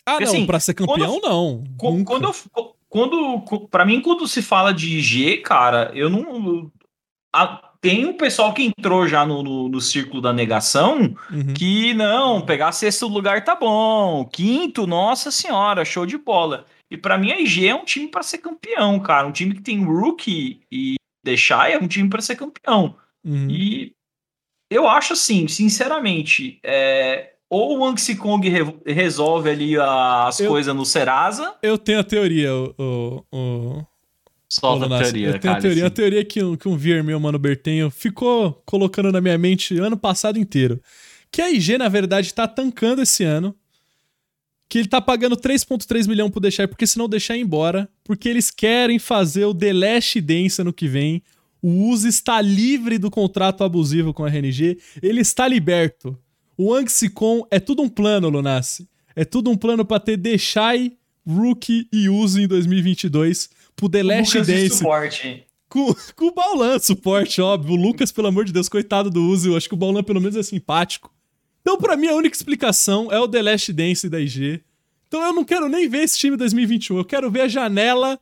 Ah, 0.04 0.12
Porque, 0.12 0.24
não, 0.26 0.32
assim, 0.32 0.46
pra 0.46 0.60
ser 0.60 0.74
campeão, 0.74 1.18
quando, 1.20 1.22
não. 1.22 1.64
Quando, 1.78 2.04
quando, 2.04 2.24
eu, 2.24 3.44
quando, 3.46 3.68
pra 3.68 3.86
mim, 3.86 4.02
quando 4.02 4.28
se 4.28 4.42
fala 4.42 4.74
de 4.74 4.98
IG, 4.98 5.38
cara, 5.38 5.90
eu 5.94 6.10
não. 6.10 6.70
A, 7.32 7.70
tem 7.80 8.06
um 8.06 8.14
pessoal 8.14 8.52
que 8.52 8.62
entrou 8.62 9.08
já 9.08 9.26
no, 9.26 9.42
no, 9.42 9.68
no 9.68 9.80
círculo 9.80 10.20
da 10.20 10.32
negação 10.32 11.14
uhum. 11.30 11.52
que 11.54 11.92
não, 11.92 12.40
pegar 12.40 12.72
sexto 12.72 13.06
lugar 13.06 13.44
tá 13.44 13.54
bom, 13.54 14.24
quinto, 14.24 14.86
nossa 14.86 15.30
senhora, 15.30 15.84
show 15.84 16.06
de 16.06 16.16
bola. 16.16 16.66
E 16.94 16.96
para 16.96 17.18
mim 17.18 17.32
a 17.32 17.40
IG 17.40 17.66
é 17.66 17.74
um 17.74 17.84
time 17.84 18.08
para 18.08 18.22
ser 18.22 18.38
campeão, 18.38 19.00
cara. 19.00 19.26
Um 19.26 19.32
time 19.32 19.54
que 19.54 19.60
tem 19.60 19.84
Rookie 19.84 20.60
e 20.70 20.94
deixar 21.24 21.70
é 21.70 21.76
um 21.76 21.88
time 21.88 22.08
para 22.08 22.22
ser 22.22 22.36
campeão. 22.36 22.96
Uhum. 23.24 23.50
E 23.50 23.92
eu 24.70 24.86
acho 24.86 25.12
assim, 25.12 25.48
sinceramente, 25.48 26.60
é, 26.62 27.32
ou 27.50 27.78
o 27.78 27.84
Anxi 27.84 28.14
Kong 28.14 28.48
re 28.48 28.60
resolve 28.86 29.50
ali 29.50 29.76
as 29.76 30.38
coisas 30.38 30.74
no 30.74 30.84
Serasa. 30.84 31.54
Eu 31.62 31.76
tenho 31.76 31.98
a 31.98 32.04
teoria, 32.04 32.54
o. 32.54 33.24
o, 33.32 33.84
Solta 34.48 34.86
a 34.86 35.02
teoria, 35.02 35.28
Eu 35.30 35.40
tenho 35.40 35.54
a 35.54 35.60
teoria, 35.60 35.86
a 35.86 35.90
teoria 35.90 36.24
que, 36.24 36.56
que 36.56 36.68
um 36.68 36.76
Vier 36.76 37.02
meu, 37.02 37.18
mano, 37.18 37.40
Bertenho, 37.40 37.90
ficou 37.90 38.62
colocando 38.64 39.10
na 39.10 39.20
minha 39.20 39.36
mente 39.36 39.76
ano 39.78 39.96
passado 39.96 40.38
inteiro. 40.38 40.80
Que 41.28 41.42
a 41.42 41.50
IG, 41.50 41.76
na 41.76 41.88
verdade, 41.88 42.32
tá 42.32 42.46
tancando 42.46 43.02
esse 43.02 43.24
ano 43.24 43.52
que 44.68 44.78
ele 44.78 44.88
tá 44.88 45.00
pagando 45.00 45.36
3.3 45.36 46.08
milhões 46.08 46.30
por 46.30 46.40
deixar, 46.40 46.66
porque 46.66 46.86
senão 46.86 47.08
deixar 47.08 47.36
embora, 47.36 47.88
porque 48.02 48.28
eles 48.28 48.50
querem 48.50 48.98
fazer 48.98 49.44
o 49.44 49.54
The 49.54 49.72
Last 49.72 50.20
Dance 50.20 50.60
ano 50.60 50.72
que 50.72 50.88
vem. 50.88 51.22
O 51.62 51.88
Uzi 51.88 52.08
está 52.08 52.40
livre 52.40 52.98
do 52.98 53.10
contrato 53.10 53.64
abusivo 53.64 54.12
com 54.12 54.24
a 54.24 54.28
RNG, 54.28 54.78
ele 55.02 55.20
está 55.20 55.48
liberto. 55.48 56.18
O 56.56 56.74
Anxicon 56.74 57.46
é 57.50 57.58
tudo 57.58 57.82
um 57.82 57.88
plano, 57.88 58.28
Lunassi. 58.28 58.88
É 59.16 59.24
tudo 59.24 59.50
um 59.50 59.56
plano 59.56 59.84
para 59.84 60.00
ter 60.00 60.16
Deixai, 60.16 60.92
Rookie 61.26 61.88
e 61.92 62.08
Uzi 62.08 62.42
em 62.42 62.48
2022 62.48 63.48
pro 63.74 63.88
The 63.88 64.02
Last 64.02 64.38
Dance. 64.38 64.78
Suporte. 64.78 65.44
Com, 65.68 65.94
com 66.14 66.26
o 66.26 66.34
Baulan 66.34 66.78
suporte, 66.78 67.40
óbvio. 67.40 67.74
O 67.74 67.76
Lucas, 67.76 68.12
pelo 68.12 68.28
amor 68.28 68.44
de 68.44 68.52
Deus, 68.52 68.68
coitado 68.68 69.10
do 69.10 69.22
Uzi. 69.24 69.48
Eu 69.48 69.56
acho 69.56 69.68
que 69.68 69.74
o 69.74 69.78
Baulan 69.78 70.02
pelo 70.02 70.20
menos 70.20 70.36
é 70.36 70.42
simpático. 70.42 71.12
Então, 71.64 71.78
para 71.78 71.96
mim, 71.96 72.08
a 72.08 72.14
única 72.14 72.36
explicação 72.36 73.10
é 73.10 73.18
o 73.18 73.26
The 73.26 73.40
Last 73.40 73.72
Dance 73.72 74.06
da 74.06 74.20
IG. 74.20 74.62
Então, 75.08 75.22
eu 75.22 75.32
não 75.32 75.42
quero 75.42 75.66
nem 75.66 75.88
ver 75.88 76.02
esse 76.02 76.18
time 76.18 76.36
2021. 76.36 76.98
Eu 76.98 77.04
quero 77.06 77.30
ver 77.30 77.40
a 77.40 77.48
janela 77.48 78.20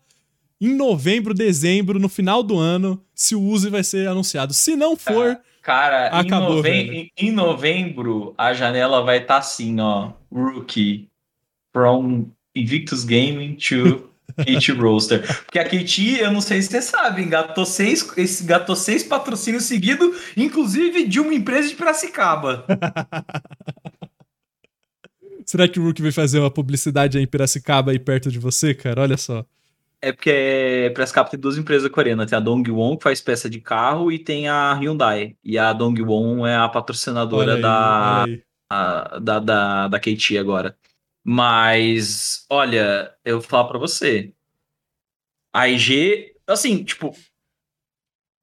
em 0.61 0.72
novembro, 0.76 1.35
dezembro, 1.35 1.98
no 1.98 2.09
final 2.09 2.40
do 2.40 2.57
ano, 2.57 3.05
se 3.12 3.35
o 3.35 3.42
Uzi 3.42 3.68
vai 3.68 3.83
ser 3.83 4.09
anunciado. 4.09 4.55
Se 4.55 4.76
não 4.76 4.96
for. 4.96 5.40
Cara, 5.61 6.07
acabou, 6.07 6.52
em, 6.52 6.57
novembro, 6.57 7.11
em 7.16 7.33
novembro, 7.33 8.35
a 8.38 8.55
janela 8.55 9.02
vai 9.02 9.18
estar 9.18 9.35
tá 9.35 9.40
assim, 9.40 9.81
ó. 9.81 10.12
Rookie. 10.33 11.09
From 11.72 12.26
Invictus 12.55 13.05
Gaming 13.05 13.57
to 13.57 14.12
Kit 14.44 14.72
Roaster. 14.72 15.20
Porque 15.44 15.58
a 15.58 15.64
Kit, 15.68 16.18
eu 16.18 16.32
não 16.32 16.40
sei 16.40 16.60
se 16.62 16.68
você 16.68 16.82
sabe, 16.82 17.22
engatou 17.22 17.64
seis, 17.64 18.06
engatou 18.40 18.76
seis 18.76 19.02
patrocínios 19.02 19.64
seguidos, 19.64 20.16
inclusive 20.36 21.06
de 21.06 21.20
uma 21.20 21.34
empresa 21.34 21.68
de 21.68 21.74
Piracicaba. 21.74 22.64
Será 25.44 25.68
que 25.68 25.78
o 25.78 25.84
Rook 25.84 26.00
vai 26.00 26.12
fazer 26.12 26.38
uma 26.38 26.50
publicidade 26.50 27.18
aí 27.18 27.24
em 27.24 27.26
Piracicaba 27.26 27.90
aí 27.90 27.98
perto 27.98 28.30
de 28.30 28.38
você, 28.38 28.74
cara? 28.74 29.02
Olha 29.02 29.16
só. 29.16 29.44
É 30.00 30.10
porque 30.10 30.90
Piracicaba 30.94 31.28
tem 31.28 31.38
duas 31.38 31.58
empresas 31.58 31.90
coreanas. 31.90 32.30
Tem 32.30 32.36
a 32.36 32.40
Dongwon, 32.40 32.96
que 32.96 33.04
faz 33.04 33.20
peça 33.20 33.50
de 33.50 33.60
carro, 33.60 34.10
e 34.10 34.18
tem 34.18 34.48
a 34.48 34.72
Hyundai. 34.72 35.36
E 35.44 35.58
a 35.58 35.72
Dongwon 35.72 36.46
é 36.46 36.56
a 36.56 36.68
patrocinadora 36.68 37.54
aí, 37.54 37.60
da, 37.60 38.24
a, 38.70 39.18
da, 39.18 39.38
da, 39.38 39.88
da 39.88 40.00
KT 40.00 40.38
agora. 40.38 40.76
Mas, 41.25 42.44
olha, 42.50 43.14
eu 43.25 43.40
vou 43.40 43.48
falar 43.48 43.68
pra 43.68 43.79
você. 43.79 44.33
A 45.52 45.68
IG, 45.68 46.35
assim, 46.46 46.83
tipo, 46.83 47.14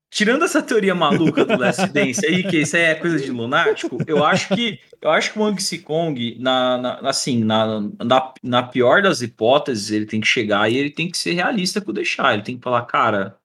tirando 0.09 0.43
essa 0.43 0.61
teoria 0.61 0.95
maluca 0.95 1.45
do 1.45 1.57
Last 1.57 1.87
Dance 1.93 2.25
aí, 2.25 2.43
que 2.43 2.61
isso 2.61 2.77
é 2.77 2.95
coisa 2.95 3.19
de 3.19 3.31
lunático, 3.31 3.97
eu 4.07 4.23
acho 4.23 4.55
que 4.55 4.79
eu 5.01 5.09
acho 5.09 5.31
que 5.31 5.39
o 5.39 5.43
Wang 5.43 5.77
Kong, 5.79 6.37
na, 6.39 6.77
na, 6.77 7.09
assim, 7.09 7.43
na, 7.43 7.81
na, 7.81 8.33
na, 8.43 8.63
pior 8.63 9.01
das 9.01 9.21
hipóteses, 9.21 9.91
ele 9.91 10.05
tem 10.05 10.19
que 10.19 10.27
chegar 10.27 10.69
e 10.69 10.77
ele 10.77 10.89
tem 10.89 11.09
que 11.09 11.17
ser 11.17 11.33
realista 11.33 11.79
com 11.79 11.91
o 11.91 11.93
deixar. 11.93 12.33
Ele 12.33 12.43
tem 12.43 12.57
que 12.57 12.63
falar, 12.63 12.85
cara, 12.85 13.37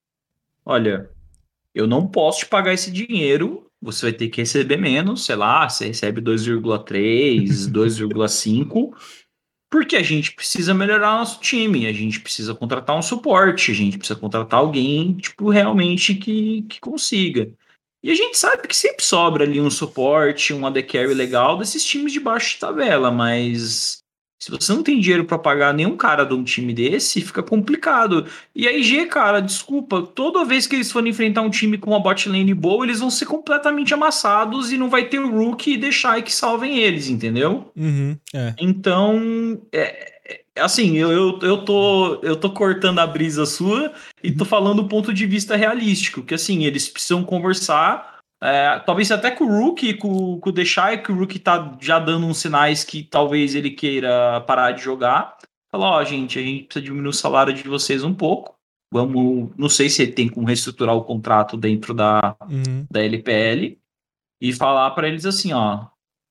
olha, 0.65 1.11
eu 1.73 1.87
não 1.87 2.09
posso 2.09 2.41
te 2.41 2.47
pagar 2.47 2.73
esse 2.73 2.91
dinheiro, 2.91 3.71
você 3.81 4.07
vai 4.07 4.13
ter 4.13 4.29
que 4.29 4.41
receber 4.41 4.77
menos, 4.77 5.25
sei 5.25 5.37
lá, 5.37 5.69
você 5.69 5.87
recebe 5.87 6.21
2,3, 6.21 7.71
2,5 7.71 8.93
porque 9.75 9.97
a 9.97 10.03
gente 10.05 10.31
precisa 10.31 10.73
melhorar 10.73 11.19
nosso 11.19 11.41
time, 11.41 11.89
a 11.89 11.93
gente 11.93 12.21
precisa 12.21 12.55
contratar 12.55 12.97
um 12.97 13.03
suporte, 13.03 13.73
a 13.73 13.75
gente 13.75 13.99
precisa 13.99 14.17
contratar 14.17 14.61
alguém, 14.61 15.15
tipo, 15.15 15.51
realmente 15.51 16.15
que, 16.15 16.63
que 16.63 16.79
consiga. 16.79 17.53
E 18.01 18.09
a 18.09 18.15
gente 18.15 18.39
sabe 18.39 18.69
que 18.69 18.77
sempre 18.77 19.05
sobra 19.05 19.43
ali 19.43 19.61
um 19.61 19.69
suporte, 19.69 20.55
um 20.55 20.65
AD 20.65 20.81
carry 20.85 21.13
legal 21.13 21.59
desses 21.59 21.85
times 21.85 22.13
de 22.13 22.21
baixo 22.21 22.55
de 22.55 22.61
tabela, 22.61 23.11
mas 23.11 24.04
se 24.39 24.51
você 24.51 24.73
não 24.73 24.83
tem 24.83 25.01
dinheiro 25.01 25.25
para 25.25 25.39
pagar 25.39 25.73
nenhum 25.73 25.97
cara 25.97 26.25
de 26.25 26.35
um 26.35 26.45
time 26.45 26.73
desse, 26.75 27.21
fica 27.21 27.43
complicado. 27.43 28.27
E 28.55 28.69
a 28.69 28.73
IG, 28.73 29.07
cara, 29.07 29.41
desculpa, 29.41 30.03
toda 30.03 30.45
vez 30.45 30.67
que 30.67 30.77
eles 30.77 30.93
forem 30.93 31.11
enfrentar 31.11 31.41
um 31.43 31.51
time 31.51 31.79
com 31.79 31.91
uma 31.91 32.01
bot 32.01 32.29
lane 32.29 32.53
boa, 32.53 32.85
eles 32.85 33.01
vão 33.01 33.11
ser 33.11 33.27
completamente 33.27 33.95
amassados 33.95 34.71
e 34.71 34.77
não 34.77 34.91
vai 34.91 35.05
ter 35.05 35.19
o 35.19 35.31
Rook 35.31 35.71
e 35.71 35.79
deixar 35.79 36.21
que 36.21 36.35
salvem 36.35 36.79
eles, 36.79 37.09
entendeu? 37.09 37.73
Uhum, 37.77 38.17
é. 38.35 38.55
Então, 38.61 39.61
é, 39.73 40.13
é, 40.27 40.41
assim, 40.61 40.97
eu, 40.97 41.11
eu, 41.11 41.39
eu, 41.41 41.65
tô, 41.65 42.17
eu 42.23 42.37
tô 42.37 42.51
cortando 42.51 42.99
a 42.99 43.07
brisa 43.07 43.47
sua 43.47 43.93
e 44.23 44.33
tô 44.33 44.45
falando 44.45 44.83
do 44.83 44.89
ponto 44.89 45.13
de 45.13 45.27
vista 45.27 45.57
realístico, 45.57 46.23
que 46.23 46.35
assim, 46.35 46.65
eles 46.65 46.89
precisam 46.89 47.25
conversar 47.25 48.14
é, 48.43 48.79
talvez 48.81 49.11
até 49.11 49.31
com 49.31 49.45
o 49.45 49.49
Rook, 49.49 49.95
com, 49.95 50.39
com 50.39 50.51
o 50.51 50.53
Deixai, 50.53 51.03
que 51.03 51.11
o 51.11 51.19
Rook 51.19 51.39
tá 51.39 51.77
já 51.81 51.99
dando 51.99 52.27
uns 52.27 52.39
sinais 52.39 52.85
que 52.85 53.03
talvez 53.03 53.55
ele 53.55 53.71
queira 53.71 54.41
parar 54.43 54.73
de 54.73 54.83
jogar. 54.83 55.37
Falou, 55.71 55.89
ó, 55.89 56.01
oh, 56.01 56.05
gente, 56.05 56.39
a 56.39 56.43
gente 56.43 56.65
precisa 56.65 56.85
diminuir 56.85 57.09
o 57.09 57.13
salário 57.13 57.53
de 57.53 57.63
vocês 57.65 58.05
um 58.05 58.15
pouco. 58.15 58.55
Vamos, 58.93 59.51
não 59.57 59.69
sei 59.69 59.89
se 59.89 60.07
tem 60.07 60.29
como 60.29 60.47
reestruturar 60.47 60.95
o 60.95 61.05
contrato 61.05 61.57
dentro 61.57 61.93
da, 61.93 62.37
uhum. 62.49 62.87
da 62.89 63.03
LPL 63.03 63.77
e 64.41 64.53
falar 64.53 64.91
para 64.93 65.09
eles 65.09 65.27
assim, 65.27 65.53
ó, 65.53 65.87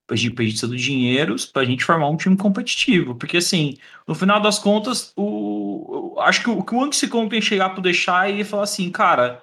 a 0.09 0.15
gente 0.15 0.35
precisa 0.35 0.67
do 0.67 0.77
dinheiro 0.77 1.35
para 1.51 1.63
a 1.63 1.65
gente 1.65 1.83
formar 1.83 2.09
um 2.09 2.15
time 2.15 2.37
competitivo, 2.37 3.15
porque 3.15 3.37
assim, 3.37 3.77
no 4.07 4.13
final 4.13 4.39
das 4.39 4.59
contas, 4.59 5.11
o, 5.17 6.15
acho 6.19 6.43
que 6.43 6.49
o, 6.49 6.63
que 6.63 6.75
o 6.75 6.83
Anxicon 6.83 7.27
tem 7.27 7.39
que 7.39 7.45
chegar 7.45 7.69
para 7.69 7.81
deixar 7.81 8.29
e 8.29 8.43
falar 8.43 8.63
assim, 8.63 8.89
cara, 8.91 9.41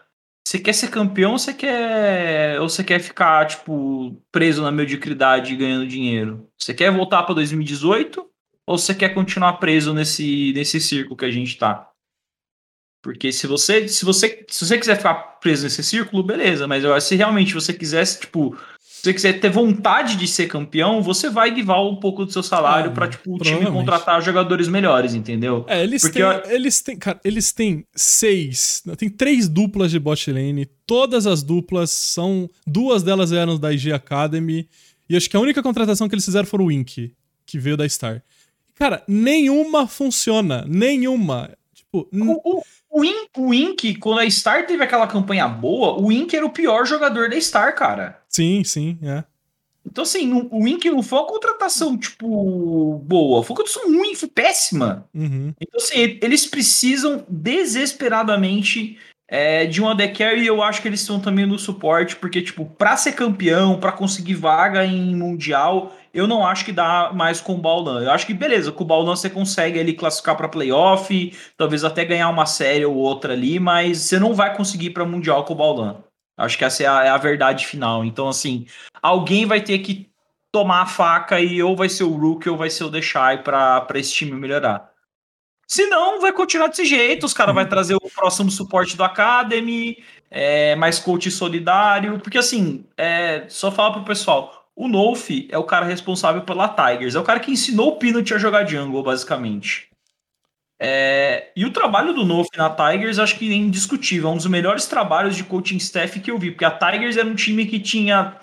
você 0.51 0.59
quer 0.59 0.73
ser 0.73 0.91
campeão 0.91 1.31
ou 1.31 1.39
você 1.39 1.55
quer, 1.55 2.61
ou 2.61 2.69
você 2.69 2.83
quer 2.83 2.99
ficar, 2.99 3.47
tipo, 3.47 4.21
preso 4.33 4.63
na 4.63 4.73
mediocridade 4.73 5.53
e 5.53 5.57
ganhando 5.57 5.87
dinheiro? 5.87 6.51
Você 6.59 6.75
quer 6.75 6.91
voltar 6.91 7.23
para 7.23 7.37
2018 7.37 8.29
ou 8.67 8.77
você 8.77 8.93
quer 8.93 9.11
continuar 9.11 9.55
preso 9.55 9.95
nesse, 9.95 10.53
nesse 10.53 10.81
círculo 10.81 11.17
que 11.17 11.25
a 11.25 11.31
gente 11.31 11.57
tá? 11.57 11.89
Porque 13.01 13.31
se 13.31 13.47
você, 13.47 13.87
se 13.87 14.05
você, 14.05 14.45
se 14.49 14.67
você 14.67 14.77
quiser 14.77 14.97
ficar 14.97 15.15
preso 15.41 15.63
nesse 15.63 15.85
círculo, 15.85 16.25
beleza, 16.25 16.67
mas 16.67 16.83
eu, 16.83 17.01
se 17.01 17.15
realmente 17.15 17.55
você 17.55 17.73
quisesse, 17.73 18.19
tipo, 18.19 18.59
se 19.01 19.05
você 19.05 19.15
quiser 19.15 19.41
ter 19.41 19.49
vontade 19.49 20.15
de 20.15 20.29
ser 20.29 20.47
campeão, 20.47 21.01
você 21.01 21.31
vai 21.31 21.51
guivar 21.51 21.83
um 21.83 21.97
pouco 21.97 22.27
do 22.27 22.31
seu 22.31 22.43
salário 22.43 22.91
ah, 22.91 22.93
para 22.93 23.09
tipo, 23.09 23.35
o 23.35 23.39
time 23.39 23.65
contratar 23.65 24.21
jogadores 24.21 24.69
melhores, 24.69 25.15
entendeu? 25.15 25.65
É, 25.67 25.83
eles 25.83 26.03
Porque 26.03 26.19
têm, 26.19 26.29
eu... 26.29 26.51
eles 26.51 26.83
têm, 26.83 26.99
cara, 26.99 27.19
eles 27.25 27.51
têm 27.51 27.87
seis, 27.97 28.83
tem 28.99 29.09
três 29.09 29.49
duplas 29.49 29.91
de 29.91 29.99
bot 29.99 30.31
lane, 30.31 30.67
todas 30.87 31.27
as 31.27 31.43
duplas 31.43 31.91
são, 31.91 32.47
duas 32.67 33.03
delas 33.03 33.33
eram 33.33 33.59
da 33.59 33.73
IG 33.73 33.91
Academy, 33.91 34.69
e 35.09 35.17
acho 35.17 35.31
que 35.31 35.37
a 35.37 35.41
única 35.41 35.63
contratação 35.63 36.07
que 36.07 36.15
eles 36.15 36.25
fizeram 36.27 36.47
foi 36.47 36.61
o 36.61 36.67
Wink, 36.67 37.15
que 37.47 37.59
veio 37.59 37.79
da 37.79 37.89
Star. 37.89 38.23
Cara, 38.75 39.03
nenhuma 39.09 39.87
funciona, 39.87 40.67
nenhuma. 40.69 41.49
Tipo, 41.73 42.07
o, 42.13 42.59
o, 42.59 42.63
o, 42.91 43.05
Ink, 43.05 43.31
o 43.39 43.55
Ink, 43.55 43.95
quando 43.95 44.21
a 44.21 44.31
Star 44.31 44.67
teve 44.67 44.85
aquela 44.85 45.07
campanha 45.07 45.49
boa, 45.49 45.99
o 45.99 46.13
Ink 46.13 46.37
era 46.37 46.45
o 46.45 46.51
pior 46.51 46.85
jogador 46.85 47.31
da 47.31 47.41
Star, 47.41 47.75
cara. 47.75 48.20
Sim, 48.31 48.63
sim, 48.63 48.97
é. 49.03 49.25
Então, 49.85 50.03
assim, 50.03 50.49
o 50.51 50.69
Ink 50.69 50.89
não 50.89 51.03
foi 51.03 51.19
uma 51.19 51.27
contratação, 51.27 51.99
tipo, 51.99 52.99
boa. 53.05 53.43
Foi 53.43 53.55
uma 53.55 53.57
contratação 53.57 53.93
ruim, 53.93 54.15
foi 54.15 54.29
péssima. 54.29 55.09
Uhum. 55.13 55.53
Então, 55.61 55.81
assim, 55.81 56.19
eles 56.23 56.47
precisam 56.47 57.25
desesperadamente 57.29 58.99
é, 59.27 59.65
de 59.65 59.83
um 59.83 59.89
AD 59.89 60.09
Carry 60.09 60.43
e 60.43 60.47
eu 60.47 60.63
acho 60.63 60.83
que 60.83 60.89
eles 60.89 61.01
estão 61.01 61.19
também 61.19 61.47
no 61.47 61.59
suporte, 61.59 62.15
porque, 62.17 62.43
tipo, 62.43 62.67
pra 62.67 62.97
ser 62.97 63.13
campeão, 63.13 63.81
para 63.81 63.91
conseguir 63.91 64.35
vaga 64.35 64.85
em 64.85 65.17
Mundial, 65.17 65.97
eu 66.13 66.27
não 66.27 66.47
acho 66.47 66.65
que 66.65 66.73
dá 66.73 67.11
mais 67.15 67.41
com 67.41 67.55
o 67.55 67.59
Baulan. 67.59 68.03
Eu 68.03 68.11
acho 68.11 68.27
que, 68.27 68.35
beleza, 68.35 68.71
com 68.71 68.85
o 68.85 68.87
Baulan 68.87 69.17
você 69.17 69.31
consegue 69.31 69.81
ali 69.81 69.95
classificar 69.95 70.37
para 70.37 70.49
playoff, 70.49 71.33
talvez 71.57 71.85
até 71.85 72.05
ganhar 72.05 72.29
uma 72.29 72.47
série 72.47 72.85
ou 72.85 72.97
outra 72.97 73.33
ali, 73.33 73.59
mas 73.59 73.99
você 73.99 74.19
não 74.19 74.35
vai 74.35 74.55
conseguir 74.55 74.91
para 74.91 75.05
Mundial 75.05 75.45
com 75.45 75.55
o 75.55 75.57
Baulan. 75.57 76.05
Acho 76.41 76.57
que 76.57 76.65
essa 76.65 76.83
é 76.83 76.87
a, 76.87 77.05
é 77.05 77.09
a, 77.09 77.17
verdade 77.17 77.67
final. 77.67 78.05
Então, 78.05 78.29
assim, 78.29 78.67
alguém 79.03 79.47
vai 79.47 79.61
ter 79.61 79.79
que 79.81 80.09
tomar 80.51 80.83
a 80.83 80.87
faca 80.87 81.41
e 81.41 81.63
ou 81.63 81.77
vai 81.77 81.89
ser 81.89 82.05
o 82.05 82.17
Rook 82.17 82.49
ou 82.49 82.57
vai 82.57 82.71
ser 82.71 82.85
o 82.85 82.91
Deixai 82.91 83.43
para 83.43 83.87
esse 83.95 84.13
time 84.13 84.33
melhorar. 84.33 84.91
Se 85.69 85.87
não, 85.87 86.21
vai 86.21 86.33
continuar 86.33 86.69
desse 86.69 86.85
jeito. 86.85 87.27
Os 87.27 87.35
caras 87.35 87.55
vão 87.55 87.65
trazer 87.65 87.95
o 87.95 88.11
próximo 88.13 88.51
suporte 88.51 88.97
do 88.97 89.05
Academy, 89.05 90.03
é, 90.31 90.75
mais 90.75 90.99
coach 90.99 91.31
solidário. 91.31 92.19
Porque, 92.19 92.39
assim, 92.39 92.85
é, 92.97 93.45
só 93.49 93.71
falar 93.71 93.93
pro 93.93 94.05
pessoal: 94.05 94.69
o 94.75 94.89
Nolf 94.89 95.31
é 95.49 95.59
o 95.59 95.65
cara 95.65 95.87
responsável 95.87 96.43
pela 96.43 96.69
Tigers. 96.69 97.15
É 97.15 97.21
o 97.21 97.25
cara 97.25 97.39
que 97.39 97.53
ensinou 97.53 97.91
o 97.91 97.97
Peanut 97.97 98.33
a 98.35 98.39
jogar 98.39 98.67
jungle, 98.67 99.03
basicamente. 99.03 99.90
É, 100.83 101.53
e 101.55 101.67
o 101.67 101.71
trabalho 101.71 102.15
do 102.15 102.25
Nof 102.25 102.49
na 102.57 102.71
Tigers, 102.71 103.19
acho 103.19 103.39
que 103.39 103.51
é 103.51 103.55
indiscutível. 103.55 104.31
É 104.31 104.33
um 104.33 104.37
dos 104.37 104.47
melhores 104.47 104.87
trabalhos 104.87 105.37
de 105.37 105.45
coaching 105.45 105.77
staff 105.77 106.19
que 106.19 106.31
eu 106.31 106.39
vi. 106.39 106.51
Porque 106.51 106.65
a 106.65 106.71
Tigers 106.71 107.19
era 107.19 107.29
um 107.29 107.35
time 107.35 107.67
que 107.67 107.79
tinha. 107.79 108.35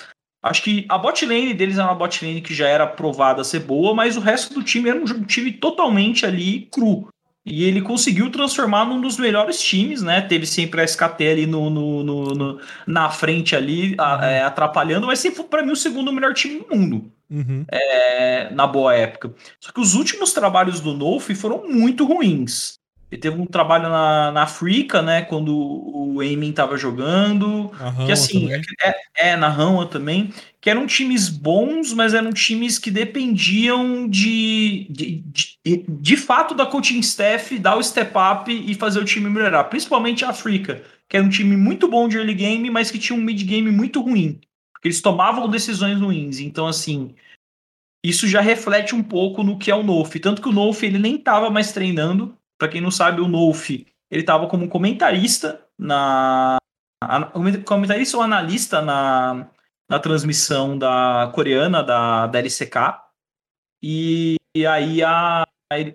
Acho 0.43 0.61
que 0.61 0.85
a 0.87 0.97
bot 0.99 1.25
lane 1.25 1.53
deles 1.55 1.79
era 1.79 1.87
uma 1.87 1.95
bot 1.95 2.23
lane 2.23 2.41
que 2.41 2.53
já 2.53 2.67
era 2.67 2.85
provada 2.85 3.41
a 3.41 3.43
ser 3.43 3.61
boa, 3.61 3.93
mas 3.95 4.15
o 4.15 4.21
resto 4.21 4.53
do 4.53 4.63
time 4.63 4.89
era 4.89 4.99
um 4.99 5.23
time 5.23 5.51
totalmente 5.51 6.25
ali 6.25 6.67
cru. 6.71 7.09
E 7.43 7.63
ele 7.63 7.81
conseguiu 7.81 8.29
transformar 8.29 8.85
num 8.85 9.01
dos 9.01 9.17
melhores 9.17 9.59
times, 9.59 10.03
né? 10.03 10.21
Teve 10.21 10.45
sempre 10.45 10.81
a 10.81 10.83
SKT 10.83 11.27
ali 11.27 11.47
no, 11.47 11.69
no, 11.69 12.03
no, 12.03 12.23
no 12.25 12.61
na 12.85 13.09
frente 13.09 13.55
ali, 13.55 13.95
a, 13.97 14.25
é, 14.25 14.43
atrapalhando, 14.43 15.07
mas 15.07 15.19
sempre 15.19 15.43
para 15.45 15.63
mim 15.63 15.71
o 15.71 15.75
segundo 15.75 16.13
melhor 16.13 16.33
time 16.33 16.59
do 16.59 16.75
mundo. 16.75 17.11
Uhum. 17.29 17.65
É, 17.71 18.49
na 18.51 18.65
boa 18.65 18.93
época. 18.95 19.33
Só 19.59 19.71
que 19.71 19.79
os 19.79 19.93
últimos 19.95 20.33
trabalhos 20.33 20.79
do 20.79 20.93
Nolf 20.93 21.29
foram 21.31 21.67
muito 21.67 22.05
ruins. 22.05 22.77
Ele 23.09 23.21
teve 23.21 23.39
um 23.39 23.45
trabalho 23.45 23.89
na, 23.89 24.31
na 24.33 24.43
Africa, 24.43 25.01
né? 25.01 25.21
Quando 25.21 25.55
o 25.57 26.21
Eamon 26.21 26.51
tava 26.51 26.77
jogando. 26.77 27.71
que 28.05 28.11
assim, 28.11 28.49
é, 28.83 28.95
é, 29.15 29.37
na 29.37 29.47
Rama 29.47 29.85
também. 29.85 30.33
Que 30.59 30.69
eram 30.69 30.85
times 30.85 31.29
bons, 31.29 31.93
mas 31.93 32.13
eram 32.13 32.33
times 32.33 32.77
que 32.77 32.91
dependiam 32.91 34.09
de, 34.09 34.87
de, 34.89 35.23
de, 35.65 35.85
de 35.87 36.17
fato 36.17 36.53
da 36.53 36.65
coaching 36.65 36.99
staff 36.99 37.57
dar 37.57 37.77
o 37.77 37.83
step 37.83 38.11
up 38.17 38.51
e 38.51 38.75
fazer 38.75 38.99
o 38.99 39.05
time 39.05 39.29
melhorar. 39.29 39.63
Principalmente 39.65 40.25
a 40.25 40.29
Africa, 40.29 40.83
que 41.07 41.15
era 41.15 41.25
um 41.25 41.29
time 41.29 41.55
muito 41.55 41.87
bom 41.87 42.09
de 42.09 42.17
early 42.17 42.33
game, 42.33 42.69
mas 42.69 42.91
que 42.91 42.99
tinha 42.99 43.17
um 43.17 43.21
mid 43.21 43.41
game 43.43 43.71
muito 43.71 44.01
ruim. 44.01 44.41
Eles 44.87 45.01
tomavam 45.01 45.49
decisões 45.49 45.99
ruins. 45.99 46.39
Então, 46.39 46.65
assim, 46.65 47.13
isso 48.03 48.27
já 48.27 48.41
reflete 48.41 48.95
um 48.95 49.03
pouco 49.03 49.43
no 49.43 49.59
que 49.59 49.69
é 49.69 49.75
o 49.75 49.83
Nof. 49.83 50.19
Tanto 50.19 50.41
que 50.41 50.49
o 50.49 50.53
Nof 50.53 50.83
ele 50.83 50.97
nem 50.97 51.15
estava 51.15 51.49
mais 51.49 51.71
treinando 51.71 52.37
para 52.57 52.67
quem 52.67 52.81
não 52.81 52.89
sabe, 52.89 53.21
o 53.21 53.27
Nolf, 53.27 53.69
ele 53.69 53.85
estava 54.21 54.47
como 54.47 54.67
comentarista 54.67 55.63
na 55.77 56.57
comentarista 57.63 58.17
ou 58.17 58.23
analista 58.23 58.81
na, 58.81 59.47
na 59.87 59.99
transmissão 59.99 60.77
da 60.77 61.31
coreana 61.35 61.83
da, 61.83 62.25
da 62.25 62.39
LCK. 62.39 62.99
E, 63.83 64.35
e 64.55 64.65
aí 64.65 65.03
a, 65.03 65.43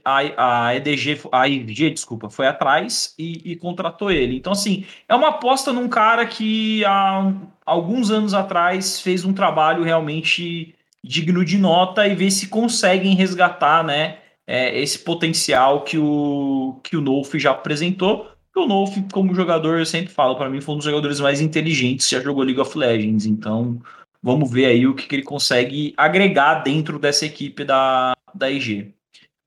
a, 0.05 0.66
a 0.66 0.77
EDG, 0.77 1.20
a 1.31 1.49
IG, 1.49 1.91
desculpa, 1.91 2.29
foi 2.29 2.47
atrás 2.47 3.14
e, 3.18 3.53
e, 3.53 3.57
contratou 3.57 4.11
ele. 4.11 4.37
Então, 4.37 4.53
assim, 4.53 4.85
é 5.09 5.14
uma 5.14 5.29
aposta 5.29 5.73
num 5.73 5.89
cara 5.89 6.27
que 6.27 6.85
há 6.85 7.33
alguns 7.64 8.11
anos 8.11 8.35
atrás 8.35 9.01
fez 9.01 9.25
um 9.25 9.33
trabalho 9.33 9.83
realmente 9.83 10.75
digno 11.03 11.45
de 11.45 11.59
nota 11.59 12.07
e 12.07 12.14
ver 12.14 12.31
se 12.31 12.49
conseguem 12.49 13.14
resgatar, 13.14 13.83
né? 13.83 14.18
é, 14.47 14.79
esse 14.81 14.99
potencial 14.99 15.83
que 15.83 15.99
o, 15.99 16.79
que 16.83 16.97
o 16.97 17.01
Nolf 17.01 17.35
já 17.35 17.53
apresentou. 17.53 18.31
O 18.55 18.66
Nolf, 18.66 18.97
como 19.12 19.35
jogador, 19.35 19.79
eu 19.79 19.87
sempre 19.87 20.12
falo, 20.12 20.37
para 20.37 20.51
mim 20.51 20.61
foi 20.61 20.75
um 20.75 20.79
dos 20.79 20.85
jogadores 20.85 21.20
mais 21.20 21.41
inteligentes 21.41 22.09
já 22.09 22.20
jogou 22.20 22.45
League 22.45 22.61
of 22.61 22.77
Legends. 22.77 23.25
Então, 23.25 23.81
vamos 24.23 24.51
ver 24.51 24.66
aí 24.66 24.87
o 24.87 24.95
que, 24.95 25.07
que 25.07 25.16
ele 25.16 25.23
consegue 25.23 25.95
agregar 25.97 26.57
dentro 26.57 26.99
dessa 26.99 27.25
equipe 27.25 27.64
da, 27.64 28.12
da 28.35 28.51
IG. 28.51 28.93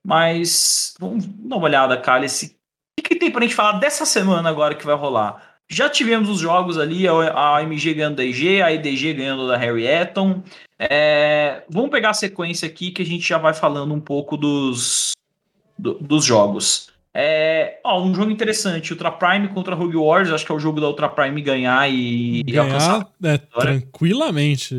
Mas 0.06 0.94
vamos 1.00 1.26
dar 1.26 1.56
uma 1.56 1.66
olhada, 1.66 1.98
Cálice. 1.98 2.56
O 3.00 3.02
que, 3.02 3.10
que 3.10 3.16
tem 3.16 3.32
pra 3.32 3.42
gente 3.42 3.56
falar 3.56 3.80
dessa 3.80 4.06
semana 4.06 4.48
agora 4.48 4.76
que 4.76 4.86
vai 4.86 4.96
rolar? 4.96 5.58
Já 5.68 5.90
tivemos 5.90 6.30
os 6.30 6.40
jogos 6.40 6.78
ali, 6.78 7.08
a 7.08 7.58
AMG 7.58 7.96
ganhando 7.96 8.18
da 8.18 8.24
IG, 8.24 8.62
a 8.62 8.72
IDG 8.72 9.16
ganhando 9.16 9.48
da 9.48 9.58
Harry 9.58 9.88
Eton. 9.88 10.44
É, 10.78 11.64
vamos 11.68 11.90
pegar 11.90 12.12
a 12.12 12.14
sequência 12.14 12.68
aqui 12.68 12.92
que 12.92 13.02
a 13.02 13.06
gente 13.06 13.28
já 13.28 13.40
vai 13.40 13.54
falando 13.54 13.96
um 13.96 14.00
pouco 14.00 14.38
dos, 14.38 15.14
do, 15.76 15.96
dos 15.96 16.24
jogos. 16.24 16.92
É, 17.18 17.80
ó, 17.82 18.04
um 18.04 18.14
jogo 18.14 18.30
interessante, 18.30 18.92
Ultra 18.92 19.10
Prime 19.10 19.48
contra 19.48 19.74
Rogue 19.74 19.96
Wars, 19.96 20.30
acho 20.32 20.46
que 20.46 20.52
é 20.52 20.56
o 20.56 20.60
jogo 20.60 20.82
da 20.82 20.88
Ultra 20.88 21.08
Prime 21.08 21.42
ganhar 21.42 21.90
e, 21.90 22.44
ganhar, 22.44 22.64
alcançar. 22.64 23.10
É, 23.24 23.38
tranquilamente. 23.38 24.76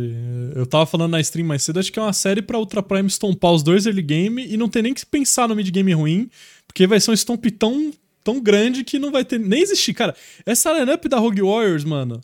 Eu 0.55 0.67
tava 0.67 0.85
falando 0.85 1.13
na 1.13 1.21
stream 1.21 1.47
mais 1.47 1.63
cedo, 1.63 1.81
acho 1.81 1.91
que 1.91 1.99
é 1.99 2.03
uma 2.03 2.13
série 2.13 2.43
pra 2.43 2.59
Ultra 2.59 2.83
Prime 2.83 3.09
estompar 3.09 3.53
os 3.53 3.63
dois 3.63 3.87
early 3.87 4.03
game 4.03 4.47
e 4.47 4.55
não 4.59 4.69
ter 4.69 4.83
nem 4.83 4.93
que 4.93 5.07
pensar 5.07 5.49
no 5.49 5.57
mid 5.57 5.71
game 5.71 5.91
ruim, 5.95 6.29
porque 6.67 6.87
vai 6.87 7.01
ser 7.01 7.11
um 7.11 7.15
stomp 7.15 7.47
tão 7.59 7.91
tão 8.23 8.39
grande 8.39 8.85
que 8.85 8.99
não 8.99 9.11
vai 9.11 9.25
ter 9.25 9.41
nem 9.41 9.63
existir. 9.63 9.95
Cara, 9.95 10.15
essa 10.45 10.71
lineup 10.73 11.07
da 11.07 11.19
Rogue 11.19 11.41
Warriors, 11.41 11.85
mano. 11.85 12.21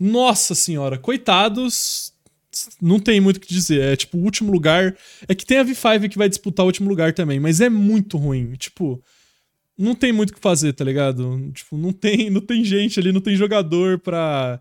Nossa 0.00 0.54
senhora, 0.54 0.96
coitados. 0.96 2.10
Não 2.80 2.98
tem 2.98 3.20
muito 3.20 3.36
o 3.36 3.40
que 3.40 3.52
dizer. 3.52 3.82
É 3.82 3.96
tipo 3.96 4.16
o 4.16 4.22
último 4.22 4.50
lugar. 4.50 4.96
É 5.28 5.34
que 5.34 5.44
tem 5.44 5.58
a 5.58 5.64
V5 5.64 6.08
que 6.08 6.16
vai 6.16 6.28
disputar 6.28 6.64
o 6.64 6.68
último 6.68 6.88
lugar 6.88 7.12
também, 7.12 7.38
mas 7.38 7.60
é 7.60 7.68
muito 7.68 8.16
ruim. 8.16 8.54
Tipo, 8.54 9.02
não 9.78 9.94
tem 9.94 10.12
muito 10.12 10.30
o 10.30 10.34
que 10.34 10.40
fazer, 10.40 10.72
tá 10.72 10.84
ligado? 10.84 11.50
Tipo, 11.52 11.76
não 11.76 11.92
tem, 11.92 12.30
não 12.30 12.40
tem 12.40 12.64
gente 12.64 12.98
ali, 12.98 13.12
não 13.12 13.20
tem 13.20 13.36
jogador 13.36 13.98
pra, 13.98 14.60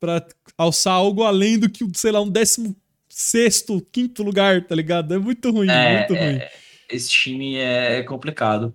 pra 0.00 0.26
alçar 0.56 0.94
algo 0.94 1.22
além 1.22 1.58
do 1.58 1.68
que, 1.68 1.86
sei 1.94 2.12
lá, 2.12 2.20
um 2.20 2.30
décimo 2.30 2.76
sexto, 3.08 3.84
quinto 3.92 4.22
lugar, 4.22 4.64
tá 4.66 4.74
ligado? 4.74 5.14
É 5.14 5.18
muito 5.18 5.50
ruim, 5.50 5.70
é, 5.70 5.98
muito 5.98 6.14
ruim. 6.14 6.36
É, 6.36 6.50
esse 6.90 7.08
time 7.08 7.56
é 7.56 8.02
complicado. 8.02 8.74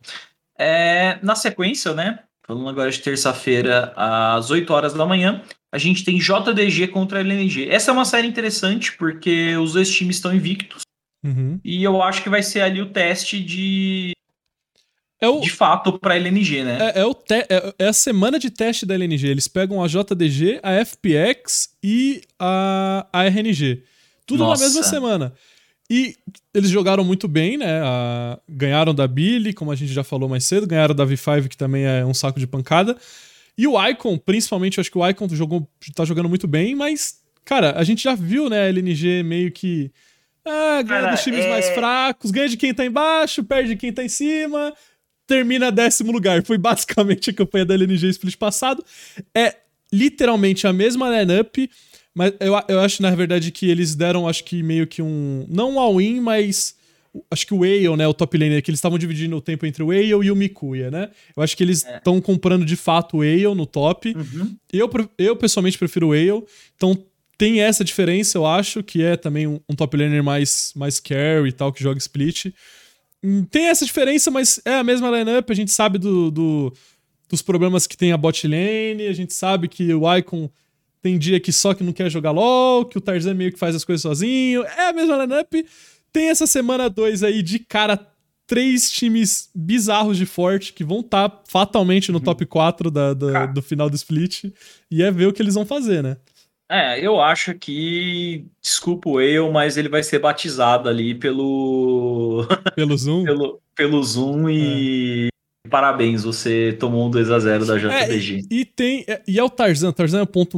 É, 0.58 1.20
na 1.22 1.36
sequência, 1.36 1.94
né? 1.94 2.20
Falando 2.46 2.68
agora 2.68 2.92
de 2.92 3.00
terça-feira, 3.00 3.94
às 3.96 4.52
8 4.52 4.72
horas 4.74 4.94
da 4.94 5.06
manhã, 5.06 5.42
a 5.72 5.78
gente 5.78 6.04
tem 6.04 6.20
JDG 6.20 6.90
contra 6.90 7.22
LNG. 7.22 7.70
Essa 7.70 7.92
é 7.92 7.94
uma 7.94 8.06
série 8.06 8.28
interessante 8.28 8.96
porque 8.98 9.56
os 9.56 9.74
dois 9.74 9.90
times 9.90 10.18
estão 10.18 10.34
invictos. 10.34 10.82
Uhum. 11.24 11.60
E 11.64 11.84
eu 11.84 12.02
acho 12.02 12.22
que 12.22 12.30
vai 12.30 12.44
ser 12.44 12.62
ali 12.62 12.82
o 12.82 12.92
teste 12.92 13.42
de. 13.42 14.12
É 15.24 15.28
o... 15.30 15.40
De 15.40 15.50
fato, 15.50 15.98
para 15.98 16.16
a 16.16 16.18
LNG, 16.18 16.66
né? 16.66 16.92
É, 16.94 17.00
é 17.00 17.06
o 17.06 17.14
te... 17.14 17.46
É, 17.50 17.74
é, 17.80 17.88
a 17.88 17.94
semana 17.94 18.38
de 18.38 18.50
teste 18.50 18.86
da 18.86 18.94
LNG. 18.94 19.26
Eles 19.26 19.48
pegam 19.48 19.82
a 19.82 19.88
JDG, 19.88 20.60
a 20.62 20.84
FPX 20.84 21.70
e 21.82 22.22
a, 22.38 23.08
a 23.14 23.24
RNG. 23.24 23.84
Tudo 24.26 24.44
Nossa. 24.44 24.62
na 24.62 24.68
mesma 24.68 24.84
semana. 24.84 25.34
E 25.90 26.18
eles 26.54 26.70
jogaram 26.70 27.06
muito 27.06 27.26
bem, 27.30 27.56
né? 27.56 27.82
A, 27.82 28.38
ganharam 28.50 28.94
da 28.94 29.08
Billy, 29.08 29.54
como 29.54 29.72
a 29.72 29.76
gente 29.76 29.94
já 29.94 30.04
falou 30.04 30.28
mais 30.28 30.44
cedo, 30.44 30.68
ganharam 30.68 30.94
da 30.94 31.06
V5, 31.06 31.48
que 31.48 31.56
também 31.56 31.86
é 31.86 32.06
um 32.06 32.14
saco 32.14 32.38
de 32.38 32.46
pancada. 32.46 32.98
E 33.58 33.66
o 33.66 33.82
Icon, 33.88 34.18
principalmente, 34.18 34.78
eu 34.78 34.82
acho 34.82 34.92
que 34.92 34.98
o 34.98 35.08
Icon 35.08 35.30
jogou, 35.30 35.66
tá 35.96 36.04
jogando 36.04 36.28
muito 36.28 36.48
bem, 36.50 36.76
mas, 36.76 37.20
cara, 37.46 37.80
a 37.80 37.84
gente 37.86 38.04
já 38.04 38.14
viu, 38.14 38.50
né, 38.50 38.64
a 38.64 38.68
LNG 38.68 39.24
meio 39.24 39.54
que. 39.54 39.90
Ah, 40.44 40.82
ganha 40.82 41.02
cara, 41.02 41.12
dos 41.14 41.24
times 41.24 41.46
é... 41.46 41.50
mais 41.50 41.70
fracos, 41.70 42.30
ganha 42.30 42.50
de 42.50 42.58
quem 42.58 42.74
tá 42.74 42.86
embaixo, 42.86 43.42
perde 43.42 43.70
de 43.70 43.76
quem 43.78 43.94
tá 43.94 44.04
em 44.04 44.10
cima, 44.10 44.74
termina 45.28 45.72
décimo 45.72 46.12
lugar. 46.12 46.44
Foi 46.44 46.58
basicamente 46.58 47.30
a 47.30 47.34
campanha 47.34 47.66
da 47.66 47.74
LNG 47.74 48.10
split 48.10 48.38
passado. 48.38 48.84
É 49.34 49.56
literalmente 49.92 50.66
a 50.66 50.74
mesma 50.74 51.10
lineup 51.10 51.70
mas 52.16 52.34
eu, 52.40 52.54
eu 52.68 52.80
acho, 52.80 53.02
na 53.02 53.12
verdade, 53.12 53.52
que 53.52 53.70
eles 53.70 53.96
deram, 53.96 54.28
acho 54.28 54.44
que 54.44 54.62
meio 54.62 54.86
que 54.86 55.02
um. 55.02 55.46
Não 55.50 55.74
um 55.74 55.80
all-in, 55.80 56.20
mas. 56.20 56.76
Acho 57.30 57.46
que 57.46 57.54
o 57.54 57.60
Whale, 57.60 57.96
né? 57.96 58.08
O 58.08 58.14
top 58.14 58.38
laner, 58.38 58.62
que 58.64 58.72
eles 58.72 58.80
estavam 58.80 58.98
dividindo 58.98 59.36
o 59.36 59.42
tempo 59.42 59.68
entre 59.68 59.84
o 59.84 59.88
Whale 59.88 60.26
e 60.26 60.32
o 60.32 60.36
Mikuya, 60.36 60.90
né? 60.90 61.10
Eu 61.36 61.44
acho 61.44 61.56
que 61.56 61.64
eles 61.64 61.86
estão 61.86 62.18
é. 62.18 62.22
comprando 62.22 62.66
de 62.66 62.76
fato 62.76 63.18
o 63.18 63.20
Whale 63.20 63.54
no 63.56 63.68
top. 63.68 64.16
Uhum. 64.16 64.56
Eu, 64.72 64.90
eu, 65.18 65.36
pessoalmente, 65.36 65.78
prefiro 65.78 66.08
o 66.08 66.10
Whale. 66.10 66.44
Então, 66.76 66.98
tem 67.38 67.62
essa 67.62 67.84
diferença, 67.84 68.38
eu 68.38 68.48
acho, 68.48 68.82
que 68.82 69.04
é 69.04 69.16
também 69.16 69.46
um, 69.46 69.60
um 69.70 69.76
top 69.76 69.96
laner 69.96 70.24
mais, 70.24 70.74
mais 70.76 71.00
carry 71.00 71.50
e 71.50 71.52
tal, 71.52 71.72
que 71.72 71.84
joga 71.84 72.00
split. 72.00 72.48
Hum, 73.24 73.46
tem 73.46 73.68
essa 73.68 73.86
diferença, 73.86 74.30
mas 74.30 74.60
é 74.66 74.76
a 74.76 74.84
mesma 74.84 75.10
lineup. 75.10 75.50
A 75.50 75.56
gente 75.56 75.72
sabe 75.72 75.98
do, 75.98 76.30
do, 76.30 76.74
dos 77.30 77.42
problemas 77.42 77.88
que 77.88 77.96
tem 77.96 78.12
a 78.12 78.18
bot 78.18 78.46
lane, 78.48 79.08
a 79.08 79.14
gente 79.14 79.34
sabe 79.34 79.68
que 79.68 79.94
o 79.94 80.14
Icon 80.16 80.50
tem 81.02 81.18
dia 81.18 81.40
que 81.40 81.52
só 81.52 81.74
que 81.74 81.84
não 81.84 81.94
quer 81.94 82.10
jogar 82.10 82.32
LOL, 82.32 82.86
que 82.86 82.98
o 82.98 83.02
Tarzan 83.02 83.34
meio 83.34 83.52
que 83.52 83.60
faz 83.60 83.76
as 83.76 83.84
coisas 83.84 84.02
sozinho. 84.02 84.64
É 84.64 84.90
a 84.90 84.94
mesma 84.94 85.18
lineup. 85.18 85.54
Tem 86.12 86.30
essa 86.30 86.48
semana 86.48 86.90
2 86.90 87.24
aí 87.24 87.42
de 87.42 87.60
cara 87.60 88.00
três 88.46 88.92
times 88.92 89.50
bizarros 89.56 90.18
de 90.18 90.26
forte 90.26 90.74
que 90.74 90.84
vão 90.84 91.00
estar 91.00 91.30
tá 91.30 91.42
fatalmente 91.48 92.12
no 92.12 92.20
uhum. 92.20 92.24
top 92.24 92.46
4 92.46 92.92
da, 92.92 93.14
da 93.14 93.46
do 93.48 93.62
final 93.62 93.90
do 93.90 93.96
split. 93.96 94.46
E 94.92 95.02
é 95.02 95.12
ver 95.12 95.28
o 95.28 95.34
que 95.34 95.42
eles 95.42 95.56
vão 95.56 95.66
fazer, 95.66 96.04
né? 96.04 96.18
É, 96.74 97.00
eu 97.00 97.22
acho 97.22 97.54
que, 97.54 98.48
desculpa 98.60 99.08
eu, 99.22 99.52
mas 99.52 99.78
ele 99.78 99.90
vai 99.90 100.02
ser 100.02 100.18
batizado 100.18 100.90
ali 100.90 101.14
pelo. 101.14 102.48
Pelo 102.76 102.98
Zoom? 102.98 103.24
pelo, 103.24 103.62
pelo 103.76 104.04
Zoom 104.04 104.50
e. 104.50 105.28
É. 105.28 105.70
Parabéns, 105.70 106.24
você 106.24 106.76
tomou 106.80 107.08
um 107.08 107.12
2x0 107.12 107.66
da 107.66 107.78
JPG. 107.78 108.34
É, 108.34 108.40
e, 108.50 108.62
e, 108.62 108.66
tem. 108.66 109.06
É, 109.08 109.22
e 109.28 109.38
é 109.38 109.44
o 109.44 109.50
Tarzan. 109.52 109.92
Tarzan 109.92 110.20
é 110.20 110.24
o 110.24 110.28
ponto 110.28 110.58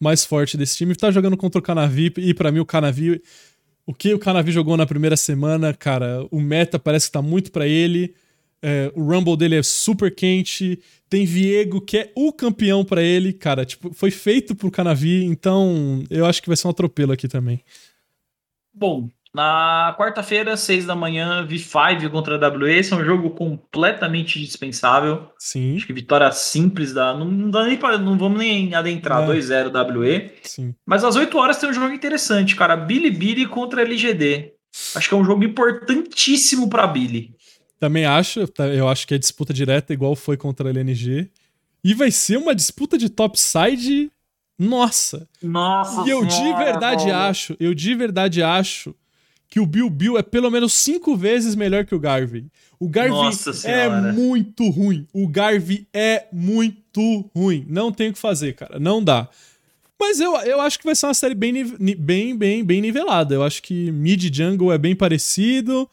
mais 0.00 0.24
forte 0.24 0.56
desse 0.56 0.78
time. 0.78 0.96
Tá 0.96 1.10
jogando 1.10 1.36
contra 1.36 1.58
o 1.58 1.62
Canavi, 1.62 2.10
e 2.16 2.32
para 2.32 2.50
mim 2.50 2.60
o 2.60 2.66
Canavi. 2.66 3.20
O 3.84 3.92
que 3.92 4.14
o 4.14 4.18
Canavi 4.18 4.52
jogou 4.52 4.76
na 4.78 4.86
primeira 4.86 5.16
semana, 5.18 5.74
cara, 5.74 6.26
o 6.30 6.40
meta 6.40 6.78
parece 6.78 7.06
que 7.06 7.12
tá 7.12 7.20
muito 7.20 7.52
para 7.52 7.66
ele. 7.66 8.14
É, 8.62 8.92
o 8.94 9.02
Rumble 9.02 9.36
dele 9.36 9.56
é 9.56 9.62
super 9.62 10.14
quente. 10.14 10.80
Tem 11.10 11.26
Viego, 11.26 11.80
que 11.80 11.98
é 11.98 12.12
o 12.14 12.32
campeão 12.32 12.84
para 12.84 13.02
ele, 13.02 13.32
cara. 13.32 13.64
Tipo, 13.64 13.92
foi 13.92 14.10
feito 14.10 14.54
pro 14.54 14.70
Canavi, 14.70 15.24
então 15.24 16.04
eu 16.08 16.24
acho 16.24 16.40
que 16.40 16.48
vai 16.48 16.56
ser 16.56 16.68
um 16.68 16.70
atropelo 16.70 17.12
aqui 17.12 17.26
também. 17.26 17.60
Bom, 18.72 19.08
na 19.34 19.94
quarta-feira, 19.98 20.56
seis 20.58 20.84
da 20.84 20.94
manhã, 20.94 21.46
V5 21.46 22.10
contra 22.10 22.36
a 22.36 22.50
WE. 22.50 22.70
Esse 22.70 22.92
é 22.92 22.96
um 22.96 23.04
jogo 23.04 23.30
completamente 23.30 24.38
dispensável. 24.38 25.30
Sim. 25.38 25.76
Acho 25.76 25.86
que 25.86 25.92
vitória 25.92 26.30
simples 26.32 26.92
da. 26.92 27.14
Não, 27.14 27.24
não 27.24 27.50
dá 27.50 27.64
nem 27.64 27.78
pra, 27.78 27.96
Não 27.96 28.18
vamos 28.18 28.38
nem 28.38 28.74
adentrar. 28.74 29.22
É. 29.22 29.26
2-0 29.26 29.72
WE. 29.98 30.32
Sim. 30.42 30.74
Mas 30.84 31.02
às 31.02 31.16
8 31.16 31.36
horas 31.38 31.56
tem 31.58 31.70
um 31.70 31.74
jogo 31.74 31.94
interessante, 31.94 32.54
cara. 32.54 32.76
Billy 32.76 33.10
Billy 33.10 33.46
contra 33.46 33.82
LGD. 33.82 34.52
Acho 34.94 35.08
que 35.08 35.14
é 35.14 35.18
um 35.18 35.24
jogo 35.24 35.44
importantíssimo 35.44 36.68
para 36.68 36.86
Billy. 36.86 37.34
Também 37.82 38.04
acho. 38.04 38.46
Tá, 38.46 38.68
eu 38.68 38.86
acho 38.86 39.04
que 39.08 39.12
é 39.12 39.18
disputa 39.18 39.52
direta, 39.52 39.92
igual 39.92 40.14
foi 40.14 40.36
contra 40.36 40.68
a 40.68 40.70
LNG. 40.70 41.28
E 41.82 41.94
vai 41.94 42.12
ser 42.12 42.36
uma 42.36 42.54
disputa 42.54 42.96
de 42.96 43.08
topside. 43.08 44.08
Nossa! 44.56 45.28
Nossa! 45.42 46.06
E 46.06 46.10
eu 46.10 46.20
senhora, 46.20 46.28
de 46.30 46.64
verdade 46.64 47.10
acho, 47.10 47.56
eu 47.58 47.74
de 47.74 47.92
verdade 47.96 48.40
acho 48.40 48.94
que 49.48 49.58
o 49.58 49.66
Bill 49.66 49.90
Bill 49.90 50.16
é 50.16 50.22
pelo 50.22 50.48
menos 50.48 50.74
cinco 50.74 51.16
vezes 51.16 51.56
melhor 51.56 51.84
que 51.84 51.92
o 51.92 51.98
Garvey. 51.98 52.46
O 52.78 52.88
Garvey 52.88 53.32
é 53.64 54.12
muito 54.12 54.70
ruim. 54.70 55.04
O 55.12 55.26
Garvey 55.26 55.84
é 55.92 56.28
muito 56.32 57.28
ruim. 57.34 57.66
Não 57.68 57.90
tem 57.90 58.10
o 58.10 58.12
que 58.12 58.18
fazer, 58.20 58.52
cara. 58.52 58.78
Não 58.78 59.02
dá. 59.02 59.28
Mas 59.98 60.20
eu, 60.20 60.36
eu 60.42 60.60
acho 60.60 60.78
que 60.78 60.84
vai 60.84 60.94
ser 60.94 61.06
uma 61.06 61.14
série 61.14 61.34
bem, 61.34 61.64
bem, 61.96 62.36
bem, 62.36 62.64
bem 62.64 62.80
nivelada. 62.80 63.34
Eu 63.34 63.42
acho 63.42 63.60
que 63.60 63.90
mid 63.90 64.32
jungle 64.32 64.72
é 64.72 64.78
bem 64.78 64.94
parecido. 64.94 65.90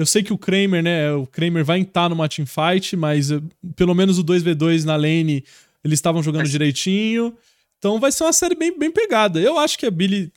Eu 0.00 0.06
sei 0.06 0.22
que 0.22 0.32
o 0.32 0.38
Kramer, 0.38 0.82
né? 0.82 1.12
O 1.12 1.26
Kramer 1.26 1.64
vai 1.64 1.80
estar 1.80 2.08
numa 2.08 2.28
teamfight, 2.28 2.96
mas 2.96 3.30
eh, 3.30 3.40
pelo 3.76 3.94
menos 3.94 4.18
o 4.18 4.24
2v2 4.24 4.84
na 4.84 4.96
lane 4.96 5.44
eles 5.84 5.98
estavam 5.98 6.22
jogando 6.22 6.48
direitinho. 6.48 7.36
Então 7.78 8.00
vai 8.00 8.12
ser 8.12 8.24
uma 8.24 8.32
série 8.32 8.54
bem, 8.54 8.76
bem 8.78 8.90
pegada. 8.90 9.40
Eu 9.40 9.58
acho 9.58 9.78
que 9.78 9.86
a 9.86 9.90
Billy 9.90 10.32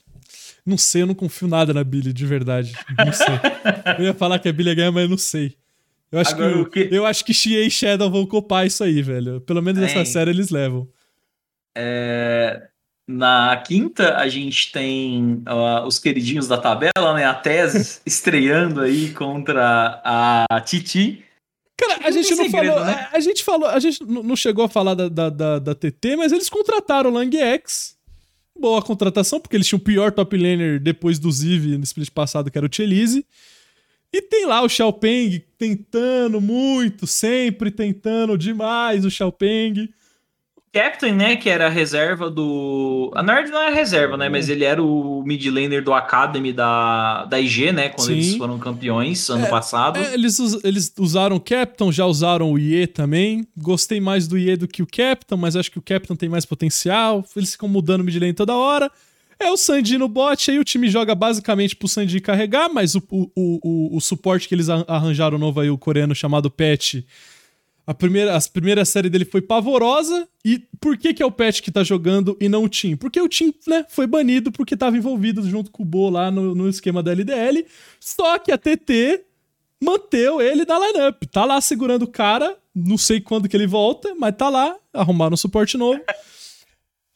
não 0.66 0.78
sei, 0.78 1.02
eu 1.02 1.06
não 1.06 1.14
confio 1.14 1.46
nada 1.46 1.74
na 1.74 1.84
Billy, 1.84 2.12
de 2.12 2.24
verdade. 2.24 2.72
Não 2.98 3.12
sei. 3.12 3.26
eu 3.98 4.04
ia 4.04 4.14
falar 4.14 4.38
que 4.38 4.48
a 4.48 4.52
Billy 4.52 4.70
ia 4.70 4.74
ganhar, 4.74 4.92
mas 4.92 5.02
eu 5.04 5.10
não 5.10 5.18
sei. 5.18 5.54
Eu 6.10 6.20
acho, 6.20 6.34
Agora, 6.34 6.64
que, 6.70 6.86
que, 6.86 6.94
eu 6.94 7.04
acho 7.04 7.24
que 7.24 7.34
Xie 7.34 7.66
e 7.66 7.70
Shadow 7.70 8.10
vão 8.10 8.24
copar 8.24 8.66
isso 8.66 8.82
aí, 8.82 9.02
velho. 9.02 9.40
Pelo 9.40 9.60
menos 9.60 9.82
essa 9.82 9.98
é. 9.98 10.04
série 10.04 10.30
eles 10.30 10.48
levam. 10.48 10.88
É... 11.76 12.68
Na 13.06 13.56
quinta, 13.66 14.16
a 14.16 14.28
gente 14.28 14.72
tem 14.72 15.42
uh, 15.46 15.86
os 15.86 15.98
queridinhos 15.98 16.48
da 16.48 16.56
tabela, 16.56 17.14
né? 17.14 17.24
A 17.24 17.34
Tese 17.34 18.00
estreando 18.06 18.80
aí 18.80 19.10
contra 19.10 20.00
a 20.02 20.60
Titi. 20.60 21.22
Cara, 21.76 22.06
a 22.06 22.10
gente 22.10 22.34
não 22.34 22.44
segredo, 22.44 22.72
falou. 22.72 22.84
Né? 22.86 23.08
A, 23.12 23.16
a, 23.16 23.20
gente 23.20 23.44
falou. 23.44 23.68
A 23.68 23.78
gente 23.78 24.02
não 24.04 24.36
chegou 24.36 24.64
a 24.64 24.68
falar 24.68 24.94
da, 24.94 25.08
da, 25.08 25.28
da, 25.28 25.58
da 25.58 25.74
TT, 25.74 26.16
mas 26.16 26.32
eles 26.32 26.48
contrataram 26.48 27.10
o 27.10 27.12
Lang 27.12 27.36
X 27.36 27.94
boa 28.58 28.80
contratação, 28.80 29.40
porque 29.40 29.56
eles 29.56 29.66
tinham 29.66 29.78
o 29.78 29.82
pior 29.82 30.12
top 30.12 30.36
laner 30.36 30.80
depois 30.80 31.18
do 31.18 31.30
Ziv 31.30 31.76
no 31.76 31.84
split 31.84 32.10
passado, 32.10 32.50
que 32.50 32.58
era 32.58 32.66
o 32.66 32.72
Chelize. 32.72 33.26
E 34.12 34.22
tem 34.22 34.46
lá 34.46 34.62
o 34.62 34.68
Xiaopeng 34.68 35.44
tentando 35.58 36.40
muito, 36.40 37.06
sempre 37.06 37.70
tentando 37.70 38.38
demais 38.38 39.04
o 39.04 39.10
Xiaopeng. 39.10 39.92
Captain, 40.74 41.14
né, 41.14 41.36
que 41.36 41.48
era 41.48 41.66
a 41.66 41.70
reserva 41.70 42.28
do. 42.28 43.12
A 43.14 43.22
Nerd 43.22 43.48
não 43.48 43.62
era 43.62 43.72
reserva, 43.72 44.16
né? 44.16 44.28
Mas 44.28 44.48
ele 44.48 44.64
era 44.64 44.82
o 44.82 45.22
mid 45.24 45.46
laner 45.46 45.84
do 45.84 45.94
Academy 45.94 46.52
da, 46.52 47.26
da 47.26 47.40
IG, 47.40 47.70
né? 47.70 47.90
Quando 47.90 48.08
Sim. 48.08 48.14
eles 48.14 48.34
foram 48.34 48.58
campeões 48.58 49.28
ano 49.30 49.46
é, 49.46 49.48
passado. 49.48 50.00
É, 50.00 50.14
eles, 50.14 50.36
eles 50.64 50.92
usaram 50.98 51.36
o 51.36 51.40
Captain, 51.40 51.92
já 51.92 52.04
usaram 52.04 52.50
o 52.50 52.58
IE 52.58 52.88
também. 52.88 53.46
Gostei 53.56 54.00
mais 54.00 54.26
do 54.26 54.36
IE 54.36 54.56
do 54.56 54.66
que 54.66 54.82
o 54.82 54.86
Captain, 54.86 55.38
mas 55.38 55.54
acho 55.54 55.70
que 55.70 55.78
o 55.78 55.82
Captain 55.82 56.16
tem 56.16 56.28
mais 56.28 56.44
potencial. 56.44 57.24
Eles 57.36 57.52
ficam 57.52 57.68
mudando 57.68 58.00
o 58.00 58.04
mid 58.04 58.16
lane 58.16 58.32
toda 58.32 58.56
hora. 58.56 58.90
É 59.38 59.48
o 59.50 59.56
Sandy 59.56 59.96
no 59.96 60.08
bot, 60.08 60.50
aí 60.50 60.58
o 60.58 60.64
time 60.64 60.88
joga 60.88 61.14
basicamente 61.14 61.76
pro 61.76 61.86
Sandy 61.86 62.20
carregar, 62.20 62.68
mas 62.68 62.94
o, 62.94 63.02
o, 63.10 63.30
o, 63.36 63.96
o 63.96 64.00
suporte 64.00 64.48
que 64.48 64.54
eles 64.54 64.68
arranjaram 64.68 65.38
novo 65.38 65.60
aí, 65.60 65.70
o 65.70 65.78
coreano 65.78 66.14
chamado 66.14 66.50
Pet 66.50 67.04
a 67.86 67.92
primeira, 67.92 68.36
a 68.36 68.40
primeira 68.40 68.84
série 68.84 69.10
dele 69.10 69.24
foi 69.24 69.42
pavorosa. 69.42 70.26
E 70.44 70.62
por 70.80 70.96
que, 70.96 71.12
que 71.12 71.22
é 71.22 71.26
o 71.26 71.30
Pet 71.30 71.62
que 71.62 71.70
tá 71.70 71.82
jogando 71.82 72.36
e 72.40 72.48
não 72.48 72.64
o 72.64 72.68
Tim? 72.68 72.96
Porque 72.96 73.20
o 73.20 73.28
Tim, 73.28 73.52
né, 73.66 73.84
foi 73.88 74.06
banido 74.06 74.50
porque 74.50 74.76
tava 74.76 74.96
envolvido 74.96 75.46
junto 75.48 75.70
com 75.70 75.82
o 75.82 75.86
Bo 75.86 76.08
lá 76.08 76.30
no, 76.30 76.54
no 76.54 76.68
esquema 76.68 77.02
da 77.02 77.12
LDL. 77.12 77.66
Só 78.00 78.38
que 78.38 78.50
a 78.50 78.58
TT 78.58 79.24
manteu 79.82 80.40
ele 80.40 80.64
da 80.64 80.78
lineup. 80.78 81.24
Tá 81.30 81.44
lá 81.44 81.60
segurando 81.60 82.04
o 82.04 82.10
cara. 82.10 82.56
Não 82.74 82.96
sei 82.96 83.20
quando 83.20 83.48
que 83.48 83.56
ele 83.56 83.66
volta, 83.66 84.14
mas 84.18 84.34
tá 84.36 84.48
lá. 84.48 84.76
Arrumaram 84.92 85.34
um 85.34 85.38
suporte 85.38 85.76
novo. 85.76 86.00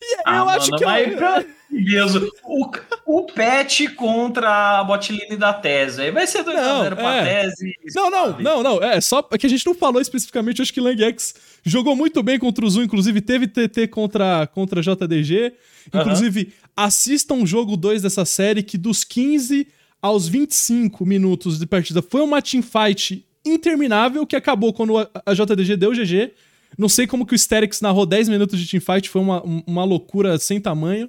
E 0.01 0.23
ah, 0.25 0.37
eu 0.37 0.45
mano, 0.45 0.51
acho 0.59 0.71
que. 0.71 0.85
Mas... 0.85 1.12
Eu... 1.12 1.57
Deus, 1.71 2.14
o, 2.45 2.71
o 3.07 3.27
Pet 3.27 3.89
contra 3.91 4.81
a 4.81 4.85
botlane 4.85 5.37
da 5.37 5.53
Tese. 5.53 6.11
Vai 6.11 6.27
ser 6.27 6.43
2x0 6.43 6.97
pra 6.97 7.16
é. 7.16 7.43
Tese. 7.43 7.75
Não, 7.95 8.11
não, 8.11 8.39
não, 8.41 8.62
não. 8.62 8.83
É 8.83 9.01
só 9.01 9.23
que 9.23 9.47
a 9.47 9.51
gente 9.51 9.66
não 9.66 9.75
falou 9.75 10.01
especificamente. 10.01 10.62
Acho 10.62 10.73
que 10.73 10.81
Langx 10.81 11.35
jogou 11.64 11.95
muito 11.95 12.23
bem 12.23 12.39
contra 12.39 12.64
o 12.64 12.71
Zoom. 12.71 12.85
Inclusive, 12.85 13.21
teve 13.21 13.47
TT 13.47 13.89
contra, 13.89 14.47
contra 14.47 14.81
JDG. 14.81 15.53
Inclusive, 15.93 16.45
-huh. 16.45 16.53
assistam 16.77 17.35
o 17.35 17.47
jogo 17.47 17.77
2 17.77 18.03
dessa 18.03 18.25
série 18.25 18.62
que 18.62 18.79
dos 18.79 19.05
15 19.05 19.69
aos 20.01 20.27
25 20.29 21.05
minutos 21.05 21.59
de 21.59 21.66
partida 21.66 22.01
foi 22.01 22.23
uma 22.23 22.41
teamfight 22.41 23.27
interminável 23.45 24.27
que 24.27 24.37
acabou 24.37 24.73
quando 24.73 24.97
a 24.99 25.35
JDG 25.35 25.77
deu 25.77 25.93
GG. 25.93 26.33
Não 26.77 26.89
sei 26.89 27.07
como 27.07 27.27
que 27.27 27.35
o 27.35 27.39
Sterix 27.39 27.81
narrou 27.81 28.05
10 28.05 28.29
minutos 28.29 28.59
de 28.59 28.69
teamfight, 28.69 29.09
foi 29.09 29.23
uma, 29.23 29.43
uma 29.43 29.85
loucura 29.85 30.39
sem 30.39 30.61
tamanho. 30.61 31.09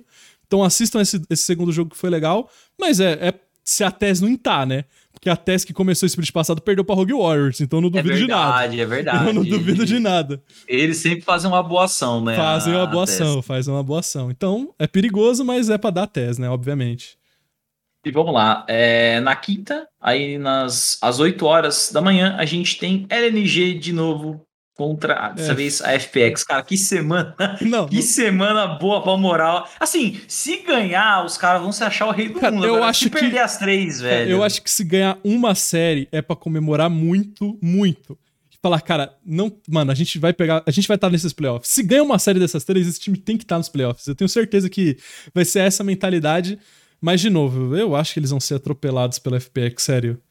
Então 0.49 0.63
assistam 0.63 0.99
esse, 0.99 1.21
esse 1.29 1.43
segundo 1.43 1.71
jogo 1.71 1.91
que 1.91 1.97
foi 1.97 2.09
legal, 2.09 2.49
mas 2.79 2.99
é, 2.99 3.11
é 3.27 3.33
se 3.63 3.83
a 3.83 3.91
TES 3.91 4.19
não 4.19 4.35
tá, 4.35 4.65
né? 4.65 4.85
Porque 5.13 5.29
a 5.29 5.35
TES 5.35 5.63
que 5.63 5.73
começou 5.73 6.07
esse 6.07 6.13
split 6.13 6.31
passado 6.31 6.59
perdeu 6.59 6.83
pra 6.83 6.95
Rogue 6.95 7.13
Warriors, 7.13 7.61
então 7.61 7.77
eu 7.77 7.83
não 7.83 7.89
duvido 7.91 8.11
é 8.11 8.17
verdade, 8.17 8.71
de 8.71 8.77
nada. 8.77 8.81
É 8.81 8.85
verdade, 8.85 9.27
Eu 9.27 9.33
não 9.33 9.43
duvido 9.43 9.85
de 9.85 9.99
nada. 9.99 10.41
Eles 10.67 10.97
sempre 10.97 11.21
fazem 11.21 11.47
uma 11.47 11.61
boa 11.61 11.85
ação, 11.85 12.23
né? 12.23 12.35
Fazem 12.35 12.73
uma 12.73 12.87
boa 12.87 13.03
ação, 13.03 13.43
fazem 13.43 13.71
uma 13.71 13.83
boa 13.83 13.99
ação. 13.99 14.31
Então 14.31 14.73
é 14.79 14.87
perigoso, 14.87 15.45
mas 15.45 15.69
é 15.69 15.77
pra 15.77 15.91
dar 15.91 16.07
TES, 16.07 16.39
né? 16.39 16.49
Obviamente. 16.49 17.15
E 18.03 18.11
vamos 18.11 18.33
lá, 18.33 18.65
é, 18.67 19.19
na 19.19 19.35
quinta, 19.35 19.87
aí 20.01 20.39
nas 20.39 20.97
às 21.01 21.19
8 21.19 21.45
horas 21.45 21.91
da 21.93 22.01
manhã, 22.01 22.35
a 22.39 22.45
gente 22.45 22.79
tem 22.79 23.05
LNG 23.07 23.77
de 23.77 23.93
novo 23.93 24.47
contra 24.79 25.33
dessa 25.33 25.51
é. 25.51 25.55
vez 25.55 25.81
a 25.81 25.99
FPX. 25.99 26.45
Cara, 26.45 26.63
que 26.63 26.77
semana. 26.77 27.35
Não, 27.59 27.85
que 27.85 27.97
não... 27.97 28.01
semana 28.01 28.65
boa 28.65 29.03
pra 29.03 29.17
moral. 29.17 29.69
Assim, 29.77 30.21
se 30.25 30.61
ganhar, 30.61 31.25
os 31.25 31.37
caras 31.37 31.61
vão 31.61 31.73
se 31.73 31.83
achar 31.83 32.07
o 32.07 32.11
rei 32.11 32.29
do 32.29 32.39
cara, 32.39 32.53
mundo. 32.53 32.65
Eu 32.65 32.75
Agora, 32.75 32.89
acho 32.89 33.03
se 33.03 33.09
que 33.09 33.19
perder 33.19 33.39
as 33.39 33.57
três, 33.57 33.99
velho. 33.99 34.31
Eu 34.31 34.41
acho 34.41 34.61
que 34.61 34.71
se 34.71 34.85
ganhar 34.85 35.17
uma 35.21 35.53
série 35.53 36.07
é 36.13 36.21
para 36.21 36.33
comemorar 36.33 36.89
muito, 36.89 37.59
muito. 37.61 38.17
Falar, 38.61 38.79
cara, 38.79 39.13
não, 39.25 39.51
mano, 39.67 39.91
a 39.91 39.95
gente 39.95 40.17
vai 40.17 40.31
pegar, 40.31 40.63
a 40.65 40.71
gente 40.71 40.87
vai 40.87 40.95
estar 40.95 41.07
tá 41.07 41.11
nesses 41.11 41.33
playoffs. 41.33 41.69
Se 41.69 41.83
ganha 41.83 42.01
uma 42.03 42.17
série 42.17 42.39
dessas 42.39 42.63
três, 42.63 42.87
esse 42.87 43.01
time 43.01 43.17
tem 43.17 43.37
que 43.37 43.43
estar 43.43 43.55
tá 43.55 43.59
nos 43.59 43.67
playoffs. 43.67 44.07
Eu 44.07 44.15
tenho 44.15 44.29
certeza 44.29 44.69
que 44.69 44.97
vai 45.33 45.43
ser 45.43 45.59
essa 45.59 45.83
mentalidade. 45.83 46.57
Mas, 47.01 47.19
de 47.19 47.29
novo, 47.29 47.75
eu 47.75 47.95
acho 47.97 48.13
que 48.13 48.19
eles 48.19 48.29
vão 48.29 48.39
ser 48.39 48.55
atropelados 48.55 49.19
pela 49.19 49.39
FPX, 49.39 49.83
sério. 49.83 50.21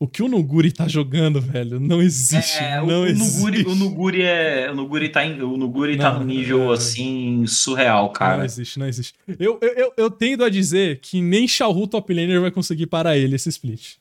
O 0.00 0.06
que 0.06 0.22
o 0.22 0.28
Nuguri 0.28 0.70
tá 0.70 0.86
jogando, 0.86 1.40
velho, 1.40 1.80
não 1.80 2.00
existe. 2.00 2.62
É, 2.62 2.80
não 2.80 3.02
o, 3.02 3.06
existe. 3.06 3.36
Nuguri, 3.36 3.62
o 3.64 3.74
Nuguri 3.74 4.22
é. 4.22 4.70
O 4.70 4.74
Nuguri 4.74 5.08
tá, 5.08 5.26
em, 5.26 5.42
o 5.42 5.56
Nuguri 5.56 5.96
tá 5.96 6.04
não, 6.04 6.12
tá 6.12 6.18
no 6.20 6.24
nível 6.24 6.70
é... 6.70 6.74
assim 6.74 7.44
surreal, 7.46 8.10
cara. 8.10 8.38
Não 8.38 8.44
existe, 8.44 8.78
não 8.78 8.86
existe. 8.86 9.14
Eu, 9.40 9.58
eu, 9.60 9.72
eu, 9.74 9.92
eu 9.96 10.10
tendo 10.10 10.44
a 10.44 10.48
dizer 10.48 11.00
que 11.00 11.20
nem 11.20 11.48
Xiaohu 11.48 11.88
top 11.88 12.14
laner 12.14 12.40
vai 12.40 12.52
conseguir 12.52 12.86
parar 12.86 13.16
ele 13.16 13.34
esse 13.34 13.48
split. 13.48 13.96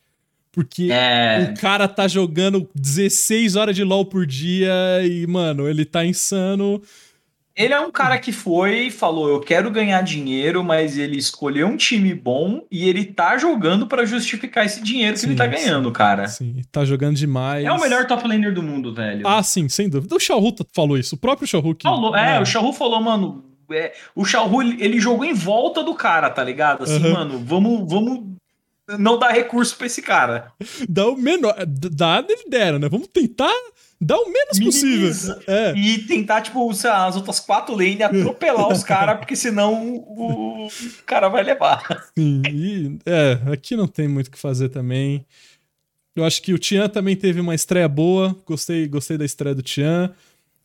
Porque 0.52 0.90
é... 0.92 1.52
o 1.52 1.60
cara 1.60 1.88
tá 1.88 2.08
jogando 2.08 2.70
16 2.76 3.56
horas 3.56 3.76
de 3.76 3.84
LoL 3.84 4.06
por 4.06 4.26
dia 4.26 4.72
e, 5.04 5.26
mano, 5.26 5.68
ele 5.68 5.84
tá 5.84 6.06
insano. 6.06 6.80
Ele 7.58 7.74
é 7.74 7.80
um 7.80 7.90
cara 7.90 8.20
que 8.20 8.32
foi 8.32 8.82
e 8.82 8.92
falou: 8.92 9.28
Eu 9.28 9.40
quero 9.40 9.72
ganhar 9.72 10.02
dinheiro, 10.02 10.64
mas 10.64 10.96
ele 10.96 11.18
escolheu 11.18 11.66
um 11.66 11.76
time 11.76 12.14
bom 12.14 12.62
e 12.70 12.88
ele 12.88 13.04
tá 13.04 13.36
jogando 13.36 13.88
para 13.88 14.06
justificar 14.06 14.64
esse 14.64 14.80
dinheiro 14.80 15.18
sim, 15.18 15.26
que 15.26 15.30
ele 15.32 15.38
tá 15.38 15.48
ganhando, 15.48 15.88
sim, 15.88 15.94
cara. 15.94 16.28
Sim, 16.28 16.62
tá 16.72 16.86
jogando 16.86 17.16
demais. 17.16 17.66
É 17.66 17.72
o 17.72 17.82
melhor 17.82 18.06
top 18.06 18.28
laner 18.28 18.54
do 18.54 18.62
mundo, 18.62 18.94
velho. 18.94 19.28
Ah, 19.28 19.42
sim, 19.42 19.68
sem 19.68 19.90
dúvida. 19.90 20.16
O 20.16 20.20
Xiaohu 20.20 20.56
falou 20.72 21.00
isso, 21.00 21.16
o 21.16 21.18
próprio 21.18 21.48
Xiaohu 21.48 21.74
que. 21.74 21.84
Falou, 21.84 22.16
é, 22.16 22.36
é, 22.36 22.40
o 22.40 22.46
Xiaohu 22.46 22.72
falou, 22.72 23.02
mano. 23.02 23.44
É, 23.72 23.94
o 24.16 24.24
Xiaohu 24.24 24.62
ele 24.62 25.00
jogou 25.00 25.26
em 25.26 25.34
volta 25.34 25.84
do 25.84 25.96
cara, 25.96 26.30
tá 26.30 26.44
ligado? 26.44 26.84
Assim, 26.84 27.04
uhum. 27.04 27.14
mano, 27.14 27.40
vamos, 27.44 27.90
vamos 27.90 28.24
não 29.00 29.18
dar 29.18 29.32
recurso 29.32 29.76
pra 29.76 29.88
esse 29.88 30.02
cara. 30.02 30.52
Dá 30.88 31.08
o 31.08 31.18
menor. 31.18 31.56
Dá, 31.66 32.24
ele 32.30 32.50
dera, 32.50 32.78
né? 32.78 32.88
Vamos 32.88 33.08
tentar 33.08 33.52
Dá 34.00 34.16
o 34.16 34.32
menos 34.32 34.60
possível. 34.60 35.42
É. 35.48 35.74
E 35.76 36.00
tentar, 36.04 36.42
tipo, 36.42 36.72
sei 36.74 36.90
lá, 36.90 37.08
as 37.08 37.16
outras 37.16 37.40
quatro 37.40 37.76
lanes 37.76 38.02
atropelar 38.02 38.72
os 38.72 38.84
caras, 38.84 39.18
porque 39.18 39.36
senão 39.36 39.96
o, 39.96 40.68
cara 41.06 41.30
vai 41.30 41.44
levar. 41.44 41.84
Sim, 42.18 42.42
e, 42.52 43.00
é, 43.06 43.40
aqui 43.52 43.76
não 43.76 43.88
tem 43.88 44.08
muito 44.08 44.28
o 44.28 44.32
que 44.32 44.38
fazer 44.38 44.70
também. 44.70 45.26
Eu 46.16 46.24
acho 46.24 46.42
que 46.42 46.54
o 46.54 46.58
Tian 46.58 46.88
também 46.90 47.16
teve 47.16 47.40
uma 47.40 47.56
estreia 47.56 47.88
boa. 47.88 48.36
Gostei, 48.46 48.88
gostei 48.88 49.18
da 49.18 49.26
estreia 49.26 49.56
do 49.56 49.62
Tian. 49.62 50.14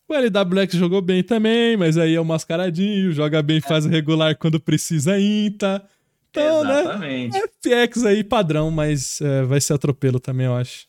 O 0.08 0.14
LWX 0.14 0.74
jogou 0.74 1.00
bem 1.00 1.22
também, 1.22 1.76
mas 1.76 1.96
aí 1.96 2.14
é 2.14 2.20
o 2.20 2.24
mascaradinho, 2.24 3.12
joga 3.12 3.42
bem, 3.42 3.60
faz 3.60 3.86
regular 3.86 4.36
quando 4.36 4.60
precisa 4.60 5.18
INTA. 5.18 5.82
Então, 6.30 6.64
né, 6.64 6.80
Exatamente. 6.80 7.38
né? 7.38 7.86
FX 7.86 8.04
aí 8.04 8.24
padrão, 8.24 8.70
mas 8.70 9.20
é, 9.20 9.42
vai 9.42 9.60
ser 9.60 9.74
atropelo 9.74 10.18
também, 10.18 10.46
eu 10.46 10.54
acho. 10.54 10.86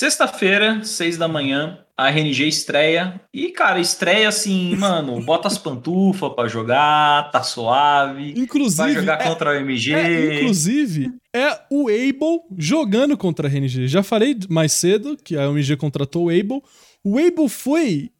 Sexta-feira, 0.00 0.82
seis 0.82 1.18
da 1.18 1.28
manhã, 1.28 1.78
a 1.94 2.08
RNG 2.08 2.48
estreia. 2.48 3.20
E, 3.34 3.50
cara, 3.50 3.78
estreia 3.78 4.30
assim, 4.30 4.74
mano, 4.80 5.20
bota 5.20 5.46
as 5.46 5.58
pantufas 5.58 6.32
pra 6.32 6.48
jogar, 6.48 7.30
tá 7.30 7.42
suave. 7.42 8.32
Inclusive. 8.34 8.82
Vai 8.82 8.94
jogar 8.94 9.20
é, 9.20 9.24
contra 9.28 9.50
o 9.50 9.54
MG. 9.56 9.92
É, 9.92 10.40
inclusive, 10.40 11.12
é 11.34 11.50
o 11.70 11.90
Able 11.90 12.40
jogando 12.56 13.14
contra 13.14 13.46
a 13.46 13.50
RNG. 13.50 13.88
Já 13.88 14.02
falei 14.02 14.34
mais 14.48 14.72
cedo 14.72 15.18
que 15.22 15.36
a 15.36 15.44
MG 15.44 15.76
contratou 15.76 16.28
o 16.28 16.30
Able. 16.30 16.62
O 17.04 17.18
Able 17.18 17.50
foi 17.50 18.10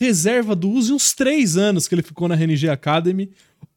reserva 0.00 0.56
do 0.56 0.70
Uzi 0.70 0.90
uns 0.90 1.12
três 1.12 1.58
anos 1.58 1.86
que 1.86 1.94
ele 1.94 2.02
ficou 2.02 2.28
na 2.28 2.34
RNG 2.34 2.70
Academy. 2.70 3.30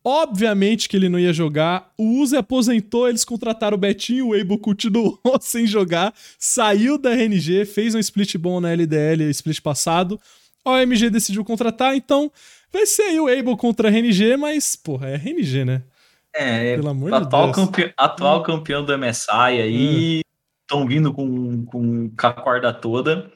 Obviamente 0.10 0.88
que 0.88 0.96
ele 0.96 1.10
não 1.10 1.20
ia 1.20 1.34
jogar. 1.34 1.92
O 1.98 2.22
Uzi 2.22 2.38
aposentou, 2.38 3.10
eles 3.10 3.26
contrataram 3.26 3.76
o 3.76 3.78
Betinho, 3.78 4.30
o 4.30 4.34
Abel 4.34 4.58
continuou 4.58 5.20
sem 5.42 5.68
jogar, 5.68 6.14
saiu 6.40 6.98
da 6.98 7.12
RNG, 7.12 7.66
fez 7.66 7.94
um 7.94 8.00
split 8.00 8.38
bom 8.38 8.62
na 8.62 8.72
LDL, 8.72 9.30
split 9.32 9.60
passado. 9.60 10.18
A 10.64 10.72
OMG 10.72 11.10
decidiu 11.10 11.44
contratar, 11.44 11.94
então 11.94 12.32
vai 12.72 12.86
ser 12.86 13.02
aí 13.02 13.20
o 13.20 13.28
Abel 13.28 13.58
contra 13.58 13.90
a 13.90 13.92
RNG, 13.92 14.38
mas, 14.38 14.78
porra, 14.78 15.10
é 15.10 15.16
RNG, 15.16 15.66
né? 15.66 15.84
É, 16.34 16.78
Pelo 16.78 16.88
amor 16.88 17.14
atual, 17.14 17.48
de 17.48 17.56
Deus. 17.56 17.68
Campe... 17.68 17.94
atual 17.98 18.44
campeão 18.44 18.86
do 18.86 18.98
MSI 18.98 19.30
aí, 19.30 20.22
estão 20.62 20.84
hum. 20.84 20.88
vindo 20.88 21.12
com, 21.12 21.66
com, 21.66 22.10
com 22.10 22.28
a 22.28 22.32
corda 22.32 22.72
toda. 22.72 23.30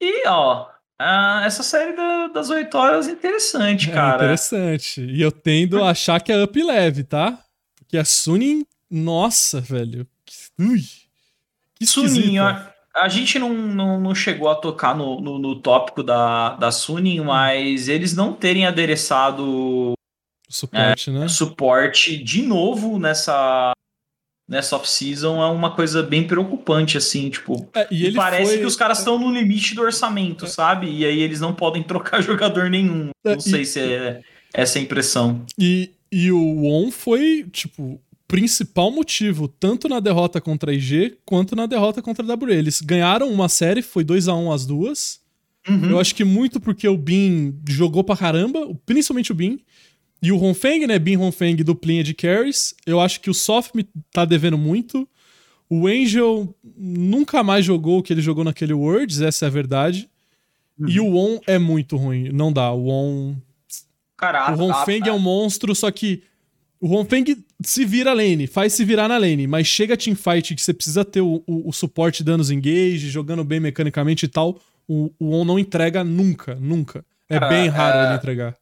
E, 0.00 0.26
ó, 0.26 0.66
ah, 1.02 1.42
essa 1.44 1.62
série 1.62 1.94
da, 1.94 2.28
das 2.28 2.48
8 2.50 2.78
horas 2.78 3.08
é 3.08 3.12
interessante, 3.12 3.90
é 3.90 3.92
cara. 3.92 4.16
interessante. 4.16 5.00
E 5.00 5.20
eu 5.20 5.32
tendo 5.32 5.82
a 5.82 5.90
achar 5.90 6.20
que 6.20 6.30
é 6.30 6.42
up 6.42 6.62
leve, 6.62 7.02
tá? 7.02 7.38
Porque 7.76 7.98
a 7.98 8.04
Sunin, 8.04 8.64
nossa, 8.90 9.60
velho. 9.60 10.06
Ui. 10.58 10.82
Que 11.74 11.86
Sunin, 11.86 12.38
a, 12.38 12.72
a, 12.94 13.08
gente 13.08 13.38
não, 13.38 13.52
não, 13.52 14.00
não, 14.00 14.14
chegou 14.14 14.48
a 14.48 14.54
tocar 14.54 14.96
no, 14.96 15.20
no, 15.20 15.38
no 15.38 15.56
tópico 15.56 16.02
da, 16.02 16.54
da 16.54 16.70
Sunin, 16.70 17.20
hum. 17.20 17.24
mas 17.24 17.88
eles 17.88 18.14
não 18.14 18.32
terem 18.32 18.66
adereçado 18.66 19.94
suporte, 20.48 21.10
é, 21.10 21.12
né? 21.12 21.28
Suporte 21.28 22.16
de 22.22 22.42
novo 22.42 22.98
nessa 22.98 23.72
nessa 24.48 24.76
off-season 24.76 25.42
é 25.42 25.46
uma 25.46 25.74
coisa 25.74 26.02
bem 26.02 26.26
preocupante, 26.26 26.98
assim, 26.98 27.30
tipo. 27.30 27.68
É, 27.74 27.86
e, 27.90 28.12
parece 28.12 28.52
foi... 28.52 28.58
que 28.58 28.66
os 28.66 28.76
caras 28.76 28.98
estão 28.98 29.18
no 29.18 29.32
limite 29.32 29.74
do 29.74 29.82
orçamento, 29.82 30.44
é. 30.44 30.48
sabe? 30.48 30.90
E 30.90 31.04
aí 31.04 31.20
eles 31.20 31.40
não 31.40 31.54
podem 31.54 31.82
trocar 31.84 32.22
jogador 32.22 32.68
nenhum. 32.68 33.10
É, 33.24 33.34
não 33.34 33.40
sei 33.40 33.62
e... 33.62 33.66
se 33.66 33.80
é 33.80 34.20
essa 34.52 34.78
a 34.78 34.82
impressão. 34.82 35.44
E, 35.58 35.90
e 36.10 36.30
o 36.30 36.66
On 36.66 36.90
foi, 36.90 37.46
tipo, 37.50 38.00
principal 38.28 38.90
motivo, 38.90 39.48
tanto 39.48 39.88
na 39.88 40.00
derrota 40.00 40.40
contra 40.40 40.70
a 40.70 40.74
IG 40.74 41.18
quanto 41.24 41.56
na 41.56 41.66
derrota 41.66 42.00
contra 42.02 42.24
a 42.24 42.34
WE. 42.34 42.52
Eles 42.52 42.80
ganharam 42.80 43.30
uma 43.30 43.48
série, 43.48 43.82
foi 43.82 44.04
2 44.04 44.28
a 44.28 44.34
1 44.34 44.44
um 44.44 44.52
as 44.52 44.66
duas. 44.66 45.20
Uhum. 45.68 45.90
Eu 45.90 46.00
acho 46.00 46.14
que 46.14 46.24
muito 46.24 46.60
porque 46.60 46.88
o 46.88 46.96
Bin 46.96 47.54
jogou 47.68 48.02
pra 48.02 48.16
caramba, 48.16 48.74
principalmente 48.84 49.32
o 49.32 49.34
Bin. 49.34 49.60
E 50.22 50.30
o 50.30 50.40
Honfeng, 50.40 50.86
né? 50.86 50.98
Bin 50.98 51.16
Honfeng 51.16 51.56
duplinha 51.56 52.04
de 52.04 52.14
carries. 52.14 52.74
Eu 52.86 53.00
acho 53.00 53.20
que 53.20 53.28
o 53.28 53.34
Soft 53.34 53.74
me 53.74 53.84
tá 54.12 54.24
devendo 54.24 54.56
muito. 54.56 55.08
O 55.68 55.88
Angel 55.88 56.54
nunca 56.76 57.42
mais 57.42 57.64
jogou 57.64 57.98
o 57.98 58.02
que 58.02 58.12
ele 58.12 58.22
jogou 58.22 58.44
naquele 58.44 58.72
Worlds, 58.72 59.20
essa 59.20 59.46
é 59.46 59.48
a 59.48 59.50
verdade. 59.50 60.08
Uhum. 60.78 60.88
E 60.88 61.00
o 61.00 61.16
On 61.16 61.40
é 61.46 61.58
muito 61.58 61.96
ruim. 61.96 62.28
Não 62.30 62.52
dá. 62.52 62.70
O 62.70 62.88
On. 62.88 63.34
Caraca, 64.16 64.52
o 64.52 64.62
Honfeng 64.62 65.08
é 65.08 65.12
um 65.12 65.18
monstro, 65.18 65.74
só 65.74 65.90
que 65.90 66.22
o 66.80 66.94
Honfeng 66.94 67.24
se 67.64 67.84
vira 67.84 68.12
lane, 68.12 68.46
faz 68.46 68.72
se 68.72 68.84
virar 68.84 69.08
na 69.08 69.16
lane, 69.16 69.46
mas 69.46 69.66
chega 69.66 69.94
a 69.94 69.96
teamfight 69.96 70.54
que 70.54 70.62
você 70.62 70.72
precisa 70.72 71.04
ter 71.04 71.20
o, 71.20 71.42
o, 71.46 71.68
o 71.68 71.72
suporte 71.72 72.22
danos 72.22 72.50
engage, 72.50 73.08
jogando 73.08 73.42
bem 73.42 73.58
mecanicamente 73.58 74.26
e 74.26 74.28
tal, 74.28 74.60
o, 74.86 75.12
o 75.18 75.32
On 75.32 75.44
não 75.44 75.58
entrega 75.58 76.04
nunca, 76.04 76.54
nunca. 76.56 77.04
É 77.28 77.38
Cara, 77.38 77.48
bem 77.48 77.68
raro 77.68 77.98
é, 77.98 78.06
ele 78.06 78.14
entregar. 78.16 78.56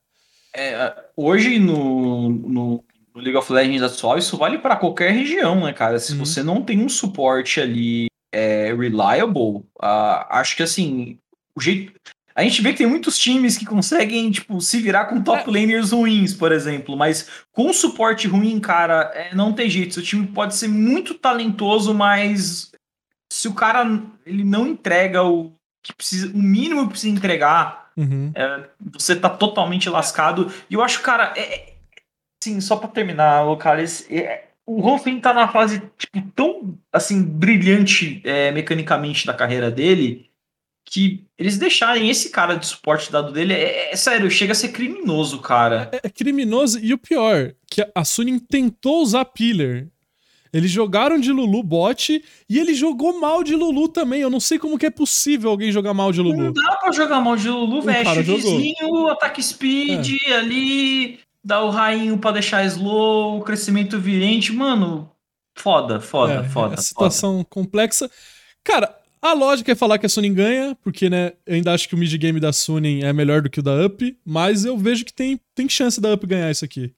É, 0.55 0.95
hoje 1.17 1.59
no, 1.59 2.29
no, 2.29 2.85
no, 3.15 3.21
League 3.21 3.37
of 3.37 3.53
Legends 3.53 3.83
atual, 3.83 4.19
isso 4.19 4.37
vale 4.37 4.59
para 4.59 4.77
qualquer 4.77 5.13
região, 5.13 5.65
né, 5.65 5.73
cara? 5.73 5.99
Se 5.99 6.13
uhum. 6.13 6.19
você 6.19 6.43
não 6.43 6.63
tem 6.63 6.81
um 6.81 6.89
suporte 6.89 7.61
ali 7.61 8.07
é, 8.33 8.75
reliable, 8.75 9.59
uh, 9.83 10.27
acho 10.29 10.57
que 10.57 10.63
assim, 10.63 11.19
o 11.55 11.61
jeito. 11.61 11.93
A 12.35 12.43
gente 12.43 12.63
vê 12.63 12.71
que 12.73 12.79
tem 12.79 12.87
muitos 12.87 13.19
times 13.19 13.59
que 13.59 13.67
conseguem, 13.67 14.31
tipo, 14.31 14.61
se 14.61 14.81
virar 14.81 15.07
com 15.07 15.21
top 15.21 15.43
é. 15.51 15.53
laners 15.53 15.91
ruins, 15.91 16.33
por 16.33 16.53
exemplo, 16.53 16.97
mas 16.97 17.29
com 17.53 17.73
suporte 17.73 18.29
ruim, 18.29 18.59
cara, 18.61 19.11
é, 19.15 19.35
não 19.35 19.53
tem 19.53 19.69
jeito. 19.69 19.95
Seu 19.95 20.03
time 20.03 20.27
pode 20.29 20.55
ser 20.55 20.69
muito 20.69 21.15
talentoso, 21.15 21.93
mas 21.93 22.71
se 23.31 23.49
o 23.49 23.55
cara 23.55 24.01
ele 24.25 24.45
não 24.45 24.67
entrega 24.67 25.23
o 25.23 25.53
que 25.83 25.95
precisa, 25.95 26.33
o 26.33 26.39
mínimo 26.39 26.85
que 26.85 26.91
precisa 26.91 27.13
entregar, 27.15 27.80
uhum. 28.01 28.33
é, 28.35 28.69
você 28.93 29.15
tá 29.17 29.29
totalmente 29.29 29.89
lascado. 29.89 30.53
E 30.69 30.75
eu 30.75 30.83
acho, 30.83 31.03
cara, 31.03 31.33
é, 31.37 31.41
é 31.41 31.75
sim, 32.43 32.61
só 32.61 32.77
para 32.77 32.89
terminar, 32.89 33.45
Locales, 33.45 34.07
é, 34.11 34.49
o 34.67 34.81
Rolfing 34.81 35.21
tá 35.21 35.35
na 35.35 35.49
fase 35.49 35.83
tipo, 35.99 36.21
tão 36.35 36.79
assim 36.93 37.23
brilhante 37.23 38.23
é, 38.25 38.53
mecanicamente 38.53 39.27
da 39.27 39.35
carreira 39.35 39.71
dele 39.71 40.31
que 40.85 41.25
eles 41.39 41.57
deixarem 41.57 42.11
esse 42.11 42.31
cara 42.31 42.57
de 42.57 42.67
suporte 42.67 43.13
dado 43.13 43.33
dele 43.33 43.55
é, 43.55 43.93
é 43.93 43.97
sério, 43.97 44.31
chega 44.31 44.53
a 44.53 44.57
ser 44.57 44.71
criminoso, 44.71 45.41
cara. 45.41 45.89
É, 45.93 46.01
é, 46.05 46.11
criminoso 46.11 46.81
e 46.81 46.93
o 46.93 46.99
pior, 46.99 47.55
que 47.71 47.87
a 47.95 48.05
Suning 48.05 48.41
tentou 48.41 49.03
usar 49.03 49.25
Pillar 49.27 49.87
eles 50.53 50.71
jogaram 50.71 51.19
de 51.19 51.33
Lulu 51.33 51.63
bot 51.63 52.23
e 52.49 52.59
ele 52.59 52.75
jogou 52.75 53.21
mal 53.21 53.43
de 53.43 53.55
Lulu 53.55 53.89
também. 53.89 54.21
Eu 54.21 54.31
não 54.31 54.41
sei 54.41 54.59
como 54.59 54.79
que 54.79 54.87
é 54.87 54.91
possível 54.91 55.51
alguém 55.51 55.71
jogar 55.71 55.95
mal 55.95 56.13
de 56.13 56.21
Lulu. 56.21 56.37
Não 56.37 56.53
dá 56.53 56.77
pra 56.77 56.93
jogar 56.93 57.21
mal 57.21 57.37
de 57.37 57.49
Lulu, 57.49 57.83
velho. 57.83 58.23
Vizinho, 58.23 59.09
ataque 59.09 59.43
speed 59.43 60.17
é. 60.27 60.33
ali, 60.33 61.21
dá 61.45 61.63
o 61.63 61.71
rainho 61.71 62.19
pra 62.19 62.33
deixar 62.33 62.65
slow, 62.67 63.43
crescimento 63.43 63.99
virente. 63.99 64.53
Mano, 64.53 65.11
foda, 65.57 66.01
foda, 66.01 66.35
é, 66.35 66.45
foda. 66.45 66.75
É 66.75 66.79
situação 66.79 67.39
foda. 67.39 67.47
complexa. 67.49 68.11
Cara, 68.65 68.95
a 69.23 69.33
lógica 69.35 69.73
é 69.73 69.75
falar 69.75 69.99
que 69.99 70.07
a 70.07 70.09
Suning 70.09 70.35
ganha, 70.35 70.77
porque, 70.83 71.11
né, 71.11 71.33
eu 71.47 71.55
ainda 71.55 71.75
acho 71.75 71.89
que 71.89 71.95
o 71.95 71.99
mid 71.99 72.13
game 72.17 72.41
da 72.41 72.53
Suning 72.53 73.03
é 73.03 73.13
melhor 73.13 73.43
do 73.43 73.51
que 73.51 73.61
o 73.61 73.63
da 73.63 73.85
Up, 73.85 74.17
mas 74.25 74.65
eu 74.65 74.77
vejo 74.79 75.05
que 75.05 75.13
tem, 75.13 75.39
tem 75.55 75.69
chance 75.69 76.01
da 76.01 76.15
Up 76.15 76.27
ganhar 76.27 76.51
isso 76.51 76.65
aqui. 76.65 76.93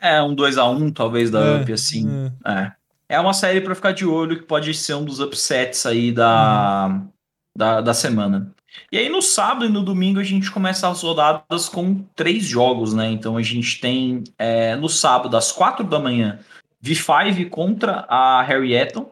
É, 0.00 0.22
um 0.22 0.34
2 0.34 0.58
a 0.58 0.68
1 0.68 0.90
talvez 0.90 1.30
da 1.30 1.40
é, 1.40 1.60
Up, 1.60 1.72
assim. 1.72 2.30
É. 2.44 2.52
é. 2.52 2.72
é. 3.10 3.20
uma 3.20 3.32
série 3.32 3.60
para 3.60 3.74
ficar 3.74 3.92
de 3.92 4.06
olho 4.06 4.38
que 4.38 4.44
pode 4.44 4.72
ser 4.74 4.94
um 4.94 5.04
dos 5.04 5.20
upsets 5.20 5.86
aí 5.86 6.12
da, 6.12 6.88
uhum. 6.90 7.08
da, 7.56 7.80
da 7.80 7.94
semana. 7.94 8.52
E 8.92 8.98
aí 8.98 9.08
no 9.08 9.22
sábado 9.22 9.64
e 9.64 9.68
no 9.68 9.82
domingo 9.82 10.20
a 10.20 10.24
gente 10.24 10.50
começa 10.50 10.88
as 10.88 11.02
rodadas 11.02 11.68
com 11.68 12.04
três 12.14 12.44
jogos, 12.44 12.92
né? 12.92 13.10
Então 13.10 13.36
a 13.36 13.42
gente 13.42 13.80
tem 13.80 14.22
é, 14.38 14.76
no 14.76 14.88
sábado 14.88 15.36
às 15.36 15.50
quatro 15.50 15.84
da 15.84 15.98
manhã 15.98 16.40
V5 16.84 17.48
contra 17.48 18.04
a 18.08 18.42
Harrietton. 18.42 19.10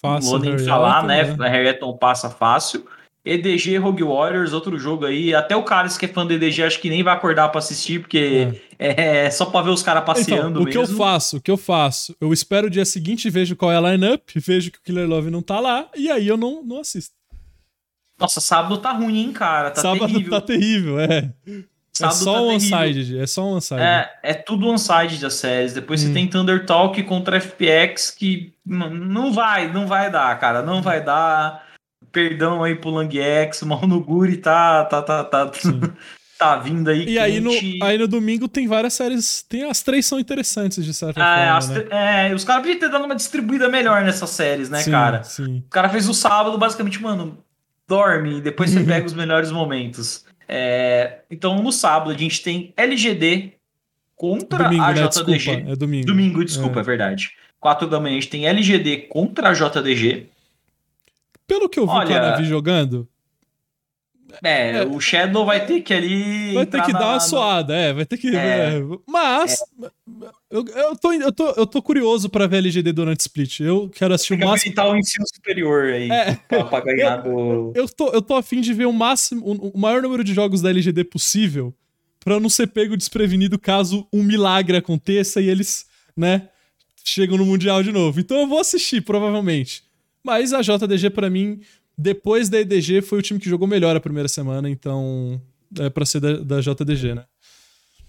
Fácil, 0.00 0.32
Não 0.32 0.38
vou 0.38 0.38
nem 0.38 0.58
falar, 0.58 1.04
né? 1.04 1.24
né? 1.24 1.46
A 1.46 1.50
Harrietton 1.50 1.96
passa 1.96 2.30
fácil. 2.30 2.86
EDG 3.24 3.76
Rogue 3.76 4.02
Warriors, 4.02 4.52
outro 4.52 4.78
jogo 4.78 5.04
aí. 5.04 5.34
Até 5.34 5.54
o 5.54 5.62
Carlos 5.62 5.98
que 5.98 6.06
é 6.06 6.08
fã 6.08 6.24
do 6.24 6.32
EDG, 6.32 6.62
acho 6.62 6.80
que 6.80 6.88
nem 6.88 7.02
vai 7.02 7.14
acordar 7.14 7.48
para 7.50 7.58
assistir, 7.58 8.00
porque 8.00 8.48
é. 8.78 9.26
é, 9.26 9.30
só 9.30 9.44
para 9.46 9.66
ver 9.66 9.70
os 9.70 9.82
caras 9.82 10.02
então, 10.02 10.14
passeando 10.14 10.48
então, 10.48 10.62
o 10.62 10.64
mesmo. 10.64 10.70
que 10.70 10.92
eu 10.92 10.96
faço? 10.96 11.36
O 11.36 11.40
que 11.40 11.50
eu 11.50 11.56
faço? 11.56 12.16
Eu 12.20 12.32
espero 12.32 12.66
o 12.66 12.70
dia 12.70 12.84
seguinte, 12.84 13.28
vejo 13.28 13.56
qual 13.56 13.70
é 13.70 13.76
a 13.76 13.92
lineup, 13.92 14.30
vejo 14.36 14.70
que 14.70 14.78
o 14.78 14.82
Killer 14.82 15.08
Love 15.08 15.30
não 15.30 15.42
tá 15.42 15.60
lá, 15.60 15.86
e 15.94 16.10
aí 16.10 16.26
eu 16.26 16.36
não, 16.36 16.62
não 16.62 16.80
assisto. 16.80 17.14
Nossa, 18.18 18.40
sábado 18.40 18.78
tá 18.78 18.92
ruim, 18.92 19.18
hein, 19.18 19.32
cara? 19.32 19.70
Tá 19.70 19.80
sábado 19.80 20.06
terrível. 20.06 20.30
tá 20.30 20.40
terrível, 20.40 21.00
é. 21.00 21.30
é 21.46 21.62
sábado 21.92 22.16
é 22.16 22.24
só 22.24 22.32
tá 22.34 22.40
one-sided, 22.42 23.18
é 23.18 23.26
só 23.26 23.44
one-sided. 23.46 23.84
É, 23.84 24.10
é 24.22 24.34
tudo 24.34 24.68
one-sided 24.68 25.20
das 25.20 25.34
séries. 25.34 25.72
Depois 25.72 26.02
hum. 26.02 26.08
você 26.08 26.12
tem 26.12 26.26
Thunder 26.26 26.66
Talk 26.66 27.02
contra 27.04 27.40
FPX, 27.40 28.10
que 28.10 28.52
não 28.64 29.32
vai, 29.32 29.72
não 29.72 29.86
vai 29.86 30.10
dar, 30.10 30.38
cara. 30.38 30.62
Não 30.62 30.82
vai 30.82 31.02
dar 31.02 31.69
perdão 32.12 32.62
aí 32.62 32.74
pro 32.74 32.90
Langiex, 32.90 33.62
o 33.62 33.66
Malnuguri 33.66 34.36
tá, 34.36 34.84
tá, 34.84 35.02
tá, 35.02 35.24
tá, 35.24 35.50
tá 36.38 36.56
vindo 36.56 36.88
aí. 36.88 37.08
E 37.08 37.18
aí 37.18 37.40
no, 37.40 37.52
aí 37.82 37.98
no 37.98 38.08
domingo 38.08 38.48
tem 38.48 38.66
várias 38.66 38.94
séries, 38.94 39.42
tem 39.42 39.64
as 39.64 39.82
três 39.82 40.06
são 40.06 40.18
interessantes 40.18 40.84
de 40.84 40.94
certa 40.94 41.20
é, 41.22 41.60
forma, 41.60 41.74
né? 41.74 42.30
É, 42.30 42.34
os 42.34 42.44
caras 42.44 42.62
podiam 42.62 42.78
ter 42.78 42.90
dado 42.90 43.04
uma 43.04 43.16
distribuída 43.16 43.68
melhor 43.68 44.02
nessas 44.02 44.30
séries, 44.30 44.70
né, 44.70 44.80
sim, 44.80 44.90
cara? 44.90 45.22
Sim. 45.22 45.64
O 45.66 45.70
cara 45.70 45.88
fez 45.88 46.08
o 46.08 46.14
sábado, 46.14 46.56
basicamente, 46.58 47.00
mano, 47.02 47.38
dorme 47.86 48.38
e 48.38 48.40
depois 48.40 48.70
você 48.70 48.84
pega 48.84 49.06
os 49.06 49.14
melhores 49.14 49.50
momentos. 49.50 50.24
É, 50.52 51.18
então, 51.30 51.62
no 51.62 51.70
sábado, 51.70 52.10
a 52.10 52.16
gente 52.16 52.42
tem 52.42 52.72
LGD 52.76 53.52
contra 54.16 54.64
domingo, 54.64 54.82
a 54.82 54.92
né? 54.92 55.08
JDG. 55.08 55.32
Desculpa, 55.32 55.70
é 55.70 55.76
domingo. 55.76 56.06
Domingo, 56.06 56.44
desculpa, 56.44 56.78
é. 56.78 56.82
é 56.82 56.84
verdade. 56.84 57.30
4 57.60 57.86
da 57.86 58.00
manhã 58.00 58.16
a 58.16 58.20
gente 58.20 58.30
tem 58.30 58.46
LGD 58.46 58.96
contra 59.08 59.50
a 59.50 59.52
JDG. 59.52 60.26
Pelo 61.50 61.68
que 61.68 61.80
eu 61.80 61.84
vi 61.84 61.92
Olha, 61.92 62.04
o 62.04 62.08
Canavi 62.08 62.44
jogando. 62.44 63.08
É, 64.40 64.76
é, 64.76 64.84
o 64.84 65.00
Shadow 65.00 65.44
vai 65.44 65.66
ter 65.66 65.80
que 65.80 65.92
ali. 65.92 66.54
Vai 66.54 66.64
ter 66.64 66.80
que 66.84 66.92
dar 66.92 67.08
uma 67.08 67.18
suada, 67.18 67.74
é, 67.74 67.92
vai 67.92 68.06
ter 68.06 68.16
que. 68.18 68.28
É, 68.36 68.76
é. 68.76 68.82
Mas. 69.04 69.58
Eu, 70.48 70.64
eu, 70.64 70.96
tô, 70.96 71.12
eu, 71.12 71.32
tô, 71.32 71.50
eu 71.50 71.66
tô 71.66 71.82
curioso 71.82 72.30
pra 72.30 72.46
ver 72.46 72.58
LGD 72.58 72.92
durante 72.92 73.18
split. 73.18 73.58
Eu 73.58 73.90
quero 73.92 74.14
assistir 74.14 74.36
tem 74.36 74.46
o 74.46 74.48
máximo. 74.48 74.72
Tem 74.72 74.84
o 74.84 74.96
ensino 74.96 75.26
superior 75.34 75.86
aí. 75.86 76.08
É. 76.08 76.36
Pra, 76.36 76.64
pra 76.66 76.80
ganhar 76.86 77.26
eu, 77.26 77.32
do. 77.34 77.72
Eu 77.74 77.88
tô, 77.88 78.10
eu 78.10 78.22
tô 78.22 78.36
afim 78.36 78.60
de 78.60 78.72
ver 78.72 78.86
o 78.86 78.92
máximo, 78.92 79.44
o, 79.44 79.70
o 79.70 79.78
maior 79.78 80.00
número 80.00 80.22
de 80.22 80.32
jogos 80.32 80.62
da 80.62 80.70
LGD 80.70 81.02
possível 81.02 81.74
pra 82.20 82.38
não 82.38 82.48
ser 82.48 82.68
pego 82.68 82.96
desprevenido 82.96 83.58
caso 83.58 84.06
um 84.12 84.22
milagre 84.22 84.76
aconteça 84.76 85.40
e 85.40 85.48
eles, 85.48 85.86
né, 86.16 86.48
chegam 87.02 87.36
no 87.36 87.44
Mundial 87.44 87.82
de 87.82 87.90
novo. 87.90 88.20
Então 88.20 88.38
eu 88.38 88.46
vou 88.46 88.60
assistir, 88.60 89.00
provavelmente. 89.00 89.89
Mas 90.24 90.52
a 90.52 90.60
JDG, 90.60 91.10
para 91.10 91.30
mim, 91.30 91.60
depois 91.96 92.48
da 92.48 92.60
EDG, 92.60 93.02
foi 93.02 93.18
o 93.18 93.22
time 93.22 93.40
que 93.40 93.48
jogou 93.48 93.66
melhor 93.66 93.96
a 93.96 94.00
primeira 94.00 94.28
semana, 94.28 94.68
então 94.68 95.40
é 95.78 95.88
pra 95.88 96.04
ser 96.04 96.20
da, 96.20 96.36
da 96.38 96.60
JDG, 96.60 97.14
né? 97.14 97.24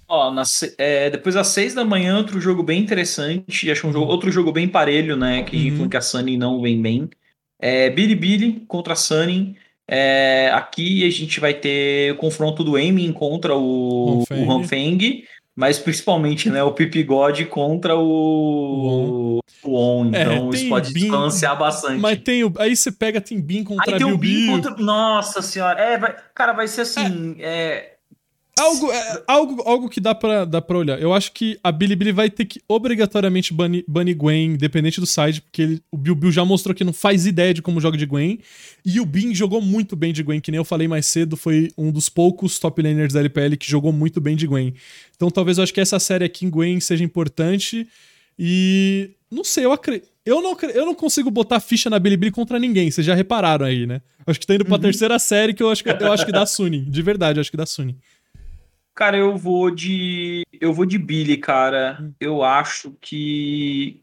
Ó, 0.08 0.30
na, 0.30 0.44
é, 0.78 1.10
depois 1.10 1.36
das 1.36 1.48
seis 1.48 1.74
da 1.74 1.86
manhã, 1.86 2.18
outro 2.18 2.40
jogo 2.42 2.62
bem 2.62 2.82
interessante, 2.82 3.72
acho 3.72 3.88
um 3.88 3.94
jogo, 3.94 4.06
uhum. 4.06 4.12
outro 4.12 4.30
jogo 4.30 4.52
bem 4.52 4.68
parelho, 4.68 5.16
né? 5.16 5.44
Que, 5.44 5.72
uhum. 5.72 5.88
que 5.88 5.96
a 5.96 6.02
Sunny 6.02 6.36
não 6.36 6.62
vem 6.62 6.82
bem. 6.82 7.10
É, 7.60 7.90
Billy 7.90 8.66
contra 8.68 8.94
a 8.94 8.96
Sunny. 8.96 9.56
É, 9.88 10.50
aqui 10.54 11.06
a 11.06 11.10
gente 11.10 11.40
vai 11.40 11.54
ter 11.54 12.14
o 12.14 12.18
confronto 12.18 12.64
do 12.64 12.76
Aiming 12.76 13.14
contra 13.14 13.56
o 13.56 14.24
Hanfeng, 14.32 15.24
mas 15.56 15.78
principalmente 15.78 16.50
né, 16.50 16.64
o 16.64 16.72
Pip 16.72 17.04
God 17.04 17.44
contra 17.46 17.96
o, 17.96 19.40
o 19.64 19.76
On. 19.76 20.12
É, 20.14 20.22
então 20.22 20.50
é, 20.52 20.56
isso 20.56 20.70
pode 20.70 20.94
Bin, 20.94 21.10
balancear 21.10 21.58
bastante. 21.58 22.00
Mas 22.00 22.20
tem 22.20 22.44
o, 22.44 22.54
aí 22.58 22.76
você 22.76 22.92
pega 22.92 23.20
tem 23.20 23.40
Bin 23.42 23.64
contra 23.64 23.94
aí 23.94 23.98
tem 23.98 24.12
o 24.12 24.18
Bin 24.18 24.48
contra. 24.48 24.76
Nossa 24.78 25.42
senhora, 25.42 25.80
é, 25.80 25.98
vai, 25.98 26.16
cara, 26.34 26.54
vai 26.54 26.68
ser 26.68 26.82
assim. 26.82 27.36
É. 27.40 27.44
é 27.46 28.01
Algo, 28.60 28.92
é, 28.92 29.24
algo, 29.28 29.62
algo 29.64 29.90
que 29.90 30.02
dá 30.02 30.14
pra, 30.14 30.44
dá 30.44 30.62
pra 30.62 30.78
olhar. 30.78 31.02
Eu 31.02 31.14
acho 31.14 31.32
que 31.32 31.58
a 31.64 31.72
Bilibili 31.72 32.12
vai 32.12 32.30
ter 32.30 32.46
que 32.46 32.62
obrigatoriamente 32.68 33.54
banir, 33.54 33.84
banir 33.88 34.16
Gwen, 34.16 34.54
independente 34.54 35.00
do 35.00 35.06
side, 35.06 35.42
porque 35.42 35.62
ele, 35.62 35.84
o 35.90 35.98
Bill 35.98 36.16
Bill 36.16 36.32
já 36.32 36.44
mostrou 36.44 36.76
que 36.76 36.84
não 36.84 36.92
faz 36.92 37.26
ideia 37.26 37.54
de 37.54 37.62
como 37.62 37.80
joga 37.80 37.98
de 37.98 38.06
Gwen. 38.06 38.40
E 38.86 39.00
o 39.00 39.06
Bin 39.06 39.34
jogou 39.34 39.62
muito 39.62 39.96
bem 39.96 40.12
de 40.12 40.22
Gwen, 40.22 40.42
que 40.42 40.52
nem 40.52 40.58
eu 40.58 40.66
falei 40.66 40.88
mais 40.88 41.06
cedo, 41.06 41.38
foi 41.38 41.72
um 41.78 41.92
dos 41.92 42.10
poucos 42.10 42.60
top 42.60 42.82
laners 42.82 43.14
da 43.14 43.22
LPL 43.22 43.56
que 43.58 43.70
jogou 43.70 43.94
muito 43.94 44.20
bem 44.20 44.36
de 44.36 44.46
Gwen. 44.46 44.74
Então 45.16 45.32
talvez 45.32 45.58
eu 45.58 45.64
acho 45.64 45.74
que 45.74 45.82
essa 45.82 46.00
série 46.00 46.26
aqui 46.26 46.46
em 46.46 46.50
Gwen 46.50 46.80
seja 46.80 47.04
importante. 47.04 47.88
E. 48.38 49.12
Não 49.32 49.46
sei, 49.46 49.64
eu 49.64 49.72
acredito. 49.72 50.10
Eu 50.26 50.42
não, 50.42 50.56
eu 50.74 50.86
não 50.86 50.94
consigo 50.94 51.32
botar 51.32 51.60
ficha 51.60 51.90
na 51.90 51.98
Bilibili 51.98 52.32
contra 52.32 52.60
ninguém, 52.60 52.92
vocês 52.92 53.06
já 53.06 53.16
repararam 53.16 53.66
aí, 53.66 53.88
né? 53.88 54.02
Acho 54.28 54.40
que 54.40 54.46
tá 54.46 54.54
indo 54.54 54.66
pra 54.66 54.76
uhum. 54.76 54.82
terceira 54.82 55.18
série 55.18 55.54
que 55.54 55.64
eu 55.64 55.70
acho 55.70 55.84
que, 55.84 55.90
eu 55.90 56.12
acho 56.12 56.26
que 56.26 56.32
dá 56.32 56.46
Sunny. 56.46 56.82
De 56.82 57.02
verdade, 57.02 57.40
eu 57.40 57.42
acho 57.42 57.50
que 57.50 57.58
dá 57.58 57.66
Sunny. 57.66 57.98
Cara, 58.94 59.18
eu 59.18 59.38
vou 59.38 59.72
de. 59.72 60.44
Eu 60.60 60.74
vou 60.74 60.86
de 60.86 60.98
Billy, 60.98 61.38
cara. 61.38 61.98
Hum. 62.02 62.14
Eu 62.20 62.44
acho 62.44 62.96
que. 63.00 64.02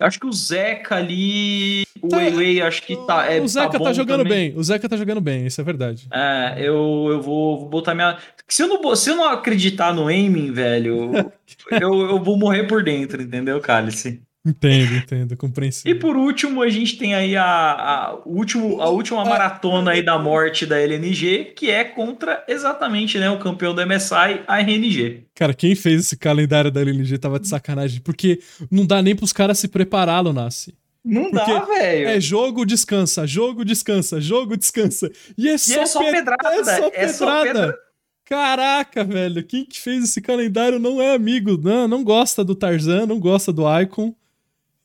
acho 0.00 0.18
que 0.18 0.26
o 0.26 0.32
Zeca 0.32 0.96
ali. 0.96 1.84
O 2.00 2.08
tá, 2.08 2.16
Weiwei, 2.16 2.60
acho 2.62 2.82
que 2.82 2.96
tá. 3.06 3.30
É, 3.30 3.40
o 3.40 3.48
Zeca 3.48 3.78
tá, 3.78 3.84
tá 3.84 3.92
jogando 3.92 4.22
também. 4.22 4.50
bem. 4.50 4.58
O 4.58 4.62
Zeca 4.62 4.88
tá 4.88 4.96
jogando 4.96 5.20
bem, 5.20 5.46
isso 5.46 5.60
é 5.60 5.64
verdade. 5.64 6.08
É, 6.12 6.54
eu, 6.58 7.08
eu 7.10 7.20
vou, 7.20 7.60
vou 7.60 7.68
botar 7.68 7.94
minha. 7.94 8.18
Se 8.48 8.62
eu, 8.62 8.68
não, 8.68 8.96
se 8.96 9.10
eu 9.10 9.16
não 9.16 9.24
acreditar 9.24 9.92
no 9.92 10.08
aiming, 10.08 10.52
velho, 10.52 11.12
eu, 11.70 12.10
eu 12.10 12.22
vou 12.22 12.38
morrer 12.38 12.64
por 12.64 12.82
dentro, 12.82 13.22
entendeu, 13.22 13.60
Cálice? 13.60 14.22
Entendo, 14.46 14.94
entendo, 14.96 15.36
compreensível. 15.38 15.90
E 15.90 15.98
por 15.98 16.16
último, 16.16 16.60
a 16.60 16.68
gente 16.68 16.98
tem 16.98 17.14
aí 17.14 17.34
a, 17.34 17.44
a, 17.44 18.18
último, 18.26 18.78
a 18.82 18.90
última 18.90 19.24
maratona 19.24 19.92
aí 19.92 20.02
da 20.02 20.18
morte 20.18 20.66
da 20.66 20.78
LNG, 20.78 21.54
que 21.56 21.70
é 21.70 21.82
contra 21.82 22.44
exatamente 22.46 23.18
né, 23.18 23.30
o 23.30 23.38
campeão 23.38 23.74
do 23.74 23.86
MSI, 23.86 24.42
a 24.46 24.60
RNG. 24.60 25.24
Cara, 25.34 25.54
quem 25.54 25.74
fez 25.74 26.02
esse 26.02 26.16
calendário 26.18 26.70
da 26.70 26.82
LNG 26.82 27.16
tava 27.16 27.40
de 27.40 27.48
sacanagem, 27.48 28.02
porque 28.02 28.38
não 28.70 28.84
dá 28.84 29.00
nem 29.00 29.16
pros 29.16 29.32
caras 29.32 29.58
se 29.58 29.66
preparar, 29.66 30.22
Lunassi. 30.22 30.74
Não 31.02 31.30
porque 31.30 31.52
dá, 31.52 31.60
velho. 31.60 32.08
É 32.08 32.20
jogo, 32.20 32.66
descansa, 32.66 33.26
jogo, 33.26 33.64
descansa, 33.64 34.20
jogo, 34.20 34.58
descansa. 34.58 35.10
E 35.38 35.48
é, 35.48 35.54
e 35.54 35.58
só, 35.58 35.80
é 35.80 35.86
só 35.86 36.10
pedrada. 36.10 36.48
É 36.50 36.64
só 36.64 36.90
pedrada. 36.90 36.96
É 36.96 37.08
só 37.08 37.42
pedrada. 37.42 37.78
Caraca, 38.26 39.04
velho, 39.04 39.44
quem 39.44 39.66
que 39.66 39.78
fez 39.78 40.04
esse 40.04 40.20
calendário 40.20 40.78
não 40.78 41.00
é 41.00 41.14
amigo, 41.14 41.58
não, 41.62 41.86
não 41.86 42.02
gosta 42.02 42.42
do 42.42 42.54
Tarzan, 42.54 43.06
não 43.06 43.20
gosta 43.20 43.52
do 43.52 43.64
Icon. 43.80 44.14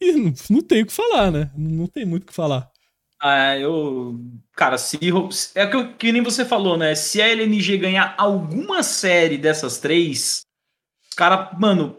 E 0.02 0.12
não, 0.14 0.34
não 0.50 0.62
tem 0.62 0.84
o 0.84 0.86
que 0.86 0.94
falar, 0.94 1.32
né? 1.32 1.52
Não 1.56 1.88
tem 1.88 2.06
muito 2.06 2.24
o 2.24 2.28
que 2.28 2.34
falar. 2.34 2.72
Ah, 3.22 3.58
eu. 3.58 4.18
Cara, 4.54 4.78
se. 4.78 4.98
É 5.54 5.68
que, 5.68 5.94
que 5.96 6.12
nem 6.12 6.24
você 6.24 6.46
falou, 6.46 6.78
né? 6.78 6.96
Se 6.96 7.22
a 7.22 7.28
LNG 7.28 7.78
ganhar 7.78 8.16
alguma 8.18 8.82
série 8.82 9.38
dessas 9.38 9.78
três, 9.78 10.46
os 11.10 11.16
caras, 11.16 11.50
mano. 11.60 11.98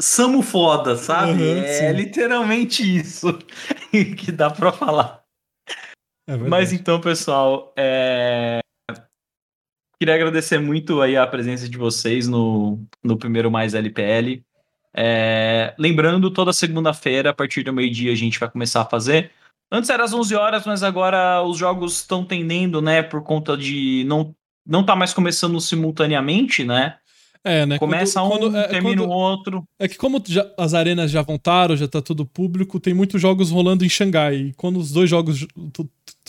Samo 0.00 0.42
foda, 0.42 0.96
sabe? 0.96 1.40
Uhum, 1.40 1.62
é 1.62 1.90
sim. 1.90 1.92
literalmente 1.92 2.82
isso 2.82 3.38
que 4.18 4.32
dá 4.32 4.50
pra 4.50 4.72
falar. 4.72 5.24
É 6.26 6.36
Mas 6.36 6.72
então, 6.72 7.00
pessoal, 7.00 7.72
é... 7.78 8.58
queria 9.98 10.16
agradecer 10.16 10.58
muito 10.58 11.00
aí 11.00 11.16
a 11.16 11.26
presença 11.26 11.68
de 11.68 11.78
vocês 11.78 12.26
no, 12.26 12.84
no 13.02 13.16
primeiro 13.16 13.50
Mais 13.50 13.72
LPL. 13.72 14.44
É, 14.96 15.74
lembrando, 15.78 16.30
toda 16.30 16.52
segunda-feira, 16.52 17.30
a 17.30 17.34
partir 17.34 17.62
do 17.64 17.72
meio-dia, 17.72 18.12
a 18.12 18.16
gente 18.16 18.38
vai 18.38 18.50
começar 18.50 18.82
a 18.82 18.86
fazer. 18.86 19.30
Antes 19.70 19.90
era 19.90 20.04
às 20.04 20.12
11 20.12 20.34
horas, 20.36 20.66
mas 20.66 20.82
agora 20.82 21.42
os 21.42 21.58
jogos 21.58 21.96
estão 21.96 22.24
tendendo, 22.24 22.80
né, 22.80 23.02
por 23.02 23.22
conta 23.22 23.56
de 23.56 24.04
não 24.06 24.34
não 24.66 24.82
tá 24.82 24.96
mais 24.96 25.12
começando 25.12 25.60
simultaneamente, 25.60 26.64
né? 26.64 26.96
É, 27.44 27.66
né? 27.66 27.78
Começa 27.78 28.20
quando, 28.22 28.32
um, 28.32 28.38
quando, 28.52 28.56
é, 28.56 28.68
termina 28.68 29.02
o 29.02 29.08
outro. 29.10 29.64
É 29.78 29.86
que 29.86 29.98
como 29.98 30.22
já, 30.26 30.50
as 30.58 30.72
arenas 30.72 31.10
já 31.10 31.20
voltaram, 31.20 31.76
já 31.76 31.86
tá 31.86 32.00
tudo 32.00 32.24
público, 32.24 32.80
tem 32.80 32.94
muitos 32.94 33.20
jogos 33.20 33.50
rolando 33.50 33.84
em 33.84 33.88
Xangai. 33.88 34.36
E 34.36 34.52
quando 34.54 34.78
os 34.78 34.90
dois 34.90 35.10
jogos 35.10 35.46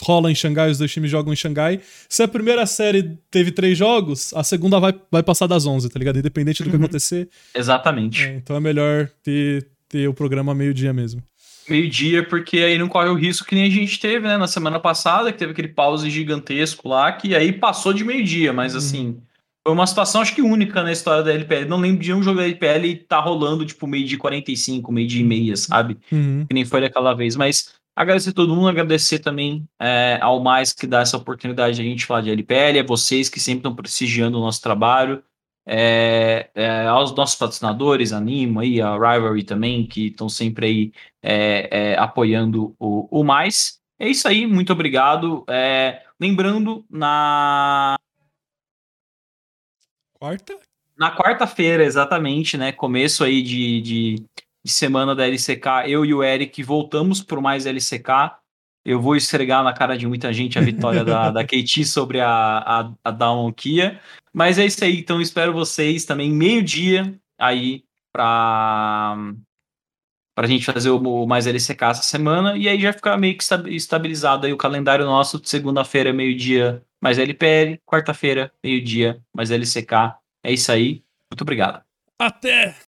rolam 0.02 0.30
em 0.30 0.36
Xangai, 0.36 0.70
os 0.70 0.78
dois 0.78 0.92
times 0.92 1.10
jogam 1.10 1.32
em 1.32 1.36
Xangai, 1.38 1.80
se 2.10 2.22
a 2.22 2.28
primeira 2.28 2.66
série 2.66 3.18
teve 3.32 3.52
três 3.52 3.78
jogos, 3.78 4.34
a 4.34 4.44
segunda 4.44 4.78
vai, 4.78 4.94
vai 5.10 5.24
passar 5.24 5.48
das 5.48 5.66
11, 5.66 5.90
tá 5.90 5.98
ligado? 5.98 6.20
Independente 6.20 6.62
do 6.62 6.70
que 6.70 6.76
uhum. 6.76 6.84
acontecer. 6.84 7.30
Exatamente. 7.56 8.26
É, 8.26 8.36
então 8.36 8.58
é 8.58 8.60
melhor 8.60 9.10
ter, 9.24 9.70
ter 9.88 10.10
o 10.10 10.14
programa 10.14 10.54
meio-dia 10.54 10.92
mesmo. 10.92 11.24
Meio-dia, 11.70 12.28
porque 12.28 12.58
aí 12.58 12.78
não 12.78 12.90
corre 12.90 13.10
o 13.10 13.16
risco 13.16 13.48
que 13.48 13.56
nem 13.56 13.64
a 13.64 13.70
gente 13.70 14.00
teve, 14.02 14.28
né, 14.28 14.38
na 14.38 14.48
semana 14.48 14.82
passada, 14.82 15.32
que 15.32 15.40
teve 15.40 15.54
aquele 15.54 15.70
pause 15.70 16.10
gigantesco 16.10 16.90
lá, 16.90 17.12
que 17.14 17.34
aí 17.34 17.54
passou 17.54 17.94
de 17.94 18.04
meio-dia, 18.04 18.52
mas 18.52 18.74
uhum. 18.74 18.80
assim 18.80 19.18
foi 19.66 19.74
uma 19.74 19.88
situação, 19.88 20.22
acho 20.22 20.36
que 20.36 20.44
única 20.44 20.84
na 20.84 20.92
história 20.92 21.24
da 21.24 21.34
LPL. 21.34 21.66
Não 21.68 21.80
lembro 21.80 22.04
de 22.04 22.14
um 22.14 22.22
jogo 22.22 22.38
da 22.38 22.44
LPL 22.44 23.04
tá 23.08 23.20
rolando, 23.20 23.66
tipo, 23.66 23.88
meio 23.88 24.06
de 24.06 24.16
45, 24.16 24.92
meio 24.92 25.08
de 25.08 25.24
meia, 25.24 25.58
sabe? 25.58 25.98
Uhum. 26.12 26.46
Que 26.48 26.54
nem 26.54 26.64
foi 26.64 26.82
daquela 26.82 27.16
vez. 27.16 27.36
Mas 27.36 27.74
agradecer 27.96 28.32
todo 28.32 28.54
mundo, 28.56 28.68
agradecer 28.68 29.18
também 29.18 29.68
é, 29.82 30.20
ao 30.22 30.40
mais 30.40 30.72
que 30.72 30.86
dá 30.86 31.00
essa 31.00 31.18
oportunidade 31.18 31.78
de 31.78 31.82
a 31.82 31.86
gente 31.86 32.06
falar 32.06 32.22
de 32.22 32.30
LPL, 32.30 32.78
é 32.78 32.84
vocês 32.84 33.28
que 33.28 33.40
sempre 33.40 33.60
estão 33.60 33.74
prestigiando 33.74 34.38
o 34.38 34.42
nosso 34.42 34.62
trabalho, 34.62 35.24
é, 35.68 36.48
é, 36.54 36.86
aos 36.86 37.16
nossos 37.16 37.36
patrocinadores, 37.36 38.14
Animo 38.14 38.60
aí, 38.60 38.80
a 38.80 38.94
Rivalry 38.94 39.44
também, 39.44 39.88
que 39.88 40.08
estão 40.08 40.30
sempre 40.30 40.68
aí 40.68 40.92
é, 41.24 41.70
é, 41.72 41.98
apoiando 41.98 42.76
o, 42.78 43.08
o 43.10 43.24
mais. 43.24 43.80
É 43.98 44.08
isso 44.08 44.28
aí, 44.28 44.46
muito 44.46 44.72
obrigado. 44.72 45.44
É, 45.50 46.04
lembrando, 46.20 46.86
na 46.88 47.98
Quarta? 50.20 50.58
Na 50.98 51.16
quarta-feira, 51.16 51.84
exatamente, 51.84 52.58
né? 52.58 52.72
Começo 52.72 53.24
aí 53.24 53.42
de, 53.42 53.82
de, 53.82 54.16
de, 54.64 54.72
semana 54.72 55.14
da 55.14 55.28
LCK, 55.28 55.88
eu 55.88 56.06
e 56.06 56.14
o 56.14 56.24
Eric 56.24 56.64
voltamos 56.64 57.22
por 57.22 57.42
mais 57.42 57.66
LCK. 57.66 58.32
Eu 58.86 59.02
vou 59.02 59.16
esfregar 59.16 59.64
na 59.64 59.74
cara 59.74 59.98
de 59.98 60.08
muita 60.08 60.32
gente 60.32 60.58
a 60.58 60.62
vitória 60.62 61.04
da, 61.04 61.32
da 61.32 61.44
KT 61.44 61.86
sobre 61.86 62.22
a, 62.22 62.30
a, 62.30 62.92
a 63.04 63.12
Down 63.12 63.52
Kia. 63.52 64.00
Mas 64.34 64.58
é 64.58 64.66
isso 64.66 64.84
aí, 64.84 65.00
então 65.00 65.22
espero 65.22 65.54
vocês 65.54 66.06
também 66.06 66.32
meio-dia 66.32 67.20
aí 67.38 67.84
para 68.12 69.18
para 70.36 70.48
a 70.48 70.50
gente 70.50 70.66
fazer 70.66 70.90
o, 70.90 71.26
mais 71.26 71.48
LCK 71.48 71.82
essa 71.86 72.04
semana 72.04 72.58
e 72.58 72.68
aí 72.68 72.78
já 72.80 72.92
ficar 72.92 73.18
meio 73.18 73.38
que 73.38 73.44
estabilizado 73.70 74.46
aí 74.46 74.52
o 74.52 74.58
calendário 74.58 75.06
nosso 75.06 75.40
de 75.40 75.50
segunda-feira 75.50 76.12
meio-dia 76.12 76.84
mais 77.06 77.20
LPL, 77.20 77.80
quarta-feira, 77.86 78.52
meio-dia, 78.64 79.22
mais 79.32 79.52
LCK. 79.52 80.18
É 80.44 80.52
isso 80.52 80.72
aí. 80.72 81.04
Muito 81.32 81.44
obrigado. 81.44 81.84
Até! 82.18 82.76